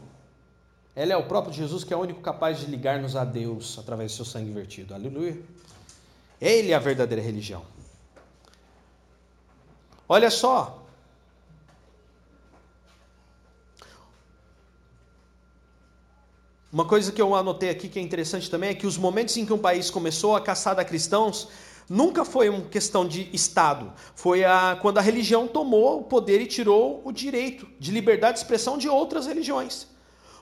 ela 0.95 1.13
é 1.13 1.17
o 1.17 1.27
próprio 1.27 1.53
Jesus 1.53 1.83
que 1.83 1.93
é 1.93 1.97
o 1.97 2.01
único 2.01 2.21
capaz 2.21 2.59
de 2.59 2.65
ligar-nos 2.65 3.15
a 3.15 3.25
Deus 3.25 3.79
através 3.79 4.11
do 4.11 4.15
seu 4.17 4.25
sangue 4.25 4.51
vertido. 4.51 4.93
Aleluia. 4.93 5.41
Ele 6.39 6.71
é 6.71 6.75
a 6.75 6.79
verdadeira 6.79 7.21
religião. 7.21 7.65
Olha 10.13 10.29
só, 10.29 10.77
Uma 16.73 16.85
coisa 16.85 17.11
que 17.11 17.21
eu 17.21 17.33
anotei 17.33 17.69
aqui 17.69 17.87
que 17.87 17.99
é 17.99 18.01
interessante 18.01 18.49
também 18.49 18.71
é 18.71 18.73
que 18.73 18.87
os 18.87 18.97
momentos 18.97 19.35
em 19.37 19.45
que 19.45 19.53
um 19.53 19.57
país 19.57 19.89
começou 19.89 20.35
a 20.35 20.41
caçada 20.41 20.83
cristãos 20.83 21.47
nunca 21.89 22.25
foi 22.25 22.49
uma 22.49 22.61
questão 22.63 23.05
de 23.05 23.29
Estado. 23.33 23.91
Foi 24.15 24.43
a, 24.43 24.77
quando 24.81 24.97
a 24.97 25.01
religião 25.01 25.47
tomou 25.47 25.99
o 25.99 26.03
poder 26.03 26.41
e 26.41 26.45
tirou 26.45 27.01
o 27.05 27.11
direito 27.13 27.67
de 27.79 27.91
liberdade 27.91 28.33
de 28.33 28.39
expressão 28.39 28.77
de 28.77 28.89
outras 28.89 29.27
religiões. 29.27 29.87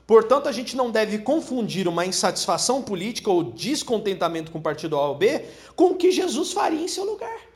Portanto, 0.07 0.47
a 0.49 0.51
gente 0.51 0.75
não 0.75 0.89
deve 0.89 1.19
confundir 1.19 1.87
uma 1.87 2.05
insatisfação 2.05 2.81
política 2.81 3.29
ou 3.29 3.43
descontentamento 3.43 4.51
com 4.51 4.57
o 4.57 4.63
partido 4.63 4.95
A 4.95 5.09
ou 5.09 5.15
B 5.15 5.45
com 5.75 5.91
o 5.91 5.95
que 5.95 6.11
Jesus 6.11 6.53
faria 6.53 6.81
em 6.81 6.87
seu 6.87 7.05
lugar. 7.05 7.49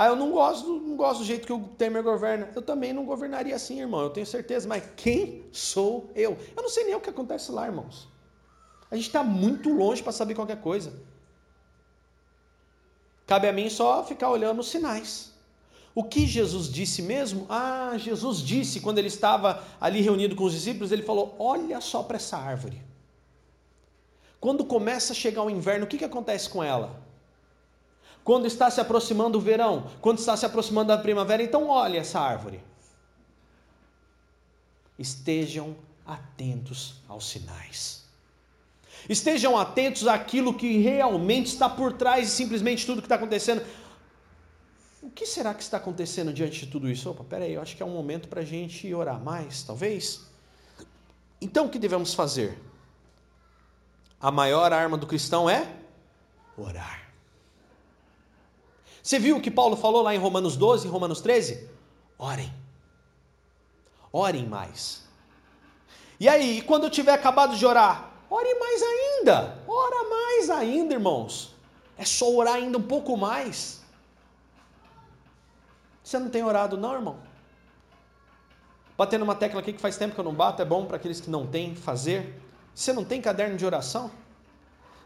Ah, 0.00 0.06
eu 0.06 0.14
não 0.14 0.30
gosto, 0.30 0.74
não 0.74 0.94
gosto 0.94 1.18
do 1.18 1.24
jeito 1.24 1.44
que 1.44 1.52
o 1.52 1.58
Temer 1.76 2.04
governa. 2.04 2.48
Eu 2.54 2.62
também 2.62 2.92
não 2.92 3.04
governaria 3.04 3.56
assim, 3.56 3.80
irmão, 3.80 4.00
eu 4.00 4.10
tenho 4.10 4.24
certeza. 4.24 4.68
Mas 4.68 4.84
quem 4.96 5.44
sou 5.50 6.08
eu? 6.14 6.38
Eu 6.56 6.62
não 6.62 6.68
sei 6.68 6.84
nem 6.84 6.94
o 6.94 7.00
que 7.00 7.10
acontece 7.10 7.50
lá, 7.50 7.66
irmãos. 7.66 8.06
A 8.92 8.94
gente 8.94 9.08
está 9.08 9.24
muito 9.24 9.68
longe 9.70 10.00
para 10.00 10.12
saber 10.12 10.36
qualquer 10.36 10.60
coisa. 10.60 10.92
Cabe 13.26 13.48
a 13.48 13.52
mim 13.52 13.68
só 13.68 14.04
ficar 14.04 14.30
olhando 14.30 14.60
os 14.60 14.70
sinais. 14.70 15.32
O 15.92 16.04
que 16.04 16.28
Jesus 16.28 16.68
disse 16.68 17.02
mesmo? 17.02 17.44
Ah, 17.48 17.94
Jesus 17.98 18.38
disse 18.38 18.80
quando 18.80 18.98
ele 18.98 19.08
estava 19.08 19.64
ali 19.80 20.00
reunido 20.00 20.36
com 20.36 20.44
os 20.44 20.52
discípulos, 20.52 20.92
ele 20.92 21.02
falou: 21.02 21.34
Olha 21.40 21.80
só 21.80 22.04
para 22.04 22.18
essa 22.18 22.36
árvore. 22.36 22.80
Quando 24.38 24.64
começa 24.64 25.12
a 25.12 25.16
chegar 25.16 25.42
o 25.42 25.50
inverno, 25.50 25.86
o 25.86 25.88
que, 25.88 25.98
que 25.98 26.04
acontece 26.04 26.48
com 26.48 26.62
ela? 26.62 27.07
Quando 28.28 28.44
está 28.44 28.70
se 28.70 28.78
aproximando 28.78 29.38
o 29.38 29.40
verão, 29.40 29.90
quando 30.02 30.18
está 30.18 30.36
se 30.36 30.44
aproximando 30.44 30.92
a 30.92 30.98
primavera, 30.98 31.42
então 31.42 31.66
olhe 31.66 31.96
essa 31.96 32.20
árvore. 32.20 32.62
Estejam 34.98 35.74
atentos 36.04 36.96
aos 37.08 37.26
sinais. 37.26 38.04
Estejam 39.08 39.56
atentos 39.56 40.06
àquilo 40.06 40.52
que 40.52 40.76
realmente 40.76 41.46
está 41.46 41.70
por 41.70 41.94
trás 41.94 42.26
de 42.26 42.32
simplesmente 42.32 42.84
tudo 42.84 43.00
que 43.00 43.06
está 43.06 43.14
acontecendo. 43.14 43.64
O 45.02 45.08
que 45.08 45.24
será 45.24 45.54
que 45.54 45.62
está 45.62 45.78
acontecendo 45.78 46.30
diante 46.30 46.66
de 46.66 46.70
tudo 46.70 46.90
isso? 46.90 47.08
Opa, 47.08 47.24
peraí, 47.24 47.54
eu 47.54 47.62
acho 47.62 47.74
que 47.74 47.82
é 47.82 47.86
um 47.86 47.94
momento 47.94 48.28
para 48.28 48.42
a 48.42 48.44
gente 48.44 48.92
orar 48.92 49.18
mais, 49.18 49.62
talvez. 49.62 50.26
Então 51.40 51.64
o 51.64 51.70
que 51.70 51.78
devemos 51.78 52.12
fazer? 52.12 52.60
A 54.20 54.30
maior 54.30 54.70
arma 54.70 54.98
do 54.98 55.06
cristão 55.06 55.48
é 55.48 55.66
orar. 56.58 57.07
Você 59.08 59.18
viu 59.18 59.38
o 59.38 59.40
que 59.40 59.50
Paulo 59.50 59.74
falou 59.74 60.02
lá 60.02 60.14
em 60.14 60.18
Romanos 60.18 60.54
12, 60.54 60.86
em 60.86 60.90
Romanos 60.90 61.22
13? 61.22 61.66
Orem. 62.18 62.52
Orem 64.12 64.44
mais. 64.44 65.02
E 66.20 66.28
aí, 66.28 66.60
quando 66.60 66.84
eu 66.84 66.90
tiver 66.90 67.14
acabado 67.14 67.56
de 67.56 67.64
orar, 67.64 68.12
ore 68.28 68.54
mais 68.58 68.82
ainda. 68.82 69.62
Ora 69.66 70.10
mais 70.10 70.50
ainda, 70.50 70.92
irmãos. 70.92 71.54
É 71.96 72.04
só 72.04 72.30
orar 72.30 72.56
ainda 72.56 72.76
um 72.76 72.82
pouco 72.82 73.16
mais. 73.16 73.80
Você 76.04 76.18
não 76.18 76.28
tem 76.28 76.44
orado, 76.44 76.76
não, 76.76 76.92
irmão? 76.92 77.16
Batendo 78.94 79.24
uma 79.24 79.34
tecla 79.34 79.60
aqui 79.60 79.72
que 79.72 79.80
faz 79.80 79.96
tempo 79.96 80.14
que 80.14 80.20
eu 80.20 80.24
não 80.24 80.34
bato, 80.34 80.60
é 80.60 80.66
bom 80.66 80.84
para 80.84 80.98
aqueles 80.98 81.18
que 81.18 81.30
não 81.30 81.46
têm 81.46 81.74
fazer. 81.74 82.42
Você 82.74 82.92
não 82.92 83.06
tem 83.06 83.22
caderno 83.22 83.56
de 83.56 83.64
oração? 83.64 84.10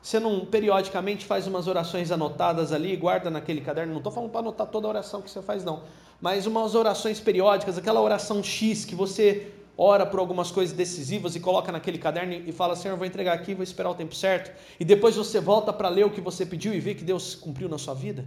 Você 0.03 0.18
não 0.18 0.44
periodicamente 0.44 1.24
faz 1.24 1.46
umas 1.46 1.68
orações 1.68 2.11
anotadas 2.11 2.72
ali, 2.72 2.96
guarda 2.96 3.30
naquele 3.30 3.61
caderno. 3.61 3.92
Não 3.92 4.00
estou 4.00 4.12
falando 4.12 4.30
para 4.30 4.40
anotar 4.40 4.66
toda 4.66 4.88
a 4.88 4.90
oração 4.90 5.22
que 5.22 5.30
você 5.30 5.40
faz, 5.40 5.64
não. 5.64 5.84
Mas 6.20 6.44
umas 6.44 6.74
orações 6.74 7.20
periódicas, 7.20 7.78
aquela 7.78 8.00
oração 8.00 8.42
X 8.42 8.84
que 8.84 8.96
você 8.96 9.53
ora 9.78 10.05
por 10.05 10.18
algumas 10.18 10.50
coisas 10.50 10.74
decisivas 10.74 11.36
e 11.36 11.40
coloca 11.40 11.70
naquele 11.70 11.98
caderno 11.98 12.32
e 12.32 12.50
fala: 12.50 12.74
Senhor, 12.74 12.96
vou 12.96 13.07
entregar 13.07 13.32
aqui, 13.34 13.55
vou 13.55 13.62
esperar 13.62 13.90
o 13.90 13.94
tempo 13.94 14.12
certo. 14.12 14.50
E 14.80 14.84
depois 14.84 15.14
você 15.14 15.40
volta 15.40 15.72
para 15.72 15.88
ler 15.88 16.05
o 16.05 16.11
que 16.11 16.20
você 16.20 16.44
pediu 16.44 16.74
e 16.74 16.80
vê 16.80 16.96
que 16.96 17.05
Deus 17.05 17.36
cumpriu 17.36 17.68
na 17.68 17.78
sua 17.78 17.94
vida. 17.94 18.24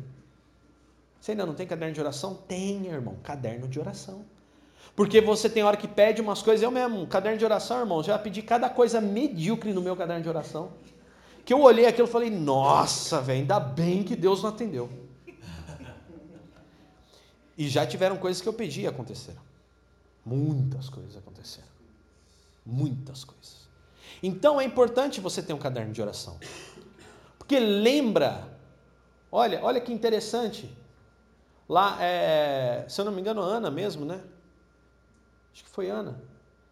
Você 1.20 1.32
ainda 1.32 1.46
não 1.46 1.56
tem 1.56 1.68
caderno 1.68 1.94
de 1.94 2.00
oração? 2.00 2.36
Tem, 2.48 2.88
irmão, 2.88 3.18
caderno 3.22 3.68
de 3.68 3.78
oração. 3.80 4.24
Porque 4.96 5.20
você 5.20 5.50
tem 5.50 5.62
hora 5.62 5.76
que 5.76 5.90
pede 5.90 6.22
umas 6.22 6.42
coisas, 6.42 6.64
eu 6.64 6.72
mesmo, 6.72 7.06
caderno 7.06 7.38
de 7.38 7.44
oração, 7.44 7.80
irmão, 7.82 8.02
já 8.02 8.18
pedi 8.18 8.42
cada 8.42 8.70
coisa 8.70 9.02
medíocre 9.02 9.74
no 9.74 9.82
meu 9.82 9.94
caderno 9.94 10.24
de 10.24 10.30
oração 10.30 10.72
que 11.46 11.54
eu 11.54 11.62
olhei 11.62 11.86
aquilo 11.86 12.08
e 12.08 12.12
falei, 12.12 12.32
nossa, 12.32 13.22
velho, 13.22 13.42
ainda 13.42 13.60
bem 13.60 14.04
que 14.04 14.16
Deus 14.16 14.42
não 14.42 14.50
atendeu. 14.50 14.90
E 17.58 17.70
já 17.70 17.86
tiveram 17.86 18.18
coisas 18.18 18.42
que 18.42 18.50
eu 18.50 18.54
pedi 18.54 18.88
aconteceram. 18.88 19.42
Muitas 20.26 20.90
coisas 20.90 21.16
aconteceram. 21.16 21.68
Muitas 22.66 23.24
coisas. 23.24 23.68
Então 24.24 24.60
é 24.60 24.66
importante 24.66 25.22
você 25.22 25.42
ter 25.42 25.54
um 25.54 25.60
caderno 25.60 25.94
de 25.94 26.02
oração. 26.02 26.38
Porque 27.38 27.60
lembra, 27.60 28.48
olha, 29.32 29.64
olha 29.64 29.80
que 29.80 29.94
interessante. 29.94 30.76
Lá, 31.70 31.98
é, 32.02 32.86
se 32.90 33.00
eu 33.00 33.06
não 33.06 33.12
me 33.12 33.22
engano, 33.22 33.42
Ana 33.42 33.70
mesmo, 33.70 34.04
né? 34.04 34.20
Acho 35.54 35.64
que 35.64 35.70
foi 35.70 35.90
Ana. 35.90 36.20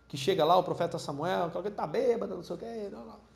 Que 0.07 0.17
chega 0.17 0.43
lá, 0.43 0.57
o 0.57 0.63
profeta 0.63 0.97
Samuel, 0.97 1.51
que 1.51 1.67
está 1.67 1.85
bêbado, 1.85 2.35
não 2.35 2.43
sei 2.43 2.55
o 2.55 2.59
quê. 2.59 2.89
Não, 2.91 3.05
não. 3.05 3.32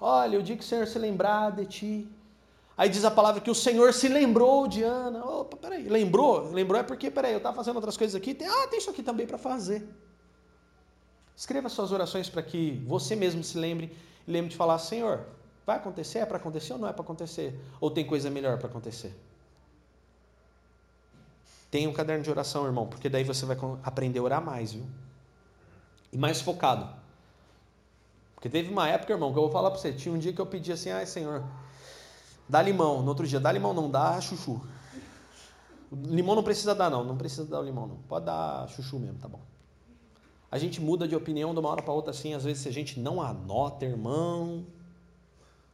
Olha, 0.00 0.38
o 0.38 0.42
dia 0.42 0.56
que 0.56 0.62
o 0.62 0.66
Senhor 0.66 0.86
se 0.86 0.98
lembrar 0.98 1.52
de 1.52 1.66
ti. 1.66 2.08
Aí 2.76 2.88
diz 2.88 3.04
a 3.04 3.10
palavra 3.10 3.40
que 3.40 3.50
o 3.50 3.54
Senhor 3.54 3.92
se 3.92 4.08
lembrou 4.08 4.66
de 4.66 4.82
Ana. 4.82 5.24
Opa, 5.24 5.56
peraí, 5.56 5.88
lembrou? 5.88 6.50
Lembrou 6.50 6.80
é 6.80 6.82
porque, 6.82 7.10
peraí, 7.10 7.32
eu 7.32 7.38
estava 7.38 7.54
fazendo 7.54 7.76
outras 7.76 7.96
coisas 7.96 8.14
aqui. 8.14 8.34
Tem, 8.34 8.48
ah, 8.48 8.66
tem 8.68 8.78
isso 8.78 8.90
aqui 8.90 9.02
também 9.02 9.26
para 9.26 9.38
fazer. 9.38 9.88
Escreva 11.36 11.68
suas 11.68 11.92
orações 11.92 12.28
para 12.28 12.42
que 12.42 12.82
você 12.86 13.14
mesmo 13.14 13.42
se 13.42 13.56
lembre 13.58 13.96
e 14.26 14.30
lembre 14.30 14.50
de 14.50 14.56
falar: 14.56 14.78
Senhor, 14.78 15.24
vai 15.64 15.76
acontecer? 15.76 16.18
É 16.18 16.26
para 16.26 16.36
acontecer 16.36 16.72
ou 16.72 16.78
não 16.78 16.88
é 16.88 16.92
para 16.92 17.02
acontecer? 17.02 17.58
Ou 17.80 17.90
tem 17.90 18.06
coisa 18.06 18.28
melhor 18.28 18.58
para 18.58 18.68
acontecer? 18.68 19.14
Tenha 21.70 21.88
um 21.88 21.92
caderno 21.92 22.22
de 22.22 22.30
oração, 22.30 22.66
irmão, 22.66 22.86
porque 22.86 23.08
daí 23.08 23.24
você 23.24 23.44
vai 23.44 23.56
aprender 23.82 24.20
a 24.20 24.22
orar 24.22 24.44
mais, 24.44 24.72
viu? 24.72 24.84
E 26.12 26.16
mais 26.16 26.40
focado. 26.40 26.88
Porque 28.44 28.58
teve 28.58 28.70
uma 28.70 28.86
época, 28.86 29.10
irmão, 29.10 29.32
que 29.32 29.38
eu 29.38 29.44
vou 29.44 29.50
falar 29.50 29.70
para 29.70 29.80
você, 29.80 29.90
tinha 29.90 30.14
um 30.14 30.18
dia 30.18 30.30
que 30.30 30.38
eu 30.38 30.44
pedi 30.44 30.70
assim, 30.70 30.90
ai 30.90 31.06
Senhor, 31.06 31.42
dá 32.46 32.60
limão. 32.60 33.00
No 33.00 33.08
outro 33.08 33.26
dia, 33.26 33.40
dá 33.40 33.50
limão 33.50 33.72
não, 33.72 33.90
dá 33.90 34.20
chuchu. 34.20 34.60
Limão 35.90 36.34
não 36.36 36.42
precisa 36.42 36.74
dar 36.74 36.90
não, 36.90 37.02
não 37.02 37.16
precisa 37.16 37.46
dar 37.46 37.60
o 37.60 37.62
limão 37.62 37.86
não. 37.86 37.96
Pode 38.06 38.26
dar 38.26 38.68
chuchu 38.68 38.98
mesmo, 38.98 39.18
tá 39.18 39.26
bom. 39.26 39.40
A 40.50 40.58
gente 40.58 40.78
muda 40.78 41.08
de 41.08 41.16
opinião 41.16 41.54
de 41.54 41.58
uma 41.58 41.70
hora 41.70 41.80
para 41.80 41.94
outra 41.94 42.10
assim, 42.10 42.34
às 42.34 42.44
vezes 42.44 42.64
se 42.64 42.68
a 42.68 42.70
gente 42.70 43.00
não 43.00 43.22
anota, 43.22 43.86
irmão, 43.86 44.66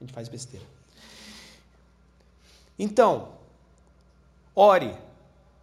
a 0.01 0.05
gente 0.05 0.13
faz 0.13 0.29
besteira. 0.29 0.65
Então, 2.79 3.31
ore. 4.55 4.97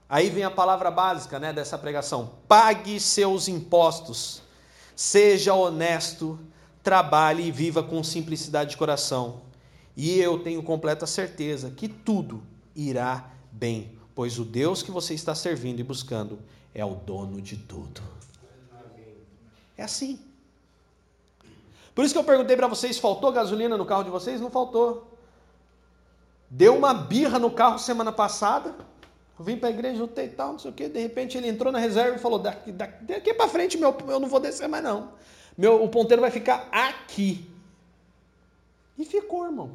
Aí 0.10 0.30
vem 0.30 0.44
a 0.44 0.52
palavra 0.52 0.92
básica, 0.92 1.40
né, 1.40 1.54
dessa 1.54 1.78
pregação. 1.78 2.32
Pague 2.50 3.00
seus 3.00 3.48
impostos. 3.48 4.42
Seja 4.94 5.54
honesto 5.54 6.38
trabalhe 6.88 7.44
e 7.46 7.52
viva 7.52 7.84
com 7.84 8.02
simplicidade 8.02 8.70
de 8.70 8.78
coração. 8.78 9.42
E 9.94 10.18
eu 10.22 10.40
tenho 10.40 10.64
completa 10.64 11.06
certeza 11.06 11.70
que 11.70 11.90
tudo 11.90 12.42
irá 12.74 13.30
bem, 13.52 13.92
pois 14.16 14.40
o 14.40 14.46
Deus 14.46 14.82
que 14.82 14.90
você 14.90 15.14
está 15.14 15.36
servindo 15.36 15.82
e 15.82 15.84
buscando 15.84 16.40
é 16.74 16.86
o 16.86 16.96
dono 16.96 17.42
de 17.42 17.58
tudo. 17.58 18.02
É 19.78 19.84
assim. 19.84 20.18
Por 21.94 22.06
isso 22.06 22.14
que 22.14 22.20
eu 22.20 22.24
perguntei 22.24 22.56
para 22.56 22.68
vocês: 22.68 22.98
faltou 22.98 23.34
gasolina 23.34 23.76
no 23.76 23.86
carro 23.86 24.06
de 24.06 24.10
vocês? 24.10 24.40
Não 24.40 24.50
faltou. 24.50 25.12
Deu 26.50 26.74
uma 26.74 26.94
birra 26.94 27.38
no 27.38 27.52
carro 27.52 27.78
semana 27.78 28.14
passada. 28.14 28.74
Eu 29.38 29.44
vim 29.44 29.58
para 29.58 29.68
a 29.68 29.72
igreja, 29.74 30.00
lutei 30.00 30.28
e 30.28 30.30
tal, 30.30 30.54
não 30.54 30.60
sei 30.60 30.72
o 30.72 30.74
quê. 30.74 30.88
De 30.88 31.02
repente 31.02 31.38
ele 31.38 31.50
entrou 31.50 31.70
na 31.70 31.80
reserva 31.80 32.16
e 32.16 32.20
falou: 32.20 32.40
daqui, 32.40 32.72
daqui, 32.72 33.04
daqui 33.04 33.34
para 33.34 33.50
frente 33.50 33.78
meu, 33.78 33.94
eu 34.08 34.22
não 34.22 34.30
vou 34.30 34.40
descer 34.40 34.70
mais 34.70 34.82
não. 34.82 35.12
Meu, 35.58 35.84
o 35.84 35.90
ponteiro 35.90 36.22
vai 36.22 36.30
ficar 36.30 36.70
aqui. 36.72 37.50
E 38.98 39.04
ficou, 39.04 39.46
irmão. 39.46 39.72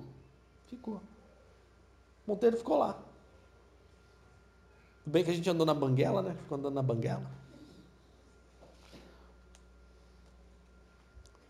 Ficou. 0.67 0.95
O 0.95 2.27
ponteiro 2.27 2.57
ficou 2.57 2.79
lá. 2.79 2.97
Tudo 5.03 5.13
bem 5.13 5.25
que 5.25 5.31
a 5.31 5.35
gente 5.35 5.51
andou 5.51 5.67
na 5.67 5.75
banguela, 5.75 6.23
né? 6.23 6.37
Ficou 6.39 6.57
andando 6.57 6.75
na 6.75 6.83
banguela. 6.83 7.29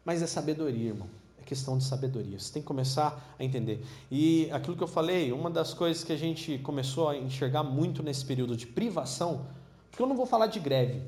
Mas 0.04 0.22
é 0.22 0.26
sabedoria, 0.26 0.88
irmão. 0.88 1.08
É 1.38 1.44
questão 1.44 1.76
de 1.76 1.84
sabedoria. 1.84 2.38
Você 2.38 2.52
tem 2.52 2.62
que 2.62 2.68
começar 2.68 3.34
a 3.38 3.44
entender. 3.44 3.84
E 4.10 4.50
aquilo 4.50 4.76
que 4.76 4.82
eu 4.82 4.88
falei, 4.88 5.30
uma 5.32 5.50
das 5.50 5.74
coisas 5.74 6.02
que 6.02 6.12
a 6.12 6.16
gente 6.16 6.58
começou 6.60 7.10
a 7.10 7.16
enxergar 7.16 7.62
muito 7.62 8.02
nesse 8.02 8.24
período 8.24 8.56
de 8.56 8.66
privação, 8.66 9.46
porque 9.90 10.02
eu 10.02 10.06
não 10.06 10.16
vou 10.16 10.26
falar 10.26 10.46
de 10.46 10.58
greve, 10.58 11.02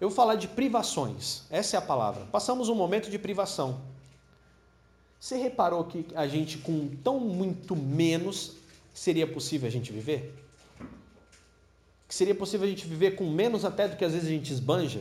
eu 0.00 0.08
vou 0.08 0.16
falar 0.16 0.34
de 0.34 0.48
privações. 0.48 1.42
Essa 1.50 1.76
é 1.76 1.78
a 1.78 1.82
palavra. 1.82 2.24
Passamos 2.32 2.68
um 2.68 2.74
momento 2.74 3.10
de 3.10 3.18
privação. 3.18 3.80
Você 5.20 5.36
reparou 5.36 5.84
que 5.84 6.06
a 6.14 6.26
gente, 6.26 6.58
com 6.58 6.88
tão 7.02 7.18
muito 7.18 7.74
menos, 7.74 8.56
seria 8.92 9.26
possível 9.26 9.66
a 9.66 9.70
gente 9.70 9.90
viver? 9.90 10.34
Que 12.06 12.14
seria 12.14 12.34
possível 12.34 12.66
a 12.66 12.70
gente 12.70 12.86
viver 12.86 13.12
com 13.12 13.24
menos 13.24 13.64
até 13.64 13.88
do 13.88 13.96
que 13.96 14.04
às 14.04 14.12
vezes 14.12 14.28
a 14.28 14.30
gente 14.30 14.52
esbanja? 14.52 15.00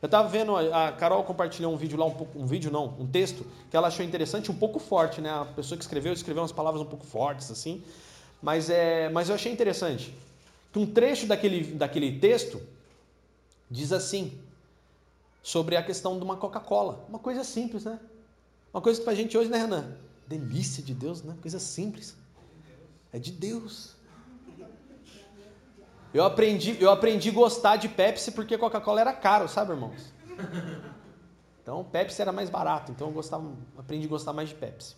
Eu 0.00 0.06
estava 0.06 0.28
vendo, 0.28 0.54
a 0.54 0.92
Carol 0.92 1.24
compartilhou 1.24 1.72
um 1.72 1.76
vídeo 1.76 1.98
lá, 1.98 2.04
um, 2.04 2.10
pouco, 2.10 2.38
um 2.38 2.46
vídeo 2.46 2.70
não, 2.70 2.94
um 3.00 3.06
texto, 3.06 3.44
que 3.70 3.76
ela 3.76 3.88
achou 3.88 4.04
interessante, 4.04 4.50
um 4.50 4.54
pouco 4.54 4.78
forte, 4.78 5.20
né? 5.20 5.30
A 5.30 5.46
pessoa 5.46 5.78
que 5.78 5.82
escreveu, 5.82 6.12
escreveu 6.12 6.42
umas 6.42 6.52
palavras 6.52 6.82
um 6.82 6.86
pouco 6.86 7.06
fortes, 7.06 7.50
assim, 7.50 7.82
mas, 8.42 8.68
é, 8.68 9.08
mas 9.08 9.30
eu 9.30 9.34
achei 9.34 9.50
interessante. 9.50 10.14
Que 10.72 10.78
um 10.78 10.86
trecho 10.86 11.26
daquele, 11.26 11.64
daquele 11.74 12.18
texto 12.18 12.60
diz 13.70 13.92
assim, 13.92 14.40
sobre 15.42 15.76
a 15.76 15.82
questão 15.82 16.18
de 16.18 16.24
uma 16.24 16.36
Coca-Cola. 16.36 17.04
Uma 17.08 17.18
coisa 17.18 17.44
simples, 17.44 17.84
né? 17.84 17.98
Uma 18.72 18.80
coisa 18.80 18.98
que 18.98 19.04
pra 19.04 19.14
gente 19.14 19.36
hoje, 19.36 19.50
né, 19.50 19.58
Renan? 19.58 19.96
Delícia 20.26 20.82
de 20.82 20.94
Deus, 20.94 21.22
né? 21.22 21.36
Coisa 21.40 21.58
simples. 21.58 22.16
É 23.12 23.18
de 23.18 23.30
Deus. 23.30 23.94
Eu 26.12 26.24
aprendi, 26.24 26.80
eu 26.80 26.90
aprendi 26.90 27.30
a 27.30 27.32
gostar 27.32 27.76
de 27.76 27.88
Pepsi 27.88 28.32
porque 28.32 28.56
Coca-Cola 28.56 29.00
era 29.00 29.12
caro, 29.12 29.48
sabe, 29.48 29.72
irmãos? 29.72 30.12
Então, 31.62 31.82
Pepsi 31.84 32.22
era 32.22 32.30
mais 32.30 32.48
barato, 32.50 32.92
então 32.92 33.08
eu 33.08 33.12
gostava, 33.12 33.50
aprendi 33.76 34.06
a 34.06 34.08
gostar 34.10 34.32
mais 34.32 34.50
de 34.50 34.54
Pepsi. 34.54 34.96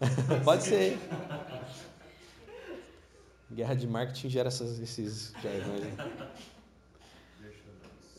Pode 0.44 0.62
ser. 0.62 0.98
Guerra 3.50 3.74
de 3.74 3.86
marketing 3.86 4.28
gera 4.28 4.48
essas, 4.48 4.78
esses. 4.78 5.32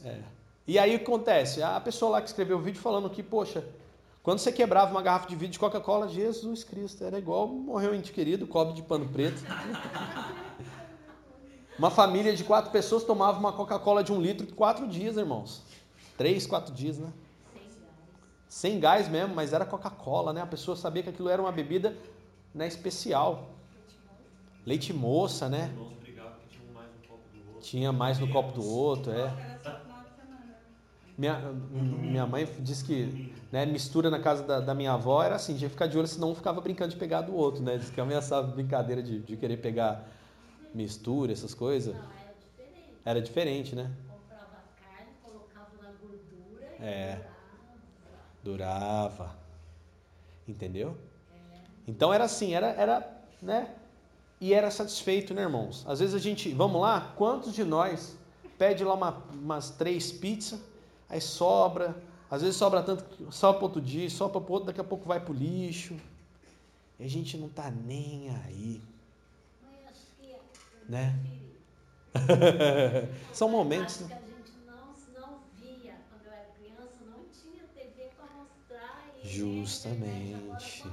É. 0.03 0.19
E 0.67 0.77
aí 0.77 0.95
o 0.95 0.99
que 0.99 1.05
acontece? 1.05 1.63
A 1.63 1.79
pessoa 1.79 2.11
lá 2.11 2.21
que 2.21 2.27
escreveu 2.27 2.57
o 2.57 2.61
vídeo 2.61 2.79
falando 2.79 3.09
que, 3.09 3.23
poxa, 3.23 3.63
quando 4.21 4.39
você 4.39 4.51
quebrava 4.51 4.91
uma 4.91 5.01
garrafa 5.01 5.27
de 5.27 5.35
vidro 5.35 5.53
de 5.53 5.59
Coca-Cola, 5.59 6.07
Jesus 6.07 6.63
Cristo, 6.63 7.03
era 7.03 7.17
igual 7.17 7.47
morreu 7.47 7.91
um 7.91 7.95
ente 7.95 8.11
querido, 8.11 8.45
cobre 8.45 8.73
de 8.75 8.83
pano 8.83 9.07
preto. 9.07 9.41
Uma 11.79 11.89
família 11.89 12.35
de 12.35 12.43
quatro 12.43 12.71
pessoas 12.71 13.05
tomava 13.05 13.39
uma 13.39 13.53
Coca-Cola 13.53 14.03
de 14.03 14.11
um 14.11 14.19
litro 14.19 14.45
quatro 14.53 14.85
dias, 14.85 15.15
irmãos. 15.15 15.63
Três, 16.17 16.45
quatro 16.45 16.73
dias, 16.73 16.97
né? 16.97 17.09
Sem 18.49 18.81
gás 18.81 19.07
mesmo, 19.07 19.33
mas 19.33 19.53
era 19.53 19.65
Coca-Cola, 19.65 20.33
né? 20.33 20.41
A 20.41 20.45
pessoa 20.45 20.75
sabia 20.75 21.01
que 21.01 21.09
aquilo 21.09 21.29
era 21.29 21.41
uma 21.41 21.53
bebida 21.53 21.95
né, 22.53 22.67
especial. 22.67 23.51
Leite 24.65 24.91
moça, 24.91 25.47
né? 25.47 25.73
Tinha 27.61 27.93
mais 27.93 28.19
no 28.19 28.27
copo 28.27 28.51
do 28.51 28.67
outro, 28.67 29.13
é. 29.13 29.48
Minha, 31.19 31.37
minha 31.37 32.25
mãe 32.25 32.47
disse 32.59 32.81
que 32.81 33.35
né, 33.51 33.65
mistura 33.65 34.09
na 34.09 34.19
casa 34.19 34.41
da, 34.41 34.61
da, 34.61 34.73
minha 34.73 34.93
avó 34.93 35.21
era 35.21 35.35
assim, 35.35 35.53
tinha 35.57 35.67
que 35.67 35.73
ficar 35.73 35.87
de 35.87 35.97
olho, 35.97 36.07
senão 36.07 36.31
um 36.31 36.35
ficava 36.35 36.61
brincando 36.61 36.91
de 36.91 36.95
pegar 36.95 37.23
do 37.23 37.35
outro, 37.35 37.61
né? 37.61 37.77
Diz 37.77 37.89
que 37.89 37.99
ameaçava 37.99 38.47
brincadeira 38.47 39.03
de, 39.03 39.19
de 39.19 39.35
querer 39.35 39.57
pegar 39.57 40.07
mistura, 40.73 41.33
essas 41.33 41.53
coisas. 41.53 41.93
Não, 41.93 42.01
era 42.03 42.33
diferente. 42.39 43.01
Era 43.03 43.21
diferente, 43.21 43.75
né? 43.75 43.91
Comprava 44.07 44.63
carne, 44.81 45.11
colocava 45.21 45.71
na 45.83 45.89
gordura 45.89 46.77
e 46.79 46.83
é. 46.85 47.21
durava. 48.41 49.17
durava. 49.17 49.35
Entendeu? 50.47 50.95
É. 51.33 51.57
Então 51.85 52.13
era 52.13 52.23
assim, 52.23 52.53
era, 52.53 52.67
era, 52.67 53.21
né? 53.41 53.75
E 54.39 54.53
era 54.53 54.71
satisfeito, 54.71 55.33
né, 55.33 55.41
irmãos? 55.41 55.83
Às 55.85 55.99
vezes 55.99 56.15
a 56.15 56.19
gente, 56.19 56.53
vamos 56.53 56.79
lá, 56.79 57.13
quantos 57.17 57.53
de 57.53 57.65
nós 57.65 58.17
pede 58.57 58.85
lá 58.85 58.93
uma, 58.93 59.21
umas 59.33 59.69
três 59.71 60.13
pizzas, 60.13 60.61
aí 61.09 61.19
sobra, 61.19 61.95
às 62.29 62.41
vezes 62.41 62.55
sobra 62.55 62.83
tanto, 62.83 63.31
só 63.31 63.53
para 63.53 63.63
outro 63.63 63.81
dia, 63.81 64.09
só 64.09 64.29
para 64.29 64.39
outro, 64.39 64.67
daqui 64.67 64.79
a 64.79 64.83
pouco 64.83 65.05
vai 65.05 65.19
para 65.19 65.31
o 65.31 65.35
lixo. 65.35 65.95
E 66.99 67.03
a 67.03 67.07
gente 67.09 67.37
não 67.37 67.49
tá 67.49 67.71
nem 67.71 68.29
aí 68.29 68.81
né? 70.89 71.15
São 73.31 73.47
momentos. 73.47 73.99
Né? 74.01 74.21
Justamente. 79.21 80.83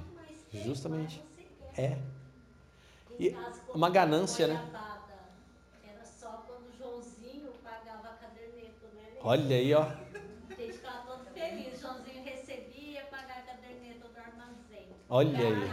Justamente. 0.53 1.23
É. 1.77 1.97
E 3.19 3.35
uma 3.75 3.89
ganância, 3.89 4.47
né? 4.47 4.63
Era 5.89 6.05
só 6.05 6.45
quando 6.47 6.69
o 6.69 6.77
Joãozinho 6.77 7.51
pagava 7.65 8.09
a 8.09 8.13
caderneta, 8.13 8.87
né? 8.95 9.19
Olha 9.23 9.57
aí, 9.57 9.73
ó. 9.73 9.85
A 9.85 10.55
gente 10.55 10.73
ficava 10.75 11.07
todo 11.07 11.25
feliz. 11.33 11.81
Joãozinho 11.81 12.23
recebia 12.23 13.05
pagar 13.07 13.39
a 13.39 13.43
caderneta 13.43 14.07
do 14.07 14.19
armazém. 14.19 14.89
Olha 15.09 15.47
aí. 15.47 15.73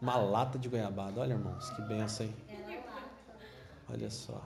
Uma 0.00 0.16
lata 0.16 0.58
de 0.58 0.68
goiabada. 0.68 1.20
Olha, 1.20 1.32
irmãos, 1.32 1.70
que 1.70 1.82
benção, 1.82 2.26
hein? 2.26 2.34
Olha 3.90 4.10
só. 4.10 4.42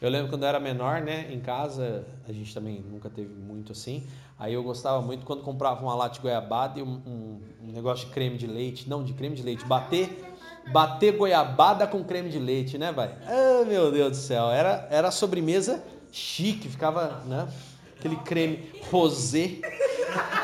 Eu 0.00 0.10
lembro 0.10 0.28
quando 0.28 0.42
eu 0.42 0.48
era 0.48 0.58
menor, 0.58 1.00
né, 1.02 1.32
em 1.32 1.40
casa, 1.40 2.04
a 2.28 2.32
gente 2.32 2.52
também 2.52 2.80
nunca 2.80 3.08
teve 3.08 3.32
muito 3.32 3.72
assim. 3.72 4.06
Aí 4.38 4.52
eu 4.52 4.62
gostava 4.62 5.00
muito 5.00 5.24
quando 5.24 5.42
comprava 5.42 5.82
uma 5.82 5.94
lata 5.94 6.16
de 6.16 6.20
goiabada 6.20 6.78
e 6.78 6.82
um, 6.82 7.00
um, 7.06 7.40
um 7.62 7.72
negócio 7.72 8.06
de 8.06 8.12
creme 8.12 8.36
de 8.36 8.46
leite. 8.46 8.88
Não, 8.88 9.04
de 9.04 9.12
creme 9.12 9.36
de 9.36 9.42
leite. 9.42 9.64
Bater, 9.64 10.34
bater 10.66 11.16
goiabada 11.16 11.86
com 11.86 12.02
creme 12.02 12.28
de 12.28 12.38
leite, 12.40 12.76
né, 12.76 12.90
vai? 12.90 13.16
Ah, 13.24 13.64
meu 13.66 13.92
Deus 13.92 14.10
do 14.10 14.16
céu. 14.16 14.50
Era, 14.50 14.88
era 14.90 15.10
sobremesa 15.12 15.82
chique, 16.10 16.68
ficava, 16.68 17.22
né? 17.24 17.48
Aquele 17.96 18.16
creme 18.16 18.68
rosé. 18.90 19.60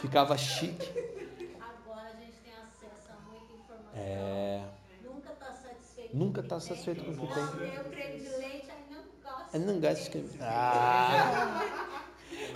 Ficava 0.00 0.36
chique. 0.36 0.88
É... 3.94 4.62
Nunca 5.04 5.32
está 5.32 5.52
satisfeito. 5.52 6.16
Nunca 6.16 6.40
está 6.40 6.60
satisfeito 6.60 7.04
com 7.04 7.10
o 7.10 7.26
que 7.26 7.34
tem. 7.34 7.74
Eu 7.74 7.84
creme 7.84 8.20
de 8.20 8.28
leite, 8.28 8.68
aí 8.70 8.84
não 8.90 9.02
gosto. 9.22 9.54
Eu 9.54 9.60
não 9.60 9.80
gosto 9.80 10.04
de 10.04 10.10
creme. 10.10 10.30
Ah. 10.40 11.66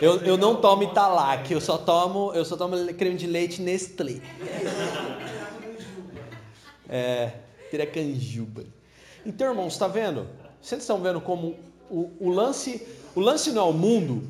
Eu, 0.01 0.20
eu 0.22 0.36
não 0.36 0.61
tomo 0.61 0.82
Italac, 0.82 1.53
eu 1.53 1.61
só 1.61 1.78
tomo, 1.78 2.32
eu 2.34 2.45
só 2.45 2.57
tomo 2.57 2.76
creme 2.95 3.16
de 3.16 3.28
leite 3.28 3.62
Nestlé. 3.62 4.20
É, 6.88 7.32
Piracanjuba. 7.70 8.64
Então, 9.24 9.51
irmãos, 9.51 9.74
está 9.74 9.86
vendo? 9.86 10.26
Vocês 10.61 10.80
estão 10.80 11.01
vendo 11.01 11.20
como 11.20 11.57
o, 11.88 12.11
o, 12.18 12.30
lance, 12.30 12.84
o 13.14 13.20
lance 13.20 13.53
não 13.53 13.66
é 13.66 13.70
o 13.70 13.72
mundo, 13.72 14.26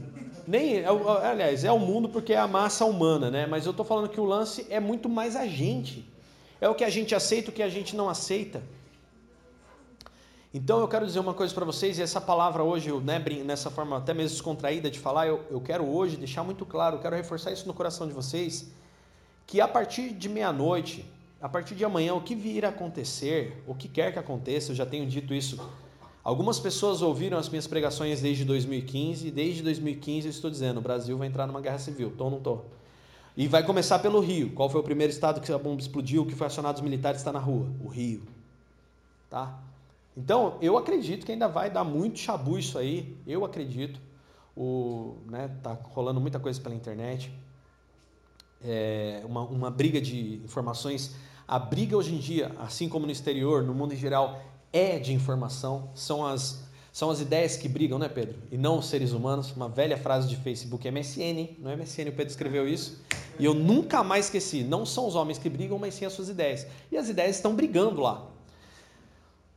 nem, 0.47 0.78
é, 0.78 0.86
aliás, 0.86 1.64
é 1.64 1.72
o 1.72 1.78
mundo 1.78 2.09
porque 2.09 2.32
é 2.32 2.38
a 2.38 2.49
massa 2.49 2.84
humana, 2.84 3.30
né? 3.30 3.47
Mas 3.47 3.66
eu 3.66 3.70
estou 3.70 3.84
falando 3.84 4.09
que 4.09 4.20
o 4.20 4.24
lance 4.24 4.66
é 4.70 4.80
muito 4.80 5.09
mais 5.09 5.36
a 5.36 5.47
gente. 5.47 6.09
É 6.61 6.68
o 6.68 6.74
que 6.74 6.84
a 6.84 6.90
gente 6.90 7.14
aceita, 7.14 7.51
o 7.51 7.53
que 7.53 7.62
a 7.62 7.68
gente 7.68 7.97
não 7.97 8.09
aceita. 8.09 8.62
Então 10.53 10.78
eu 10.78 10.86
quero 10.86 11.05
dizer 11.05 11.18
uma 11.18 11.34
coisa 11.34 11.53
para 11.53 11.64
vocês, 11.64 11.99
e 11.99 12.03
essa 12.03 12.20
palavra 12.20 12.62
hoje, 12.62 12.92
né, 13.01 13.18
nessa 13.45 13.70
forma 13.70 13.99
até 13.99 14.14
mesmo 14.14 14.36
descontraída 14.36 14.88
de 14.88 15.01
falar, 15.01 15.26
eu, 15.26 15.45
eu 15.51 15.61
quero 15.61 15.84
hoje 15.84 16.16
deixar 16.16 16.45
muito 16.45 16.64
claro, 16.64 17.01
quero 17.01 17.16
reforçar 17.16 17.51
isso 17.51 17.66
no 17.66 17.74
coração 17.74 18.07
de 18.07 18.12
vocês, 18.12 18.70
que 19.49 19.61
a 19.61 19.66
partir 19.66 20.11
de 20.11 20.28
meia-noite, 20.28 21.05
a 21.42 21.49
partir 21.49 21.74
de 21.74 21.84
amanhã, 21.84 22.14
o 22.14 22.20
que 22.20 22.36
vir 22.36 22.64
a 22.64 22.68
acontecer, 22.68 23.62
o 23.66 23.74
que 23.74 23.88
quer 23.88 24.12
que 24.12 24.18
aconteça, 24.18 24.70
eu 24.70 24.76
já 24.76 24.86
tenho 24.86 25.05
dito 25.07 25.34
isso. 25.34 25.59
Algumas 26.25 26.59
pessoas 26.59 27.03
ouviram 27.03 27.37
as 27.37 27.51
minhas 27.51 27.66
pregações 27.66 28.22
desde 28.22 28.47
2015, 28.47 29.29
e 29.29 29.31
desde 29.31 29.62
2015 29.62 30.27
eu 30.27 30.31
estou 30.31 30.51
dizendo, 30.51 30.79
o 30.79 30.81
Brasil 30.81 31.18
vai 31.18 31.29
entrar 31.29 31.47
numa 31.47 31.61
guerra 31.61 31.79
civil, 31.79 32.14
tô 32.16 32.25
ou 32.25 32.31
não 32.31 32.41
tô? 32.41 32.61
E 33.37 33.47
vai 33.47 33.62
começar 33.62 33.99
pelo 33.99 34.20
Rio. 34.20 34.51
Qual 34.53 34.70
foi 34.70 34.81
o 34.81 34.85
primeiro 34.85 35.12
estado 35.12 35.41
que 35.41 35.53
a 35.53 35.59
bomba 35.59 35.83
explodiu, 35.83 36.25
que 36.25 36.35
foi 36.35 36.47
acionado 36.47 36.77
os 36.77 36.83
militares 36.83 37.20
está 37.20 37.31
na 37.31 37.41
rua? 37.41 37.66
O 37.85 37.89
Rio. 37.89 38.22
Tá? 39.29 39.59
Então, 40.16 40.57
eu 40.62 40.79
acredito 40.79 41.27
que 41.27 41.33
ainda 41.33 41.49
vai 41.49 41.68
dar 41.68 41.85
muito 41.85 42.18
chabu 42.18 42.59
isso 42.59 42.79
aí. 42.79 43.16
Eu 43.27 43.45
acredito. 43.45 44.01
O, 44.57 45.16
né, 45.27 45.51
tá 45.62 45.77
rolando 45.91 46.20
muita 46.20 46.39
coisa 46.39 46.61
pela 46.61 46.75
internet. 46.75 47.33
É 48.62 49.22
uma, 49.27 49.43
uma 49.43 49.70
briga 49.70 50.01
de 50.01 50.37
informações. 50.45 51.16
A 51.47 51.59
briga 51.59 51.97
hoje 51.97 52.14
em 52.14 52.18
dia, 52.18 52.53
assim 52.61 52.89
como 52.89 53.05
no 53.05 53.12
exterior, 53.12 53.64
no 53.64 53.75
mundo 53.75 53.93
em 53.93 53.97
geral, 53.97 54.41
é 54.75 54.99
de 54.99 55.14
informação. 55.14 55.89
São 55.95 56.27
as 56.27 56.64
são 56.95 57.11
as 57.11 57.20
ideias 57.20 57.57
que 57.57 57.68
brigam, 57.68 57.99
né, 57.99 58.09
Pedro? 58.09 58.39
E 58.53 58.57
não 58.57 58.79
os 58.79 58.87
seres 58.87 59.11
humanos. 59.11 59.51
Uma 59.51 59.68
velha 59.68 59.99
frase 59.99 60.29
de 60.29 60.37
Facebook, 60.37 60.89
MSN, 60.89 61.57
não 61.59 61.72
é 61.72 61.75
MSN, 61.75 62.09
o 62.11 62.12
Pedro 62.12 62.29
escreveu 62.29 62.68
isso. 62.68 63.03
E 63.37 63.45
eu 63.45 63.53
nunca 63.53 64.05
mais 64.05 64.27
esqueci. 64.27 64.62
Não 64.62 64.87
são 64.87 65.09
os 65.09 65.16
homens 65.16 65.37
que 65.37 65.51
brigam, 65.51 65.77
mas 65.77 65.95
sim 65.95 66.05
as 66.05 66.12
suas 66.12 66.29
ideias. 66.29 66.68
E 66.93 66.97
as 66.97 67.09
ideias 67.09 67.35
estão 67.35 67.53
brigando 67.53 68.01
lá. 68.01 68.25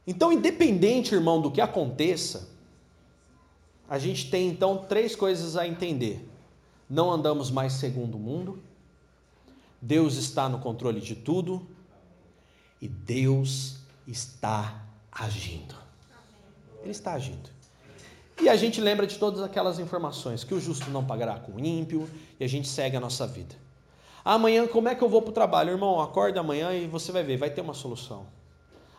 Então, 0.08 0.34
independente, 0.34 1.14
irmão, 1.14 1.40
do 1.40 1.52
que 1.52 1.62
aconteça, 1.62 2.50
a 3.88 4.00
gente 4.00 4.32
tem 4.32 4.48
então 4.48 4.86
três 4.90 5.16
coisas 5.16 5.56
a 5.56 5.68
entender. 5.68 6.28
Não 6.90 7.12
andamos 7.12 7.52
mais 7.52 7.74
segundo 7.74 8.16
o 8.16 8.20
mundo. 8.20 8.60
Deus 9.80 10.16
está 10.16 10.50
no 10.50 10.58
controle 10.58 11.00
de 11.00 11.14
tudo. 11.14 11.68
E 12.82 12.88
Deus 12.88 13.78
está 14.08 14.87
agindo. 15.12 15.76
Ele 16.82 16.92
está 16.92 17.14
agindo. 17.14 17.50
E 18.42 18.48
a 18.48 18.56
gente 18.56 18.80
lembra 18.80 19.08
de 19.08 19.18
todas 19.18 19.42
aquelas 19.42 19.80
informações, 19.80 20.44
que 20.44 20.54
o 20.54 20.60
justo 20.60 20.90
não 20.92 21.04
pagará 21.04 21.40
com 21.40 21.54
o 21.54 21.60
ímpio, 21.60 22.08
e 22.40 22.44
a 22.44 22.48
gente 22.48 22.68
segue 22.68 22.96
a 22.96 23.00
nossa 23.00 23.26
vida. 23.26 23.56
Amanhã, 24.24 24.68
como 24.68 24.90
é 24.90 24.96
que 24.96 25.04
eu 25.04 25.10
vou 25.10 25.22
para 25.22 25.32
o 25.32 25.34
trabalho? 25.34 25.72
Irmão, 25.72 26.02
acorda 26.02 26.42
amanhã 26.42 26.74
e 26.74 26.86
você 26.86 27.12
vai 27.12 27.24
ver, 27.24 27.38
vai 27.38 27.50
ter 27.50 27.62
uma 27.62 27.74
solução. 27.74 28.26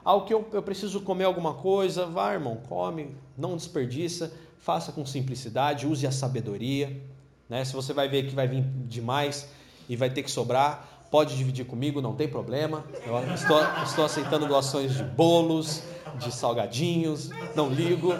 Ah, 0.04 0.14
o 0.14 0.24
que 0.24 0.32
eu, 0.32 0.48
eu 0.52 0.62
preciso 0.62 1.02
comer 1.02 1.24
alguma 1.24 1.54
coisa? 1.54 2.06
Vai, 2.06 2.34
irmão, 2.34 2.56
come, 2.68 3.14
não 3.36 3.54
desperdiça, 3.54 4.32
faça 4.59 4.90
com 4.90 5.04
simplicidade, 5.04 5.86
use 5.86 6.06
a 6.06 6.11
sabedoria. 6.11 7.00
Né? 7.48 7.64
Se 7.64 7.74
você 7.74 7.92
vai 7.92 8.09
ver 8.09 8.26
que 8.26 8.34
vai 8.34 8.48
vir 8.48 8.62
demais 8.86 9.48
e 9.88 9.96
vai 9.96 10.11
ter 10.11 10.22
que 10.22 10.30
sobrar, 10.30 10.88
pode 11.11 11.36
dividir 11.36 11.66
comigo, 11.66 12.00
não 12.00 12.14
tem 12.14 12.26
problema. 12.26 12.84
Eu 13.06 13.34
estou, 13.34 13.61
estou 13.84 14.04
aceitando 14.04 14.46
doações 14.46 14.94
de 14.94 15.04
bolos, 15.04 15.82
de 16.16 16.32
salgadinhos, 16.32 17.30
não 17.54 17.68
ligo, 17.68 18.12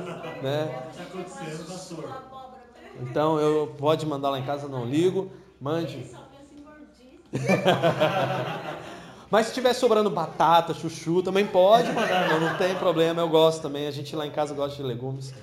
né? 0.43 0.89
Então 3.01 3.39
eu 3.39 3.74
pode 3.78 4.05
mandar 4.07 4.30
lá 4.30 4.39
em 4.39 4.45
casa, 4.45 4.68
não 4.68 4.84
ligo, 4.84 5.30
mande. 5.61 6.05
Mas 9.30 9.49
se 9.49 9.55
tiver 9.55 9.74
sobrando 9.74 10.09
batata, 10.09 10.72
chuchu, 10.72 11.22
também 11.22 11.47
pode 11.47 11.93
mandar, 11.93 12.28
não, 12.28 12.41
não 12.41 12.57
tem 12.57 12.74
problema, 12.76 13.20
eu 13.20 13.28
gosto 13.28 13.61
também. 13.61 13.86
A 13.86 13.91
gente 13.91 14.16
lá 14.16 14.26
em 14.26 14.30
casa 14.30 14.55
gosta 14.55 14.76
de 14.76 14.82
legumes. 14.82 15.34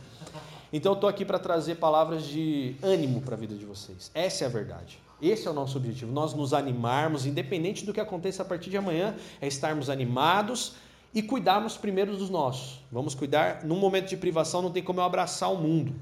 Então 0.74 0.94
eu 0.94 0.96
estou 0.96 1.08
aqui 1.10 1.24
para 1.24 1.38
trazer 1.38 1.76
palavras 1.76 2.26
de 2.26 2.76
ânimo 2.82 3.22
para 3.22 3.36
a 3.36 3.38
vida 3.38 3.56
de 3.56 3.64
vocês. 3.64 4.10
Essa 4.14 4.46
é 4.46 4.48
a 4.48 4.50
verdade. 4.50 5.00
Esse 5.22 5.48
é 5.48 5.52
o 5.52 5.54
nosso 5.54 5.78
objetivo, 5.78 6.12
nós 6.12 6.34
nos 6.34 6.54
animarmos, 6.54 7.26
independente 7.26 7.86
do 7.86 7.94
que 7.94 8.02
aconteça 8.02 8.42
a 8.42 8.46
partir 8.46 8.70
de 8.70 8.76
amanhã, 8.78 9.16
é 9.40 9.48
estarmos 9.48 9.90
animados 9.90 10.74
e 11.16 11.24
cuidarmos 11.24 11.78
primeiro 11.78 12.18
dos 12.18 12.30
nossos. 12.30 12.82
Vamos 12.92 13.16
cuidar, 13.16 13.64
num 13.64 13.80
momento 13.80 14.10
de 14.10 14.18
privação 14.18 14.62
não 14.62 14.70
tem 14.70 14.84
como 14.84 15.00
eu 15.00 15.06
abraçar 15.06 15.52
o 15.52 15.58
mundo. 15.58 15.96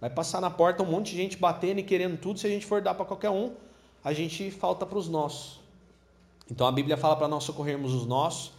Vai 0.00 0.08
passar 0.08 0.40
na 0.40 0.50
porta 0.50 0.84
um 0.84 0.86
monte 0.86 1.10
de 1.10 1.16
gente 1.16 1.36
batendo 1.36 1.80
e 1.80 1.82
querendo 1.82 2.16
tudo, 2.16 2.38
se 2.38 2.46
a 2.46 2.50
gente 2.50 2.64
for 2.64 2.80
dar 2.80 2.94
para 2.94 3.04
qualquer 3.04 3.30
um, 3.30 3.52
a 4.04 4.12
gente 4.12 4.52
falta 4.52 4.86
para 4.86 4.96
os 4.96 5.08
nossos. 5.08 5.60
Então 6.48 6.64
a 6.64 6.72
Bíblia 6.72 6.96
fala 6.96 7.16
para 7.16 7.26
nós 7.26 7.42
socorrermos 7.42 7.92
os 7.92 8.06
nossos 8.06 8.52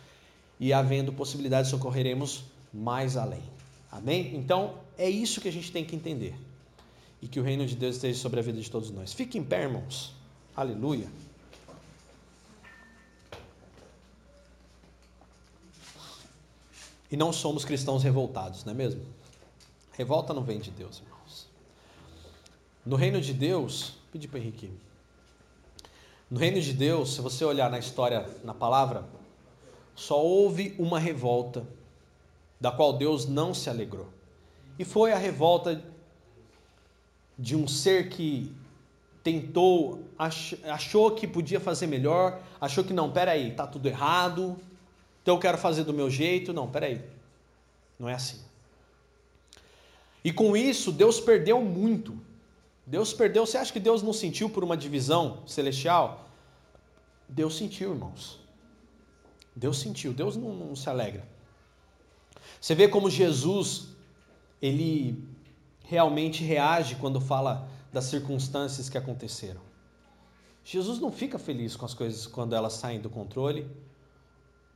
e 0.60 0.74
havendo 0.74 1.14
possibilidade 1.14 1.70
socorreremos 1.70 2.44
mais 2.74 3.16
além. 3.16 3.44
Amém? 3.90 4.36
Então 4.36 4.76
é 4.98 5.10
isso 5.10 5.40
que 5.40 5.48
a 5.48 5.52
gente 5.52 5.72
tem 5.72 5.86
que 5.86 5.96
entender 5.96 6.36
e 7.22 7.28
que 7.28 7.40
o 7.40 7.44
reino 7.44 7.66
de 7.66 7.76
Deus 7.76 7.96
esteja 7.96 8.20
sobre 8.20 8.42
a 8.42 8.44
vida 8.44 8.60
de 8.60 8.70
todos 8.70 8.92
nós. 8.92 9.14
Fiquem 9.14 9.42
em 9.42 9.46
pé, 9.46 9.64
irmãos. 9.64 10.14
Aleluia. 10.54 11.08
E 17.14 17.16
não 17.16 17.32
somos 17.32 17.64
cristãos 17.64 18.02
revoltados, 18.02 18.66
não 18.66 18.72
é 18.72 18.76
mesmo? 18.76 19.04
Revolta 19.92 20.34
não 20.34 20.42
vem 20.42 20.60
de 20.60 20.72
Deus, 20.72 21.00
irmãos. 21.00 21.48
No 22.84 22.96
reino 22.96 23.22
de 23.22 23.32
Deus, 23.32 23.94
pedi 24.12 24.28
para 24.28 24.40
Henrique. 24.40 24.72
No 26.28 26.40
reino 26.40 26.60
de 26.60 26.74
Deus, 26.74 27.14
se 27.14 27.22
você 27.22 27.46
olhar 27.46 27.70
na 27.70 27.78
história, 27.78 28.28
na 28.44 28.52
palavra, 28.56 29.06
só 29.94 30.26
houve 30.26 30.74
uma 30.80 30.98
revolta 30.98 31.64
da 32.60 32.72
qual 32.72 32.94
Deus 32.94 33.28
não 33.28 33.54
se 33.54 33.70
alegrou. 33.70 34.08
E 34.80 34.84
foi 34.84 35.14
a 35.14 35.18
revolta 35.20 35.84
de 37.38 37.56
um 37.56 37.68
ser 37.68 38.10
que 38.10 38.52
tentou, 39.24 40.02
achou 40.18 41.12
que 41.12 41.28
podia 41.28 41.60
fazer 41.60 41.86
melhor, 41.86 42.42
achou 42.60 42.84
que 42.84 42.92
não, 42.92 43.12
peraí, 43.12 43.52
está 43.52 43.68
tudo 43.68 43.86
errado, 43.86 44.58
então 45.24 45.36
eu 45.36 45.40
quero 45.40 45.58
fazer 45.58 45.86
do 45.86 45.94
meu 45.94 46.10
jeito. 46.10 46.54
Não, 46.54 46.70
peraí, 46.70 47.02
não 47.98 48.10
é 48.10 48.14
assim. 48.14 48.40
E 50.24 50.32
com 50.32 50.56
isso, 50.56 50.92
Deus 50.92 51.20
perdeu 51.20 51.62
muito. 51.62 52.16
Deus 52.86 53.14
perdeu. 53.14 53.46
Você 53.46 53.58
acha 53.58 53.72
que 53.72 53.80
Deus 53.80 54.04
não 54.04 54.12
sentiu 54.12 54.50
por 54.50 54.64
uma 54.64 54.76
divisão 54.76 55.42
celestial? 55.48 56.30
Deus 57.28 57.58
sentiu, 57.58 57.94
irmãos. 57.94 58.38
Deus 59.56 59.80
sentiu. 59.80 60.14
Deus 60.14 60.36
não, 60.36 60.54
não 60.54 60.76
se 60.76 60.90
alegra. 60.90 61.26
Você 62.60 62.76
vê 62.76 62.90
como 62.90 63.10
Jesus, 63.10 63.88
ele 64.62 65.24
realmente 65.86 66.44
reage 66.44 66.96
quando 66.96 67.22
fala 67.22 67.68
das 67.94 68.06
circunstâncias 68.06 68.90
que 68.90 68.98
aconteceram. 68.98 69.62
Jesus 70.66 71.00
não 71.00 71.12
fica 71.12 71.40
feliz 71.40 71.78
com 71.78 71.86
as 71.86 71.94
coisas 71.94 72.28
quando 72.28 72.56
elas 72.56 72.74
saem 72.74 73.00
do 73.00 73.10
controle 73.10 73.70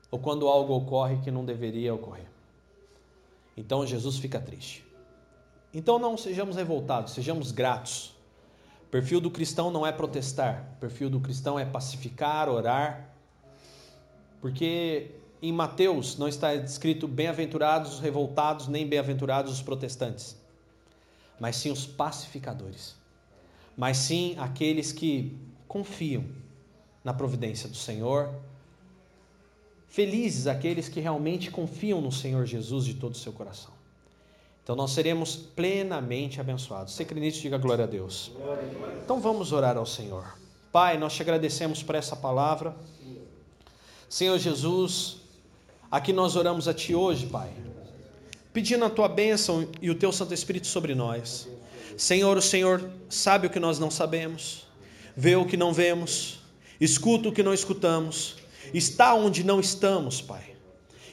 ou 0.10 0.20
quando 0.20 0.48
algo 0.48 0.74
ocorre 0.74 1.18
que 1.18 1.32
não 1.32 1.46
deveria 1.46 1.94
ocorrer. 1.94 2.28
Então 3.56 3.86
Jesus 3.86 4.18
fica 4.18 4.40
triste. 4.40 4.86
Então 5.74 6.00
não 6.00 6.18
sejamos 6.18 6.56
revoltados, 6.56 7.14
sejamos 7.14 7.52
gratos. 7.52 8.16
O 8.84 8.90
perfil 8.90 9.20
do 9.20 9.30
cristão 9.30 9.70
não 9.70 9.86
é 9.86 9.92
protestar, 9.92 10.66
o 10.78 10.80
perfil 10.80 11.10
do 11.10 11.20
cristão 11.20 11.60
é 11.60 11.66
pacificar, 11.66 12.48
orar. 12.48 13.10
Porque 14.40 15.12
em 15.42 15.52
Mateus 15.52 16.18
não 16.18 16.28
está 16.28 16.56
escrito 16.56 17.08
bem-aventurados 17.08 17.96
os 17.96 18.00
revoltados, 18.00 18.68
nem 18.68 18.88
bem-aventurados 18.88 19.52
os 19.52 19.62
protestantes 19.62 20.38
mas 21.40 21.56
sim 21.56 21.72
os 21.72 21.86
pacificadores, 21.86 22.96
mas 23.76 23.98
sim 23.98 24.36
aqueles 24.40 24.92
que 24.92 25.38
confiam 25.68 26.26
na 27.04 27.14
providência 27.14 27.70
do 27.70 27.76
Senhor. 27.76 28.34
Felizes 29.88 30.48
aqueles 30.48 30.90
que 30.90 31.00
realmente 31.00 31.50
confiam 31.50 32.02
no 32.02 32.12
Senhor 32.12 32.46
Jesus 32.46 32.86
de 32.86 32.94
todo 32.94 33.14
o 33.14 33.18
seu 33.18 33.32
coração. 33.32 33.72
Então 34.64 34.76
nós 34.76 34.92
seremos 34.92 35.36
plenamente 35.36 36.42
abençoados. 36.42 36.94
Você 36.94 37.06
crê 37.06 37.20
nisso? 37.20 37.42
Diga 37.42 37.58
glória 37.58 37.86
a 37.86 37.88
Deus. 37.88 38.32
Então 39.04 39.20
vamos 39.20 39.52
orar 39.52 39.78
ao 39.78 39.86
Senhor. 39.86 40.38
Pai, 40.72 40.98
nós 40.98 41.14
te 41.14 41.22
agradecemos 41.22 41.82
por 41.82 41.96
essa 41.96 42.16
palavra. 42.16 42.76
Senhor 44.10 44.38
Jesus, 44.38 45.18
aqui 45.90 46.12
nós 46.12 46.36
oramos 46.36 46.68
a 46.68 46.74
Ti 46.74 46.94
hoje, 46.94 47.28
Pai 47.28 47.52
pedindo 48.58 48.86
a 48.86 48.90
tua 48.90 49.08
bênção 49.08 49.70
e 49.80 49.88
o 49.92 49.94
teu 49.94 50.12
Santo 50.12 50.34
Espírito 50.34 50.66
sobre 50.66 50.96
nós. 50.96 51.48
Senhor, 51.96 52.36
o 52.36 52.42
Senhor 52.42 52.90
sabe 53.08 53.46
o 53.46 53.50
que 53.52 53.60
nós 53.60 53.78
não 53.78 53.92
sabemos, 53.92 54.66
vê 55.16 55.36
o 55.36 55.46
que 55.46 55.56
não 55.56 55.72
vemos, 55.72 56.40
escuta 56.82 57.30
o 57.30 57.32
que 57.32 57.44
não 57.44 57.54
escutamos, 57.54 58.38
está 58.74 59.14
onde 59.14 59.44
não 59.44 59.60
estamos, 59.60 60.22
Pai. 60.22 60.56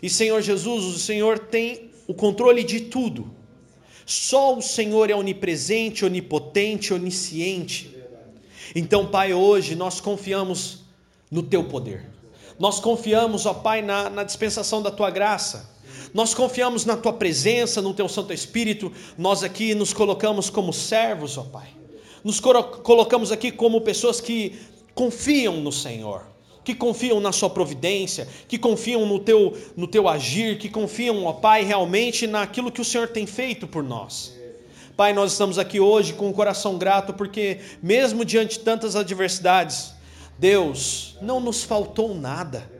E 0.03 0.11
Senhor 0.11 0.41
Jesus, 0.43 0.85
o 0.85 0.99
Senhor 0.99 1.39
tem 1.39 1.91
o 2.07 2.15
controle 2.15 2.63
de 2.63 2.81
tudo. 2.81 3.31
Só 4.05 4.57
o 4.57 4.63
Senhor 4.63 5.11
é 5.11 5.15
onipresente, 5.15 6.05
onipotente, 6.05 6.93
onisciente. 6.93 7.97
Então, 8.75 9.07
Pai, 9.07 9.33
hoje 9.33 9.75
nós 9.75 10.01
confiamos 10.01 10.85
no 11.31 11.43
Teu 11.43 11.65
poder. 11.65 12.11
Nós 12.59 12.79
confiamos, 12.81 13.47
ó 13.47 13.55
Pai, 13.55 13.83
na, 13.83 14.11
na 14.11 14.25
dispensação 14.25 14.83
da 14.83 14.91
Tua 14.91 15.11
graça. 15.11 15.75
Nós 16.15 16.33
confiamos 16.33 16.85
na 16.85 16.97
tua 16.97 17.13
presença, 17.13 17.83
no 17.83 17.93
teu 17.93 18.09
Santo 18.09 18.33
Espírito. 18.33 18.93
Nós 19.19 19.43
aqui 19.43 19.75
nos 19.75 19.93
colocamos 19.93 20.49
como 20.49 20.73
servos, 20.73 21.37
ó 21.37 21.43
Pai. 21.43 21.67
Nos 22.23 22.39
colocamos 22.39 23.33
aqui 23.33 23.51
como 23.51 23.81
pessoas 23.81 24.21
que 24.21 24.57
confiam 24.95 25.57
no 25.61 25.73
Senhor, 25.73 26.25
que 26.65 26.75
confiam 26.75 27.21
na 27.21 27.31
sua 27.31 27.51
providência, 27.51 28.27
que 28.49 28.59
confiam 28.59 29.05
no 29.07 29.19
teu 29.19 29.57
no 29.77 29.87
teu 29.87 30.09
agir, 30.09 30.59
que 30.59 30.69
confiam, 30.69 31.25
ó 31.27 31.33
Pai, 31.35 31.63
realmente 31.63 32.27
naquilo 32.27 32.73
que 32.73 32.81
o 32.81 32.85
Senhor 32.85 33.09
tem 33.09 33.27
feito 33.27 33.67
por 33.67 33.83
nós. 33.83 34.35
Pai, 34.97 35.13
nós 35.13 35.33
estamos 35.33 35.59
aqui 35.59 35.81
hoje 35.81 36.13
com 36.13 36.31
o 36.31 36.33
coração 36.33 36.79
grato 36.79 37.13
porque 37.13 37.59
mesmo 37.83 38.25
diante 38.25 38.59
de 38.59 38.65
tantas 38.65 38.97
adversidades, 38.97 39.93
Deus, 40.39 41.17
não 41.21 41.41
nos 41.41 41.63
faltou 41.63 42.15
nada. 42.15 42.73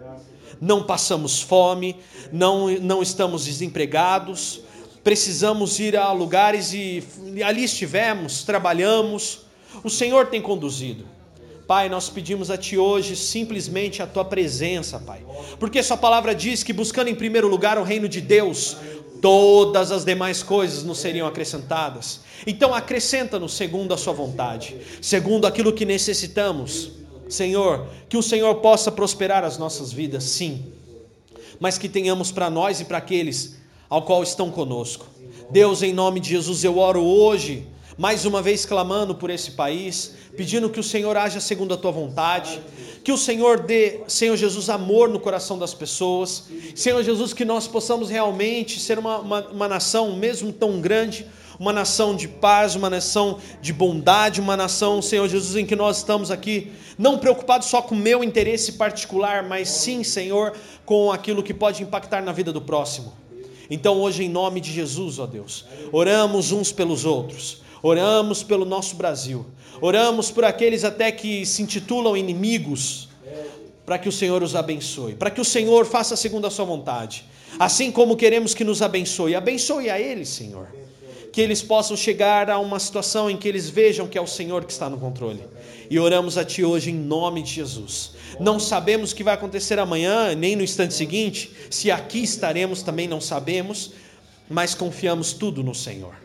Não 0.61 0.85
passamos 0.85 1.43
fome, 1.43 1.97
não, 2.33 2.71
não 2.81 3.03
estamos 3.03 3.45
desempregados, 3.45 4.61
precisamos 5.03 5.79
ir 5.79 5.97
a 5.97 6.11
lugares 6.13 6.73
e 6.73 7.03
ali 7.45 7.65
estivemos, 7.65 8.45
trabalhamos. 8.45 9.41
O 9.83 9.91
Senhor 9.91 10.29
tem 10.29 10.41
conduzido. 10.41 11.05
Pai, 11.67 11.89
nós 11.89 12.11
pedimos 12.11 12.51
a 12.51 12.59
Ti 12.59 12.77
hoje 12.77 13.17
simplesmente 13.17 14.03
a 14.03 14.07
Tua 14.07 14.25
presença, 14.25 14.99
Pai. 14.99 15.25
Porque 15.59 15.83
Sua 15.83 15.97
palavra 15.97 16.35
diz 16.35 16.63
que 16.63 16.73
buscando 16.73 17.09
em 17.09 17.15
primeiro 17.15 17.49
lugar 17.49 17.79
o 17.79 17.83
reino 17.83 18.09
de 18.09 18.21
Deus, 18.21 18.77
todas 19.23 19.91
as 19.91 20.05
demais 20.05 20.43
coisas 20.43 20.85
nos 20.85 20.99
seriam 20.99 21.27
acrescentadas. 21.27 22.21
Então 22.47 22.75
acrescenta-nos 22.75 23.55
segundo 23.55 23.95
a 23.95 23.97
Sua 23.97 24.13
vontade, 24.13 24.77
segundo 25.01 25.47
aquilo 25.47 25.73
que 25.73 25.87
necessitamos. 25.87 26.91
Senhor, 27.31 27.87
que 28.09 28.19
o 28.19 28.23
Senhor 28.23 28.57
possa 28.57 28.93
prosperar 28.93 29.45
as 29.45 29.57
nossas 29.57 29.91
vidas, 29.91 30.25
sim, 30.25 30.73
mas 31.59 31.79
que 31.79 31.89
tenhamos 31.89 32.31
para 32.31 32.51
nós 32.51 32.81
e 32.81 32.85
para 32.85 32.99
aqueles 32.99 33.57
ao 33.89 34.03
qual 34.03 34.23
estão 34.23 34.51
conosco. 34.51 35.07
Deus, 35.51 35.83
em 35.83 35.95
nome 35.95 36.21
de 36.21 36.29
Jesus, 36.29 36.63
eu 36.63 36.79
oro 36.79 37.03
hoje 37.03 37.67
mais 37.97 38.25
uma 38.25 38.43
vez 38.43 38.67
clamando 38.67 39.15
por 39.15 39.31
esse 39.31 39.53
país, 39.53 40.15
pedindo 40.37 40.69
que 40.69 40.81
o 40.81 40.83
Senhor 40.83 41.17
haja 41.17 41.39
segundo 41.39 41.75
a 41.75 41.77
tua 41.77 41.93
vontade, 41.93 42.61
que 43.05 43.13
o 43.13 43.19
Senhor 43.19 43.61
dê, 43.61 44.01
Senhor 44.09 44.37
Jesus, 44.37 44.69
amor 44.69 45.09
no 45.09 45.21
coração 45.21 45.59
das 45.59 45.73
pessoas, 45.73 46.45
Senhor 46.75 47.03
Jesus, 47.05 47.33
que 47.33 47.45
nós 47.45 47.69
possamos 47.69 48.11
realmente 48.11 48.81
ser 48.81 48.99
uma, 48.99 49.19
uma, 49.19 49.47
uma 49.49 49.69
nação, 49.69 50.17
mesmo 50.17 50.53
tão 50.53 50.81
grande, 50.81 51.27
uma 51.59 51.73
nação 51.73 52.17
de 52.17 52.27
paz, 52.27 52.75
uma 52.75 52.91
nação 52.91 53.39
de 53.63 53.73
bondade, 53.73 54.41
uma 54.41 54.57
nação, 54.57 55.01
Senhor 55.01 55.29
Jesus, 55.29 55.55
em 55.55 55.65
que 55.65 55.77
nós 55.77 55.99
estamos 55.99 56.33
aqui, 56.33 56.73
não 56.99 57.19
preocupados 57.19 57.69
só 57.69 57.81
com 57.81 57.95
o 57.95 57.99
meu 57.99 58.25
interesse 58.25 58.73
particular, 58.73 59.45
mas 59.45 59.69
sim, 59.69 60.03
Senhor, 60.03 60.53
com 60.85 61.13
aquilo 61.13 61.45
que 61.45 61.55
pode 61.55 61.83
impactar 61.83 62.23
na 62.23 62.33
vida 62.33 62.53
do 62.53 62.61
próximo. 62.61 63.13
Então, 63.71 64.01
hoje, 64.01 64.25
em 64.25 64.29
nome 64.29 64.61
de 64.61 64.73
Jesus, 64.73 65.19
ó 65.21 65.27
Deus, 65.27 65.65
oramos 65.93 66.51
uns 66.51 66.73
pelos 66.73 67.05
outros 67.05 67.64
Oramos 67.87 68.43
pelo 68.43 68.65
nosso 68.65 68.97
Brasil. 68.97 69.45
Oramos 69.79 70.31
por 70.31 70.43
aqueles 70.43 70.85
até 70.85 71.13
que 71.13 71.45
se 71.45 71.61
intitulam 71.61 72.17
inimigos, 72.17 73.11
para 73.85 73.99
que 73.99 74.09
o 74.09 74.13
Senhor 74.13 74.43
os 74.43 74.57
abençoe, 74.57 75.15
para 75.15 75.31
que 75.31 75.39
o 75.39 75.45
Senhor 75.45 75.85
faça 75.85 76.17
segundo 76.17 76.47
a 76.47 76.51
sua 76.51 76.65
vontade. 76.65 77.27
Assim 77.59 77.93
como 77.93 78.17
queremos 78.17 78.55
que 78.55 78.65
nos 78.65 78.81
abençoe, 78.81 79.35
abençoe 79.35 79.91
a 79.91 80.01
eles, 80.01 80.31
Senhor. 80.31 80.69
Que 81.31 81.43
eles 81.43 81.61
possam 81.61 81.95
chegar 81.95 82.49
a 82.49 82.59
uma 82.59 82.79
situação 82.79 83.29
em 83.29 83.37
que 83.37 83.47
eles 83.47 83.69
vejam 83.69 84.09
que 84.09 84.17
é 84.17 84.21
o 84.23 84.27
Senhor 84.27 84.65
que 84.65 84.73
está 84.73 84.89
no 84.89 84.97
controle. 84.97 85.43
E 85.91 85.99
oramos 85.99 86.39
a 86.39 86.45
Ti 86.45 86.65
hoje 86.65 86.91
em 86.91 86.95
nome 86.95 87.43
de 87.43 87.53
Jesus. 87.53 88.13
Não 88.41 88.59
sabemos 88.59 89.13
o 89.13 89.15
que 89.15 89.23
vai 89.23 89.35
acontecer 89.35 89.79
amanhã, 89.79 90.35
nem 90.35 90.57
no 90.57 90.63
instante 90.63 90.95
seguinte. 90.95 91.53
Se 91.69 91.91
aqui 91.91 92.23
estaremos 92.23 92.83
também 92.83 93.07
não 93.07 93.21
sabemos, 93.21 93.93
mas 94.49 94.75
confiamos 94.75 95.35
tudo 95.35 95.63
no 95.63 95.75
Senhor 95.75 96.24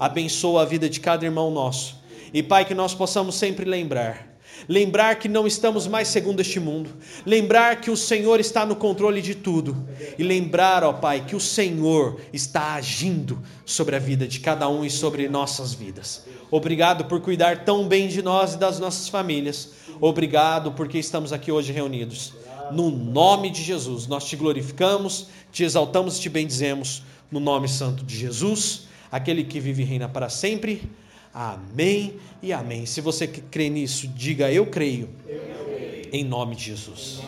abençoa 0.00 0.62
a 0.62 0.64
vida 0.64 0.88
de 0.88 0.98
cada 0.98 1.24
irmão 1.24 1.50
nosso. 1.50 2.00
E 2.34 2.42
Pai, 2.42 2.64
que 2.64 2.74
nós 2.74 2.94
possamos 2.94 3.34
sempre 3.36 3.64
lembrar 3.64 4.30
lembrar 4.68 5.16
que 5.16 5.28
não 5.28 5.46
estamos 5.46 5.86
mais 5.86 6.08
segundo 6.08 6.40
este 6.40 6.60
mundo, 6.60 6.90
lembrar 7.24 7.80
que 7.80 7.90
o 7.90 7.96
Senhor 7.96 8.40
está 8.40 8.66
no 8.66 8.76
controle 8.76 9.22
de 9.22 9.34
tudo 9.34 9.76
e 10.18 10.22
lembrar, 10.22 10.84
ó 10.84 10.92
Pai, 10.92 11.24
que 11.24 11.36
o 11.36 11.40
Senhor 11.40 12.20
está 12.32 12.74
agindo 12.74 13.40
sobre 13.64 13.96
a 13.96 13.98
vida 13.98 14.26
de 14.26 14.40
cada 14.40 14.68
um 14.68 14.84
e 14.84 14.90
sobre 14.90 15.28
nossas 15.28 15.72
vidas. 15.72 16.24
Obrigado 16.50 17.04
por 17.04 17.20
cuidar 17.20 17.64
tão 17.64 17.86
bem 17.86 18.08
de 18.08 18.22
nós 18.22 18.54
e 18.54 18.58
das 18.58 18.78
nossas 18.78 19.08
famílias. 19.08 19.70
Obrigado 20.00 20.72
porque 20.72 20.98
estamos 20.98 21.32
aqui 21.32 21.52
hoje 21.52 21.72
reunidos. 21.72 22.34
No 22.72 22.90
nome 22.90 23.50
de 23.50 23.62
Jesus, 23.62 24.06
nós 24.06 24.24
te 24.24 24.36
glorificamos, 24.36 25.28
te 25.52 25.64
exaltamos 25.64 26.18
e 26.18 26.20
te 26.20 26.28
bendizemos. 26.28 27.02
No 27.30 27.38
nome 27.38 27.68
santo 27.68 28.04
de 28.04 28.16
Jesus 28.16 28.89
aquele 29.10 29.44
que 29.44 29.60
vive 29.60 29.82
e 29.82 29.84
reina 29.84 30.08
para 30.08 30.28
sempre. 30.28 30.90
Amém 31.32 32.18
e 32.42 32.52
amém. 32.52 32.86
Se 32.86 33.00
você 33.00 33.26
crê 33.26 33.68
nisso, 33.68 34.08
diga 34.08 34.50
eu 34.50 34.66
creio. 34.66 35.08
Eu 35.26 35.40
creio. 35.64 36.10
Em 36.12 36.24
nome 36.24 36.56
de 36.56 36.64
Jesus. 36.64 37.20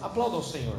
Aplauda 0.00 0.36
ao 0.36 0.42
Senhor. 0.42 0.78